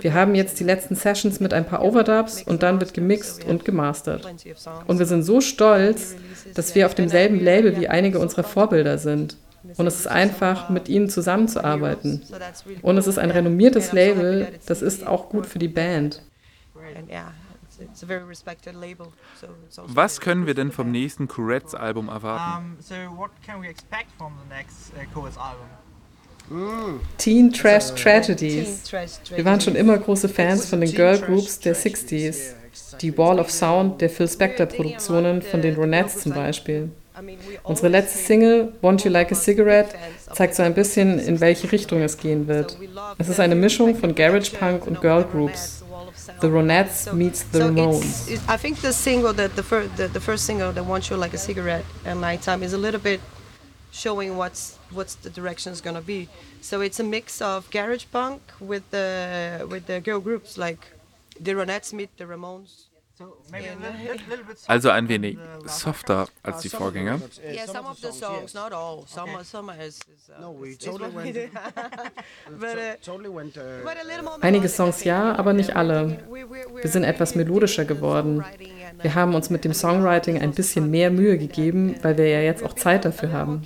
Wir 0.00 0.14
haben 0.14 0.34
jetzt 0.34 0.58
die 0.60 0.64
letzten 0.64 0.94
Sessions 0.94 1.40
mit 1.40 1.52
ein 1.52 1.66
paar 1.66 1.82
Overdubs 1.82 2.42
und 2.42 2.62
dann 2.62 2.80
wird 2.80 2.94
gemixt 2.94 3.44
und 3.44 3.66
gemastert. 3.66 4.26
Und 4.86 4.98
wir 4.98 5.04
sind 5.04 5.24
so 5.24 5.42
stolz, 5.42 6.16
dass 6.54 6.74
wir 6.74 6.86
auf 6.86 6.94
demselben 6.94 7.38
Label 7.38 7.76
wie 7.78 7.88
einige 7.88 8.18
unserer 8.18 8.44
Vorbilder 8.44 8.96
sind. 8.96 9.36
Und 9.76 9.86
es 9.86 9.96
ist 9.96 10.06
einfach, 10.06 10.70
mit 10.70 10.88
ihnen 10.88 11.10
zusammenzuarbeiten. 11.10 12.22
Und 12.80 12.96
es 12.96 13.06
ist 13.06 13.18
ein 13.18 13.30
renommiertes 13.30 13.92
Label, 13.92 14.48
das 14.64 14.80
ist 14.80 15.06
auch 15.06 15.28
gut 15.28 15.44
für 15.46 15.58
die 15.58 15.68
Band. 15.68 16.22
Was 19.86 20.20
können 20.20 20.46
wir 20.46 20.54
denn 20.54 20.72
vom 20.72 20.90
nächsten 20.90 21.28
Courettes-Album 21.28 22.08
erwarten? 22.08 22.76
Uh, 26.50 27.00
Teen 27.16 27.52
Trash 27.52 27.94
Tragedies. 27.94 28.92
Wir 29.34 29.44
waren 29.44 29.60
schon 29.60 29.76
immer 29.76 29.96
große 29.96 30.28
Fans 30.28 30.68
von 30.68 30.80
den 30.80 30.92
Girl 30.92 31.18
Groups 31.18 31.58
der 31.60 31.74
60s. 31.74 32.54
Die 33.00 33.16
Wall 33.16 33.40
of 33.40 33.50
Sound 33.50 34.00
der 34.00 34.10
Phil 34.10 34.28
Spector 34.28 34.66
Produktionen 34.66 35.40
von 35.42 35.62
den 35.62 35.74
Ronettes 35.74 36.20
zum 36.20 36.32
Beispiel. 36.32 36.90
Unsere 37.62 37.88
letzte 37.88 38.18
Single, 38.18 38.72
Want 38.82 39.04
You 39.04 39.10
Like 39.10 39.30
a 39.30 39.34
Cigarette, 39.34 39.94
zeigt 40.32 40.54
so 40.54 40.64
ein 40.64 40.74
bisschen, 40.74 41.18
in 41.20 41.40
welche 41.40 41.70
Richtung 41.70 42.02
es 42.02 42.18
gehen 42.18 42.48
wird. 42.48 42.76
Es 43.18 43.28
ist 43.28 43.38
eine 43.38 43.54
Mischung 43.54 43.94
von 43.94 44.14
Garage 44.14 44.50
Punk 44.50 44.86
und 44.86 45.00
Girl 45.00 45.24
Groups. 45.24 45.83
The 46.26 46.48
Ronettes 46.48 47.12
meets 47.12 47.42
the 47.42 47.60
Ramones. 47.60 48.42
I 48.48 48.56
think 48.56 48.80
the 48.80 48.92
single, 48.92 49.32
that 49.34 49.56
the, 49.56 49.62
fir 49.62 49.86
the, 49.86 50.08
the 50.08 50.20
first 50.20 50.44
single, 50.46 50.72
that 50.72 50.84
wants 50.84 51.10
You 51.10 51.16
Like 51.16 51.34
a 51.34 51.38
Cigarette 51.38 51.84
at 52.04 52.16
Nighttime, 52.16 52.62
is 52.62 52.72
a 52.72 52.78
little 52.78 53.00
bit 53.00 53.20
showing 53.92 54.36
what's 54.36 54.78
what's 54.90 55.14
the 55.14 55.30
direction 55.30 55.72
is 55.72 55.80
gonna 55.80 56.00
be. 56.00 56.28
So 56.60 56.80
it's 56.80 56.98
a 56.98 57.04
mix 57.04 57.40
of 57.40 57.70
garage 57.70 58.06
punk 58.10 58.40
with 58.60 58.90
the 58.90 59.66
with 59.70 59.86
the 59.86 60.00
girl 60.00 60.20
groups 60.20 60.58
like 60.58 60.86
the 61.38 61.52
Ronettes 61.52 61.92
meet 61.92 62.16
the 62.16 62.24
Ramones. 62.24 62.84
Also 64.66 64.90
ein 64.90 65.08
wenig 65.08 65.38
softer 65.66 66.26
als 66.42 66.62
die 66.62 66.68
Vorgänger. 66.68 67.20
Einige 74.40 74.68
Songs 74.68 75.04
ja, 75.04 75.36
aber 75.36 75.52
nicht 75.52 75.76
alle. 75.76 76.18
Wir 76.80 76.90
sind 76.90 77.04
etwas 77.04 77.36
melodischer 77.36 77.84
geworden. 77.84 78.44
Wir 79.00 79.14
haben 79.14 79.34
uns 79.34 79.50
mit 79.50 79.64
dem 79.64 79.74
Songwriting 79.74 80.40
ein 80.40 80.52
bisschen 80.52 80.90
mehr 80.90 81.10
Mühe 81.10 81.38
gegeben, 81.38 81.96
weil 82.02 82.18
wir 82.18 82.28
ja 82.28 82.40
jetzt 82.40 82.64
auch 82.64 82.74
Zeit 82.74 83.04
dafür 83.04 83.32
haben. 83.32 83.64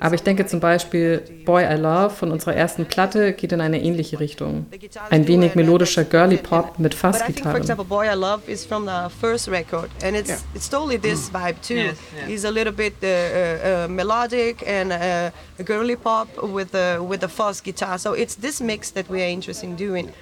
Aber 0.00 0.14
ich 0.14 0.22
denke 0.22 0.46
zum 0.46 0.60
Beispiel, 0.60 1.22
Boy 1.44 1.64
I 1.64 1.76
Love 1.76 2.10
von 2.10 2.30
unserer 2.30 2.54
ersten 2.54 2.86
Platte 2.86 3.32
geht 3.32 3.52
in 3.52 3.60
eine 3.60 3.82
ähnliche 3.82 4.20
Richtung. 4.20 4.66
Ein 5.10 5.26
wenig 5.26 5.54
melodischer 5.54 6.04
Girly 6.04 6.36
Pop 6.36 6.78
mit 6.78 6.94
Fassgitarren. 6.94 7.64
Boy 7.88 8.06
I 8.06 8.14
Love 8.14 8.50
is 8.50 8.64
from 8.64 8.86
the 8.86 9.08
first 9.20 9.48
record 9.48 9.90
and 10.02 10.16
it's 10.16 10.28
yeah. 10.28 10.38
it's 10.54 10.68
totally 10.68 10.98
this 10.98 11.30
vibe 11.30 11.60
too. 11.62 11.74
Yes, 11.74 11.96
yeah. 12.16 12.34
It's 12.34 12.44
a 12.44 12.50
little 12.50 12.72
bit 12.72 12.94
uh, 13.02 13.06
uh, 13.06 13.84
uh, 13.84 13.88
melodic 13.88 14.62
and 14.66 14.92
uh, 14.92 15.30
girly 15.64 15.96
pop 15.96 16.28
with 16.42 16.72
the 16.72 16.98
with 17.00 17.20
the 17.20 17.28
fuzz 17.28 17.60
guitar. 17.60 17.98
So 17.98 18.12
it's 18.12 18.36
this 18.36 18.60
mix 18.60 18.90
that 18.92 19.08
we 19.08 19.22
are 19.22 19.30
interested 19.30 19.68
in 19.68 19.76
doing. 19.76 20.12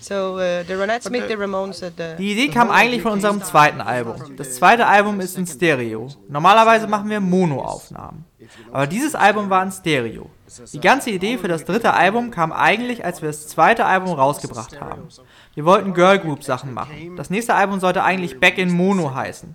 So, 0.00 0.34
uh, 0.36 0.64
the 0.66 0.74
Ronettes 0.74 1.10
meet 1.10 1.28
the 1.28 1.34
Ramones 1.34 1.82
at 1.82 1.92
the 1.96 2.16
Die 2.18 2.32
Idee 2.32 2.48
kam 2.48 2.70
eigentlich 2.70 3.02
von 3.02 3.12
unserem 3.12 3.42
zweiten 3.42 3.80
Album. 3.80 4.36
Das 4.36 4.54
zweite 4.54 4.86
Album 4.86 5.20
ist 5.20 5.36
in 5.36 5.46
Stereo. 5.46 6.08
Normalerweise 6.28 6.86
machen 6.86 7.10
wir 7.10 7.20
Mono-Aufnahmen. 7.20 8.24
Aber 8.72 8.86
dieses 8.86 9.14
Album 9.14 9.50
war 9.50 9.62
in 9.62 9.70
Stereo. 9.70 10.30
Die 10.72 10.80
ganze 10.80 11.10
Idee 11.10 11.38
für 11.38 11.48
das 11.48 11.64
dritte 11.64 11.94
Album 11.94 12.30
kam 12.30 12.52
eigentlich, 12.52 13.04
als 13.04 13.22
wir 13.22 13.28
das 13.28 13.46
zweite 13.46 13.84
Album 13.86 14.12
rausgebracht 14.12 14.80
haben. 14.80 15.08
Wir 15.54 15.64
wollten 15.64 15.94
Girl 15.94 16.18
Group 16.18 16.42
Sachen 16.42 16.74
machen. 16.74 17.16
Das 17.16 17.30
nächste 17.30 17.54
Album 17.54 17.80
sollte 17.80 18.02
eigentlich 18.02 18.40
Back 18.40 18.58
in 18.58 18.70
Mono 18.72 19.14
heißen. 19.14 19.54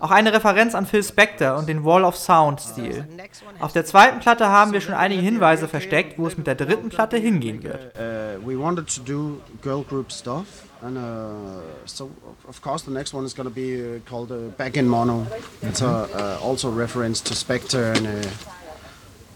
Auch 0.00 0.10
eine 0.10 0.32
Referenz 0.32 0.74
an 0.74 0.86
Phil 0.86 1.02
Spector 1.02 1.56
und 1.56 1.68
den 1.68 1.84
Wall 1.84 2.04
of 2.04 2.16
Sound 2.16 2.60
Stil. 2.60 3.06
Auf 3.60 3.72
der 3.72 3.84
zweiten 3.84 4.20
Platte 4.20 4.48
haben 4.48 4.72
wir 4.72 4.80
schon 4.80 4.94
einige 4.94 5.22
Hinweise 5.22 5.68
versteckt, 5.68 6.18
wo 6.18 6.26
es 6.26 6.36
mit 6.36 6.46
der 6.46 6.54
dritten 6.54 6.88
Platte 6.88 7.16
hingehen 7.16 7.62
wird. 7.62 7.94
Uh, 7.96 8.46
we 8.46 8.58
wanted 8.58 8.88
girl 9.62 9.82
group 9.82 10.12
stuff. 10.12 10.46
And 10.82 10.98
uh, 10.98 11.62
so, 11.86 12.10
of 12.46 12.60
course, 12.60 12.84
the 12.84 12.90
next 12.90 13.14
one 13.14 13.24
is 13.24 13.34
going 13.34 13.48
to 13.48 13.54
be 13.54 13.80
uh, 13.80 14.00
called 14.04 14.30
uh, 14.30 14.50
Back 14.58 14.76
in 14.76 14.86
Mono. 14.86 15.26
It's 15.62 15.80
a, 15.80 15.86
uh, 15.86 16.38
also 16.44 16.68
a 16.68 16.72
reference 16.72 17.22
to 17.22 17.34
Spectre 17.34 17.92
and, 17.92 18.06
uh, 18.06 18.28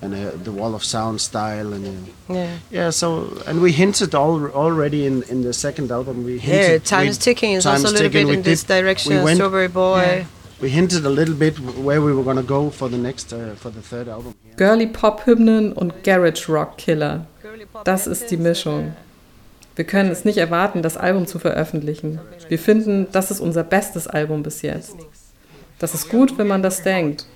and 0.01 0.15
uh, 0.15 0.31
the 0.45 0.53
Wall 0.53 0.75
of 0.75 0.85
Sound 0.85 1.21
style. 1.21 1.73
And 1.73 1.87
uh, 1.87 2.35
yeah, 2.35 2.57
yeah. 2.71 2.91
So, 2.91 3.43
and 3.47 3.61
we 3.61 3.73
hinted 3.73 4.15
all, 4.15 4.47
already 4.51 5.07
in, 5.07 5.23
in 5.25 5.43
the 5.43 5.53
second 5.53 5.91
album. 5.91 6.25
We 6.25 6.39
hinted, 6.39 6.71
yeah, 6.71 6.99
time 6.99 7.09
is 7.09 7.19
ticking 7.19 7.53
is 7.53 7.67
also 7.67 7.89
a 7.89 7.93
little 7.93 8.11
bit 8.11 8.29
in 8.29 8.43
this 8.43 8.65
direction. 8.65 9.15
We 9.17 9.23
went, 9.23 9.37
Strawberry 9.37 9.69
Boy. 9.69 10.01
Yeah. 10.01 10.25
We 10.61 10.71
hinted 10.71 11.07
a 11.07 11.11
little 11.11 11.37
bit 11.37 11.59
where 11.79 12.03
we 12.03 12.13
were 12.13 12.25
going 12.25 12.37
to 12.37 12.43
go 12.43 12.71
for 12.71 12.89
the 12.89 12.99
next, 12.99 13.33
uh, 13.33 13.55
for 13.55 13.71
the 13.71 13.81
third 13.81 14.09
album. 14.09 14.35
Girly 14.57 14.89
Pop 14.89 15.25
Hymnen 15.25 15.73
und 15.73 16.03
Garage 16.03 16.49
Rock 16.49 16.79
Killer. 16.79 17.27
Das 17.85 18.09
ist 18.09 18.31
die 18.31 18.37
Mischung. 18.37 18.93
Wir 19.77 19.85
können 19.85 20.11
es 20.11 20.25
nicht 20.25 20.39
erwarten, 20.39 20.83
das 20.83 20.97
Album 20.97 21.29
zu 21.29 21.39
veröffentlichen. 21.39 22.19
Wir 22.49 22.59
finden, 22.59 23.07
das 23.13 23.31
ist 23.31 23.39
unser 23.39 23.63
bestes 23.63 24.09
Album 24.09 24.43
bis 24.43 24.63
jetzt. 24.63 24.97
Das 25.79 25.95
ist 25.95 26.09
gut, 26.09 26.37
wenn 26.37 26.49
man 26.49 26.65
das 26.65 26.83
denkt. 26.83 27.27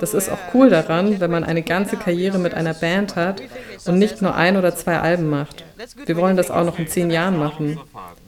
Das 0.00 0.14
ist 0.14 0.30
auch 0.30 0.38
cool 0.54 0.70
daran, 0.70 1.20
wenn 1.20 1.30
man 1.30 1.44
eine 1.44 1.62
ganze 1.62 1.96
Karriere 1.96 2.38
mit 2.38 2.54
einer 2.54 2.74
Band 2.74 3.16
hat 3.16 3.42
und 3.86 3.98
nicht 3.98 4.22
nur 4.22 4.34
ein 4.34 4.56
oder 4.56 4.74
zwei 4.74 4.98
Alben 4.98 5.28
macht. 5.28 5.64
Wir 6.06 6.16
wollen 6.16 6.36
das 6.36 6.50
auch 6.50 6.64
noch 6.64 6.78
in 6.78 6.88
zehn 6.88 7.10
Jahren 7.10 7.38
machen. 7.38 7.78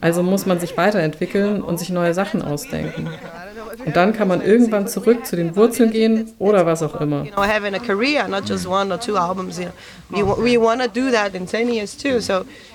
Also 0.00 0.22
muss 0.22 0.46
man 0.46 0.60
sich 0.60 0.76
weiterentwickeln 0.76 1.62
und 1.62 1.78
sich 1.78 1.90
neue 1.90 2.14
Sachen 2.14 2.42
ausdenken. 2.42 3.08
Und 3.84 3.96
dann 3.96 4.12
kann 4.12 4.28
man 4.28 4.42
irgendwann 4.42 4.88
zurück 4.88 5.26
zu 5.26 5.36
den 5.36 5.56
Wurzeln 5.56 5.90
gehen 5.90 6.32
oder 6.38 6.66
was 6.66 6.82
auch 6.82 7.00
immer. 7.00 7.26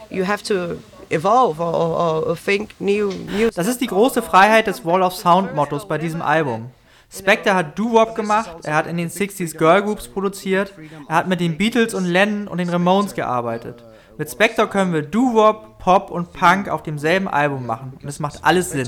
you 0.09 0.25
have 0.25 0.43
to 0.43 0.77
evolve 1.09 1.59
or, 1.59 2.27
or 2.27 2.35
think 2.35 2.69
new, 2.79 3.11
new. 3.35 3.49
Das 3.53 3.67
ist 3.67 3.81
die 3.81 3.87
große 3.87 4.21
Freiheit 4.21 4.67
des 4.67 4.85
Wall 4.85 5.01
of 5.01 5.15
Sound 5.15 5.55
Mottos 5.55 5.87
bei 5.87 5.97
diesem 5.97 6.21
Album. 6.21 6.71
Spectre 7.11 7.55
hat 7.55 7.77
Doo-Wop 7.77 8.15
gemacht, 8.15 8.51
er 8.63 8.75
hat 8.75 8.87
in 8.87 8.97
den 8.97 9.09
60s 9.09 9.57
Girl 9.57 9.81
Groups 9.81 10.07
produziert, 10.07 10.73
er 11.07 11.15
hat 11.15 11.27
mit 11.27 11.39
den 11.39 11.57
Beatles 11.57 11.93
und 11.93 12.05
Lennon 12.05 12.47
und 12.47 12.59
den 12.59 12.69
Ramones 12.69 13.15
gearbeitet. 13.15 13.83
Mit 14.17 14.29
Spectre 14.29 14.67
können 14.67 14.93
wir 14.93 15.01
Doo-Wop, 15.01 15.79
Pop 15.79 16.11
und 16.11 16.33
Punk 16.33 16.69
auf 16.69 16.83
demselben 16.83 17.27
Album 17.27 17.65
machen 17.65 17.93
und 18.01 18.07
es 18.07 18.19
macht 18.19 18.43
alles 18.43 18.71
Sinn. 18.71 18.87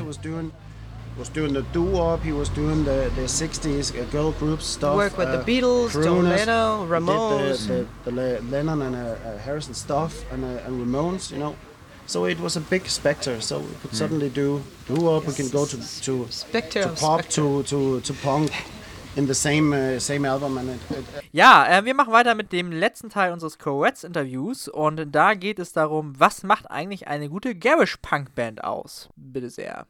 was 1.17 1.29
doing 1.29 1.53
the 1.53 1.63
doo-wop, 1.73 2.21
he 2.23 2.31
was 2.31 2.49
doing 2.49 2.83
the, 2.83 3.11
the 3.15 3.27
60s 3.27 3.91
girl 4.11 4.31
group 4.33 4.61
stuff. 4.61 4.95
Work 4.95 5.17
with 5.17 5.27
uh, 5.27 5.37
the 5.37 5.43
Beatles, 5.43 5.91
John 5.91 6.23
Lennon, 6.23 6.87
Ramones. 6.87 7.67
The, 7.67 7.85
the, 8.05 8.11
the, 8.11 8.41
Lennon 8.49 8.81
and 8.81 8.95
uh, 8.95 8.99
uh, 8.99 9.37
Harrison 9.39 9.73
stuff 9.73 10.25
and, 10.31 10.43
uh, 10.43 10.65
and 10.65 10.81
Ramones, 10.81 11.31
you 11.31 11.39
know. 11.39 11.55
So 12.11 12.25
it 12.25 12.41
was 12.41 12.57
a 12.57 12.61
big 12.61 12.89
specter. 12.89 13.39
So 13.39 13.59
we 13.59 13.73
could 13.81 13.91
mm. 13.91 13.95
suddenly 13.95 14.29
do 14.29 14.61
doo-wop, 14.85 15.25
we 15.25 15.33
can 15.33 15.47
go 15.47 15.65
to, 15.65 15.77
to, 15.77 16.27
spectre 16.29 16.83
to 16.83 16.89
pop, 16.89 17.21
to, 17.29 17.63
to, 17.63 18.01
to 18.01 18.13
punk. 18.15 18.51
in 19.15 19.27
the 19.27 19.33
same 19.33 19.71
uh, 19.71 19.97
same 19.97 20.25
album. 20.25 20.57
And 20.57 20.71
it, 20.71 20.81
it, 20.89 21.05
ja, 21.31 21.65
äh, 21.67 21.85
wir 21.85 21.93
machen 21.93 22.11
weiter 22.11 22.35
mit 22.35 22.51
dem 22.51 22.73
letzten 22.73 23.09
Teil 23.09 23.31
unseres 23.31 23.59
Coettes-Interviews 23.59 24.67
und 24.67 25.05
da 25.15 25.35
geht 25.35 25.59
es 25.59 25.71
darum, 25.71 26.13
was 26.17 26.43
macht 26.43 26.69
eigentlich 26.69 27.07
eine 27.07 27.29
gute 27.29 27.55
Garage-Punk-Band 27.55 28.61
aus? 28.63 29.07
Bitte 29.15 29.49
sehr. 29.49 29.85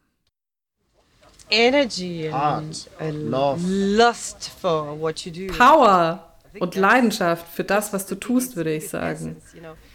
Energy 1.50 2.30
and, 2.30 2.88
and 3.00 3.30
love. 3.32 3.60
lust 3.68 4.52
for 4.62 5.00
what 5.00 5.26
you 5.26 5.32
do. 5.32 5.52
Power 5.54 6.36
und 6.60 6.76
Leidenschaft 6.76 7.48
für 7.48 7.64
das, 7.64 7.94
was 7.94 8.06
du 8.06 8.14
tust, 8.14 8.56
würde 8.56 8.74
ich 8.74 8.90
sagen. 8.90 9.38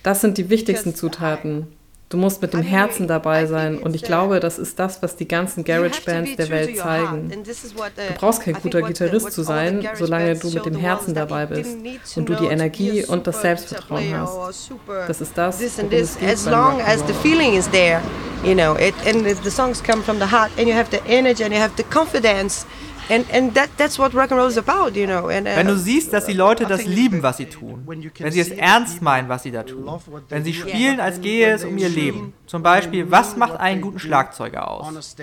Das 0.02 0.20
sind 0.20 0.38
die 0.38 0.50
wichtigsten 0.50 0.94
Zutaten. 0.94 1.76
Du 2.08 2.16
musst 2.16 2.40
mit 2.40 2.52
dem 2.52 2.62
Herzen 2.62 3.08
dabei 3.08 3.46
sein. 3.46 3.78
und 3.78 3.96
ich 3.96 4.02
glaube, 4.02 4.38
das 4.38 4.58
ist 4.58 4.78
das, 4.78 5.02
was 5.02 5.16
die 5.16 5.26
ganzen 5.26 5.64
Garage-Bands 5.64 6.36
der 6.36 6.50
Welt 6.50 6.76
zeigen. 6.76 7.30
Du 7.30 8.14
brauchst 8.16 8.42
kein 8.42 8.54
guter 8.54 8.82
Gitarrist 8.82 9.32
zu 9.32 9.42
sein, 9.42 9.88
solange 9.94 10.36
du 10.36 10.50
mit 10.50 10.64
dem 10.64 10.76
Herzen 10.76 11.14
dabei 11.14 11.46
bist 11.46 11.76
und 12.16 12.28
du 12.28 12.34
die 12.34 12.46
Energie 12.46 13.04
und 13.04 13.26
das 13.26 13.40
Selbstvertrauen 13.40 14.16
hast. 14.18 14.70
Das 15.08 15.20
ist 15.20 15.36
das, 15.36 15.60
worum 15.60 16.80
es 16.86 17.06
geht 17.22 17.56
is 17.56 17.68
there, 17.70 18.00
you 18.44 18.54
know, 18.54 18.76
it, 18.76 18.94
and 19.06 19.24
the 19.42 19.50
songs 19.50 19.82
come 19.82 20.02
from 20.02 20.18
the 20.18 20.26
heart 20.26 20.50
and 20.58 20.68
you 20.68 20.74
have 20.74 20.90
the 20.90 21.00
energy 21.08 21.42
and 21.42 21.52
you 21.52 21.60
have 21.60 21.72
the 21.76 21.84
confidence 21.84 22.66
And, 23.08 23.24
and 23.32 23.54
that, 23.54 23.70
that's 23.76 23.98
what 23.98 24.14
rock 24.14 24.32
and 24.32 24.40
roll 24.40 24.48
is 24.48 24.56
about, 24.56 24.96
you 24.96 25.06
know. 25.06 25.28
And, 25.28 25.46
uh, 25.46 25.56
wenn 25.56 25.68
du 25.68 25.76
siehst, 25.76 26.12
dass 26.12 26.26
die 26.26 26.32
Leute 26.32 26.66
das 26.66 26.84
lieben, 26.84 27.22
was 27.22 27.36
sie 27.36 27.46
tun, 27.46 27.86
wenn 27.86 28.32
sie 28.32 28.40
es 28.40 28.50
ernst 28.50 29.00
meinen, 29.00 29.28
was 29.28 29.44
sie 29.44 29.52
da 29.52 29.62
tun, 29.62 29.88
wenn 30.28 30.44
sie 30.44 30.52
spielen, 30.52 30.98
als 30.98 31.20
gehe 31.20 31.52
es 31.52 31.64
um 31.64 31.78
ihr 31.78 31.88
Leben. 31.88 32.32
Zum 32.46 32.62
Beispiel, 32.62 33.10
was 33.10 33.36
macht 33.36 33.60
einen 33.60 33.80
guten 33.80 34.00
Schlagzeuger 34.00 34.68
aus? 34.70 35.16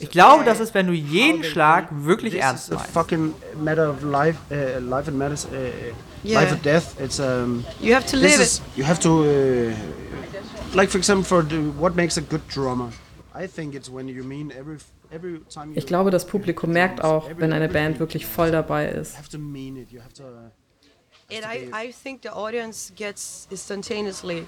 Ich 0.00 0.10
glaube, 0.10 0.44
das 0.44 0.58
ist, 0.60 0.74
wenn 0.74 0.86
du 0.88 0.92
jeden 0.92 1.44
Schlag 1.44 1.88
wirklich 1.90 2.40
ernst 2.40 2.72
meinst. 2.72 2.96
Uh, 5.52 5.54
uh, 5.54 6.28
yeah. 6.28 6.40
life 6.40 6.52
or 6.52 6.58
death. 6.62 7.00
It's 7.00 7.18
um. 7.18 7.64
You 7.80 7.94
have 7.94 8.06
to 8.06 8.16
live 8.16 8.40
is, 8.40 8.58
it. 8.58 8.62
You 8.76 8.84
have 8.84 9.00
to, 9.00 9.24
uh, 9.24 9.74
like 10.74 10.90
for 10.90 10.98
example, 10.98 11.24
for 11.24 11.42
the, 11.42 11.56
what 11.78 11.94
makes 11.94 12.16
a 12.16 12.20
good 12.20 12.46
drummer. 12.48 12.90
I 13.34 13.46
think 13.46 13.74
it's 13.74 13.88
when 13.88 14.08
you 14.08 14.22
mean 14.22 14.52
every 14.56 14.78
ich 15.74 15.86
glaube, 15.86 16.10
das 16.10 16.26
Publikum 16.26 16.70
merkt 16.70 17.02
auch, 17.02 17.30
wenn 17.36 17.52
eine 17.52 17.68
Band 17.68 17.98
wirklich 17.98 18.26
voll 18.26 18.50
dabei 18.50 18.88
ist. 18.88 19.16
And 21.34 21.46
I, 21.46 21.70
I 21.72 21.92
think 21.92 22.20
the 22.22 22.28
audience 22.28 22.92
gets 22.94 23.46
instantaneously 23.50 24.44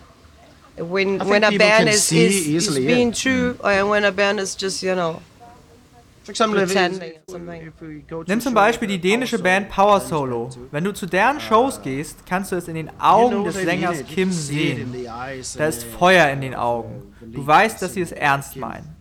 when 0.77 1.19
when 1.21 1.45
a 1.45 1.51
band 1.51 1.89
is, 1.89 2.13
is, 2.13 2.47
is 2.47 2.75
being 2.75 3.13
true 3.13 3.55
mm. 3.55 3.65
and 3.65 3.89
when 3.89 4.05
a 4.05 4.11
band 4.11 4.41
is 4.41 4.55
just 4.55 4.83
you 4.83 4.95
know 4.95 5.21
Nimm 8.27 8.41
zum 8.41 8.55
Beispiel 8.55 8.89
die 8.89 8.99
dänische 8.99 9.39
Band 9.39 9.69
Power 9.69 10.01
Solo. 10.01 10.49
Wenn 10.71 10.83
du 10.85 10.95
zu 10.95 11.05
deren 11.05 11.39
Shows 11.39 11.83
gehst, 11.83 12.25
kannst 12.27 12.51
du 12.51 12.57
es 12.57 12.67
in 12.67 12.77
den 12.77 12.91
Augen 12.99 13.45
des 13.45 13.57
Sängers 13.57 14.03
Kim 14.07 14.33
sehen. 14.33 14.95
Da 15.59 15.67
ist 15.67 15.85
Feuer 15.85 16.31
in 16.31 16.41
den 16.41 16.55
Augen. 16.55 17.15
Du 17.21 17.47
weißt, 17.47 17.83
dass 17.83 17.93
sie 17.93 18.01
es 18.01 18.11
ernst 18.11 18.57
meinen. 18.57 18.94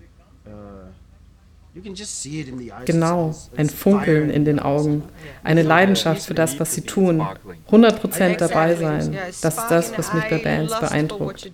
Genau, 2.85 3.35
ein 3.57 3.69
Funkeln 3.69 4.29
in 4.29 4.45
den 4.45 4.59
Augen, 4.59 5.03
eine 5.43 5.63
Leidenschaft 5.63 6.23
für 6.23 6.35
das, 6.35 6.59
was 6.59 6.73
sie 6.75 6.81
tun, 6.81 7.25
100% 7.69 8.37
dabei 8.37 8.75
sein. 8.75 9.17
Das 9.41 9.57
ist 9.57 9.67
das, 9.69 9.97
was 9.97 10.13
mich 10.13 10.23
bei 10.29 10.37
Bands 10.37 10.79
beeindruckt. 10.79 11.51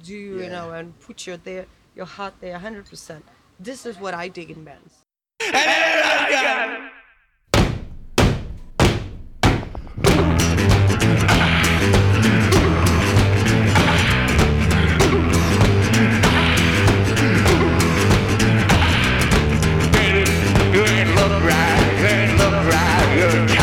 yeah. 23.16 23.59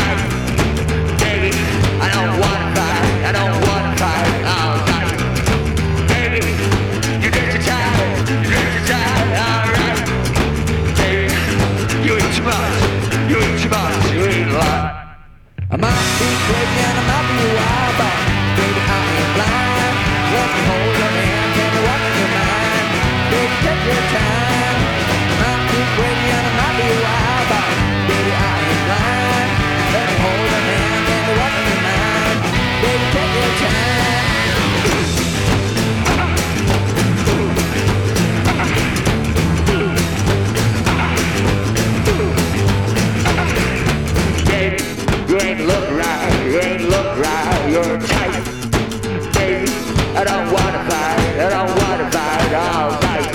I 50.17 50.23
don't 50.23 50.51
wanna 50.51 50.83
fight, 50.89 51.37
I 51.37 51.49
don't 51.53 51.69
wanna 51.77 52.09
fight, 52.09 52.51
alright. 52.51 53.29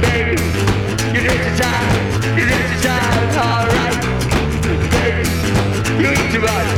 Baby, 0.00 0.40
you 1.12 1.20
you 2.38 2.46
alright. 3.36 3.98
Baby, 4.94 5.26
you 6.00 6.08
eat 6.12 6.30
too 6.30 6.40
much, 6.40 6.70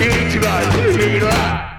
you 0.00 0.08
eat 0.08 0.32
too 0.32 0.40
much, 0.40 0.96
you 0.96 1.16
eat 1.16 1.22
a 1.22 1.26
lot. 1.26 1.71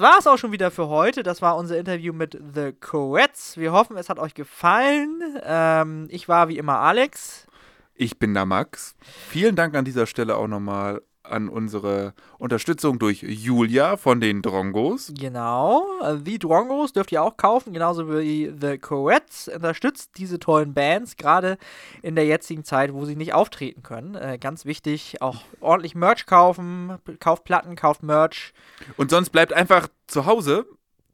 War 0.00 0.18
es 0.18 0.26
auch 0.26 0.38
schon 0.38 0.50
wieder 0.50 0.70
für 0.70 0.88
heute. 0.88 1.22
Das 1.22 1.42
war 1.42 1.56
unser 1.56 1.78
Interview 1.78 2.14
mit 2.14 2.38
The 2.54 2.72
Coets. 2.72 3.58
Wir 3.58 3.72
hoffen, 3.72 3.98
es 3.98 4.08
hat 4.08 4.18
euch 4.18 4.32
gefallen. 4.32 5.20
Ähm, 5.44 6.08
ich 6.10 6.26
war 6.26 6.48
wie 6.48 6.56
immer 6.56 6.78
Alex. 6.78 7.46
Ich 7.94 8.18
bin 8.18 8.32
der 8.32 8.46
Max. 8.46 8.96
Vielen 9.28 9.56
Dank 9.56 9.74
an 9.74 9.84
dieser 9.84 10.06
Stelle 10.06 10.36
auch 10.36 10.46
nochmal 10.46 11.02
an 11.30 11.48
unsere 11.48 12.14
Unterstützung 12.38 12.98
durch 12.98 13.22
Julia 13.22 13.96
von 13.96 14.20
den 14.20 14.42
Drongos. 14.42 15.12
Genau. 15.18 15.86
Die 16.24 16.38
Drongos 16.38 16.92
dürft 16.92 17.12
ihr 17.12 17.22
auch 17.22 17.36
kaufen, 17.36 17.72
genauso 17.72 18.08
wie 18.12 18.52
The 18.60 18.78
Coets. 18.78 19.48
Unterstützt 19.48 20.12
diese 20.16 20.38
tollen 20.38 20.74
Bands, 20.74 21.16
gerade 21.16 21.58
in 22.02 22.14
der 22.14 22.26
jetzigen 22.26 22.64
Zeit, 22.64 22.92
wo 22.92 23.04
sie 23.04 23.16
nicht 23.16 23.34
auftreten 23.34 23.82
können. 23.82 24.14
Äh, 24.14 24.38
ganz 24.38 24.64
wichtig, 24.64 25.22
auch 25.22 25.42
ordentlich 25.60 25.94
Merch 25.94 26.26
kaufen. 26.26 26.98
Kauft 27.20 27.44
Platten, 27.44 27.76
kauft 27.76 28.02
Merch. 28.02 28.52
Und 28.96 29.10
sonst 29.10 29.30
bleibt 29.30 29.52
einfach 29.52 29.88
zu 30.06 30.26
Hause, 30.26 30.66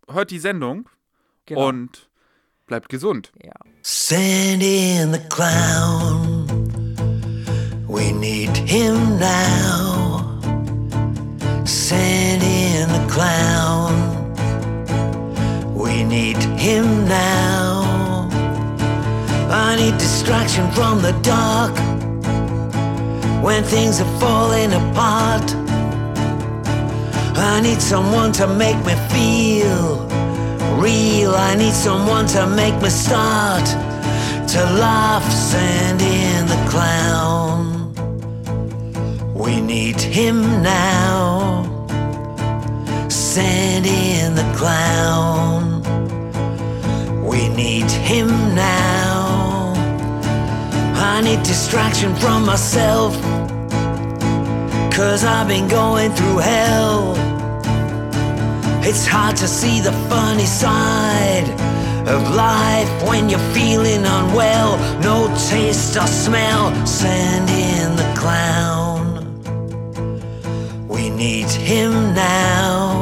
hört 0.09 0.31
die 0.31 0.39
Sendung 0.39 0.89
genau. 1.47 1.69
und 1.69 2.09
bleibt 2.67 2.89
gesund. 2.89 3.33
Ja. 3.43 3.53
Sandy 3.83 4.99
in 4.99 5.13
the 5.13 5.21
clown. 5.29 6.47
We 7.89 8.13
need 8.13 8.57
him 8.57 9.19
now. 9.19 10.06
Sandy 11.67 12.79
and 12.81 12.91
the 12.91 13.13
clown. 13.13 13.93
We 15.75 16.05
need 16.05 16.37
him 16.37 17.07
now. 17.09 18.29
I 19.51 19.77
need 19.77 19.99
distraction 19.99 20.71
from 20.73 21.03
the 21.03 21.13
dark 21.23 21.75
when 23.43 23.65
things 23.65 24.01
are 24.01 24.19
falling 24.21 24.73
apart. 24.73 25.55
I 27.37 27.61
need 27.61 27.83
someone 27.83 28.33
to 28.33 28.47
make 28.47 28.79
me 28.87 28.95
feel 29.11 30.07
real. 30.81 31.35
I 31.35 31.55
need 31.57 31.75
someone 31.75 32.27
to 32.29 32.47
make 32.47 32.81
me 32.81 32.91
start 32.91 33.67
to 34.49 34.63
laugh. 34.79 35.25
Send 35.33 36.01
in 36.01 36.47
the 36.47 36.71
clown. 36.71 37.93
We 39.35 39.61
need 39.61 40.01
him 40.01 40.63
now. 40.63 41.46
Send 43.37 43.85
in 43.85 44.35
the 44.35 44.51
clown. 44.57 45.83
We 47.23 47.49
need 47.49 47.91
him 47.91 48.29
now. 48.55 49.75
I 50.95 51.21
need 51.21 51.43
distraction 51.43 52.15
from 52.15 52.47
myself. 52.47 53.15
Cause 54.91 55.23
I've 55.23 55.49
been 55.49 55.69
going 55.69 56.13
through 56.13 56.39
hell. 56.39 57.15
It's 58.83 59.07
hard 59.07 59.37
to 59.37 59.47
see 59.47 59.83
the 59.83 59.93
funny 60.09 60.47
side 60.47 61.47
of 62.09 62.35
life 62.35 62.91
when 63.07 63.29
you're 63.29 63.51
feeling 63.53 64.07
unwell. 64.07 64.79
No 65.03 65.29
taste 65.51 65.95
or 65.99 66.07
smell, 66.07 66.73
send 66.87 67.51
in 67.51 67.97
the 67.97 68.15
clown. 68.19 69.05
We 70.89 71.11
need 71.11 71.51
him 71.51 72.15
now. 72.15 72.96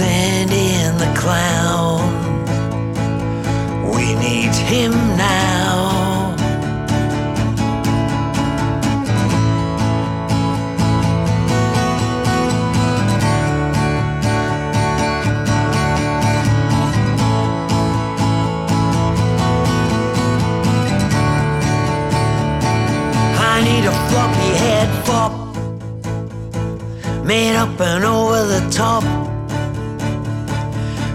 Send 0.00 0.50
in 0.50 0.96
the 0.96 1.12
clown. 1.14 2.00
We 3.92 4.14
need 4.14 4.54
him 4.54 4.92
now. 5.18 6.34
I 23.38 23.62
need 23.62 23.84
a 23.84 23.92
floppy 24.08 24.50
head 24.62 24.88
fop 25.04 25.32
Made 27.26 27.54
up 27.54 27.78
and 27.78 28.04
over 28.06 28.46
the 28.46 28.66
top 28.70 29.19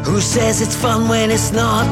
Who 0.05 0.21
says 0.21 0.61
it's 0.61 0.75
fun 0.75 1.07
when 1.07 1.31
it's 1.31 1.51
not? 1.51 1.85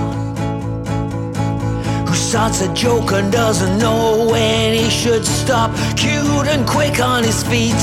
Who 2.07 2.13
starts 2.13 2.61
a 2.61 2.71
joke 2.73 3.11
and 3.11 3.31
doesn't 3.31 3.79
know 3.79 4.27
when 4.29 4.75
he 4.75 4.87
should 4.91 5.25
stop? 5.25 5.71
Cute 5.97 6.47
and 6.47 6.65
quick 6.67 6.99
on 6.99 7.23
his 7.23 7.41
feet. 7.43 7.81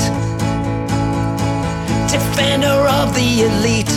Defender 2.09 2.79
of 2.99 3.13
the 3.13 3.43
elite. 3.49 3.95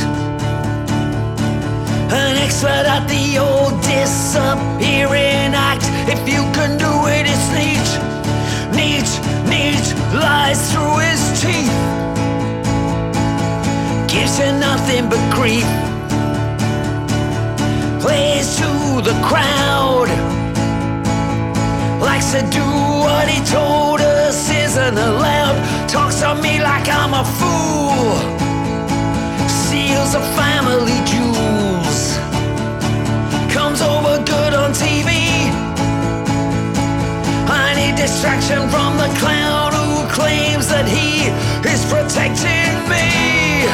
An 2.11 2.37
expert 2.37 2.85
at 2.97 3.07
the 3.07 3.39
old 3.39 3.80
disappearing 3.80 5.55
act. 5.55 5.85
If 6.11 6.28
you 6.28 6.43
can 6.53 6.76
do 6.76 6.93
it, 7.14 7.26
it's 7.30 7.49
neat. 7.55 7.89
Neat, 8.74 9.09
neat, 9.49 9.87
lies 10.12 10.61
through 10.72 10.99
his 10.99 11.22
teeth. 11.41 11.78
Gives 14.09 14.37
you 14.41 14.53
nothing 14.59 15.09
but 15.09 15.22
grief 15.32 15.93
The 19.03 19.20
crowd. 19.22 20.09
Likes 22.01 22.32
to 22.32 22.40
do 22.51 22.64
what 23.07 23.28
he 23.28 23.45
told 23.45 24.01
us 24.01 24.49
isn't 24.49 24.97
allowed. 24.97 25.88
Talks 25.88 26.20
to 26.20 26.34
me 26.36 26.62
like 26.62 26.88
I'm 26.88 27.12
a 27.12 27.24
fool. 27.38 28.14
Seals 29.49 30.12
the 30.12 30.24
family 30.38 30.99
jewels. 31.11 32.16
Comes 33.53 33.82
over 33.82 34.22
good 34.24 34.55
on 34.55 34.72
TV 34.72 35.24
I 37.47 37.74
need 37.74 37.97
distraction 37.97 38.68
from 38.70 38.97
the 38.97 39.11
clown 39.20 39.72
who 39.72 40.07
claims 40.09 40.68
that 40.68 40.86
he 40.86 41.28
is 41.68 41.84
protecting 41.92 42.74
me. 42.88 43.66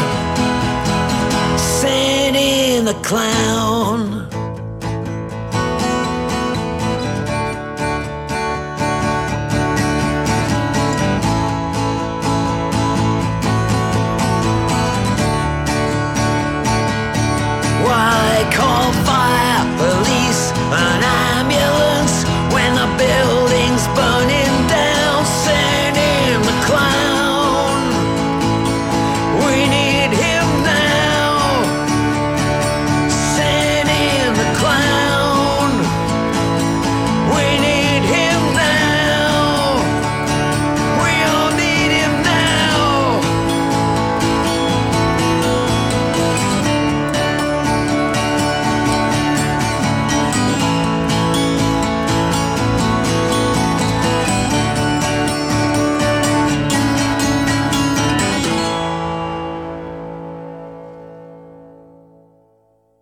Send 1.56 2.36
in 2.36 2.84
the 2.84 2.94
clown. 3.06 4.19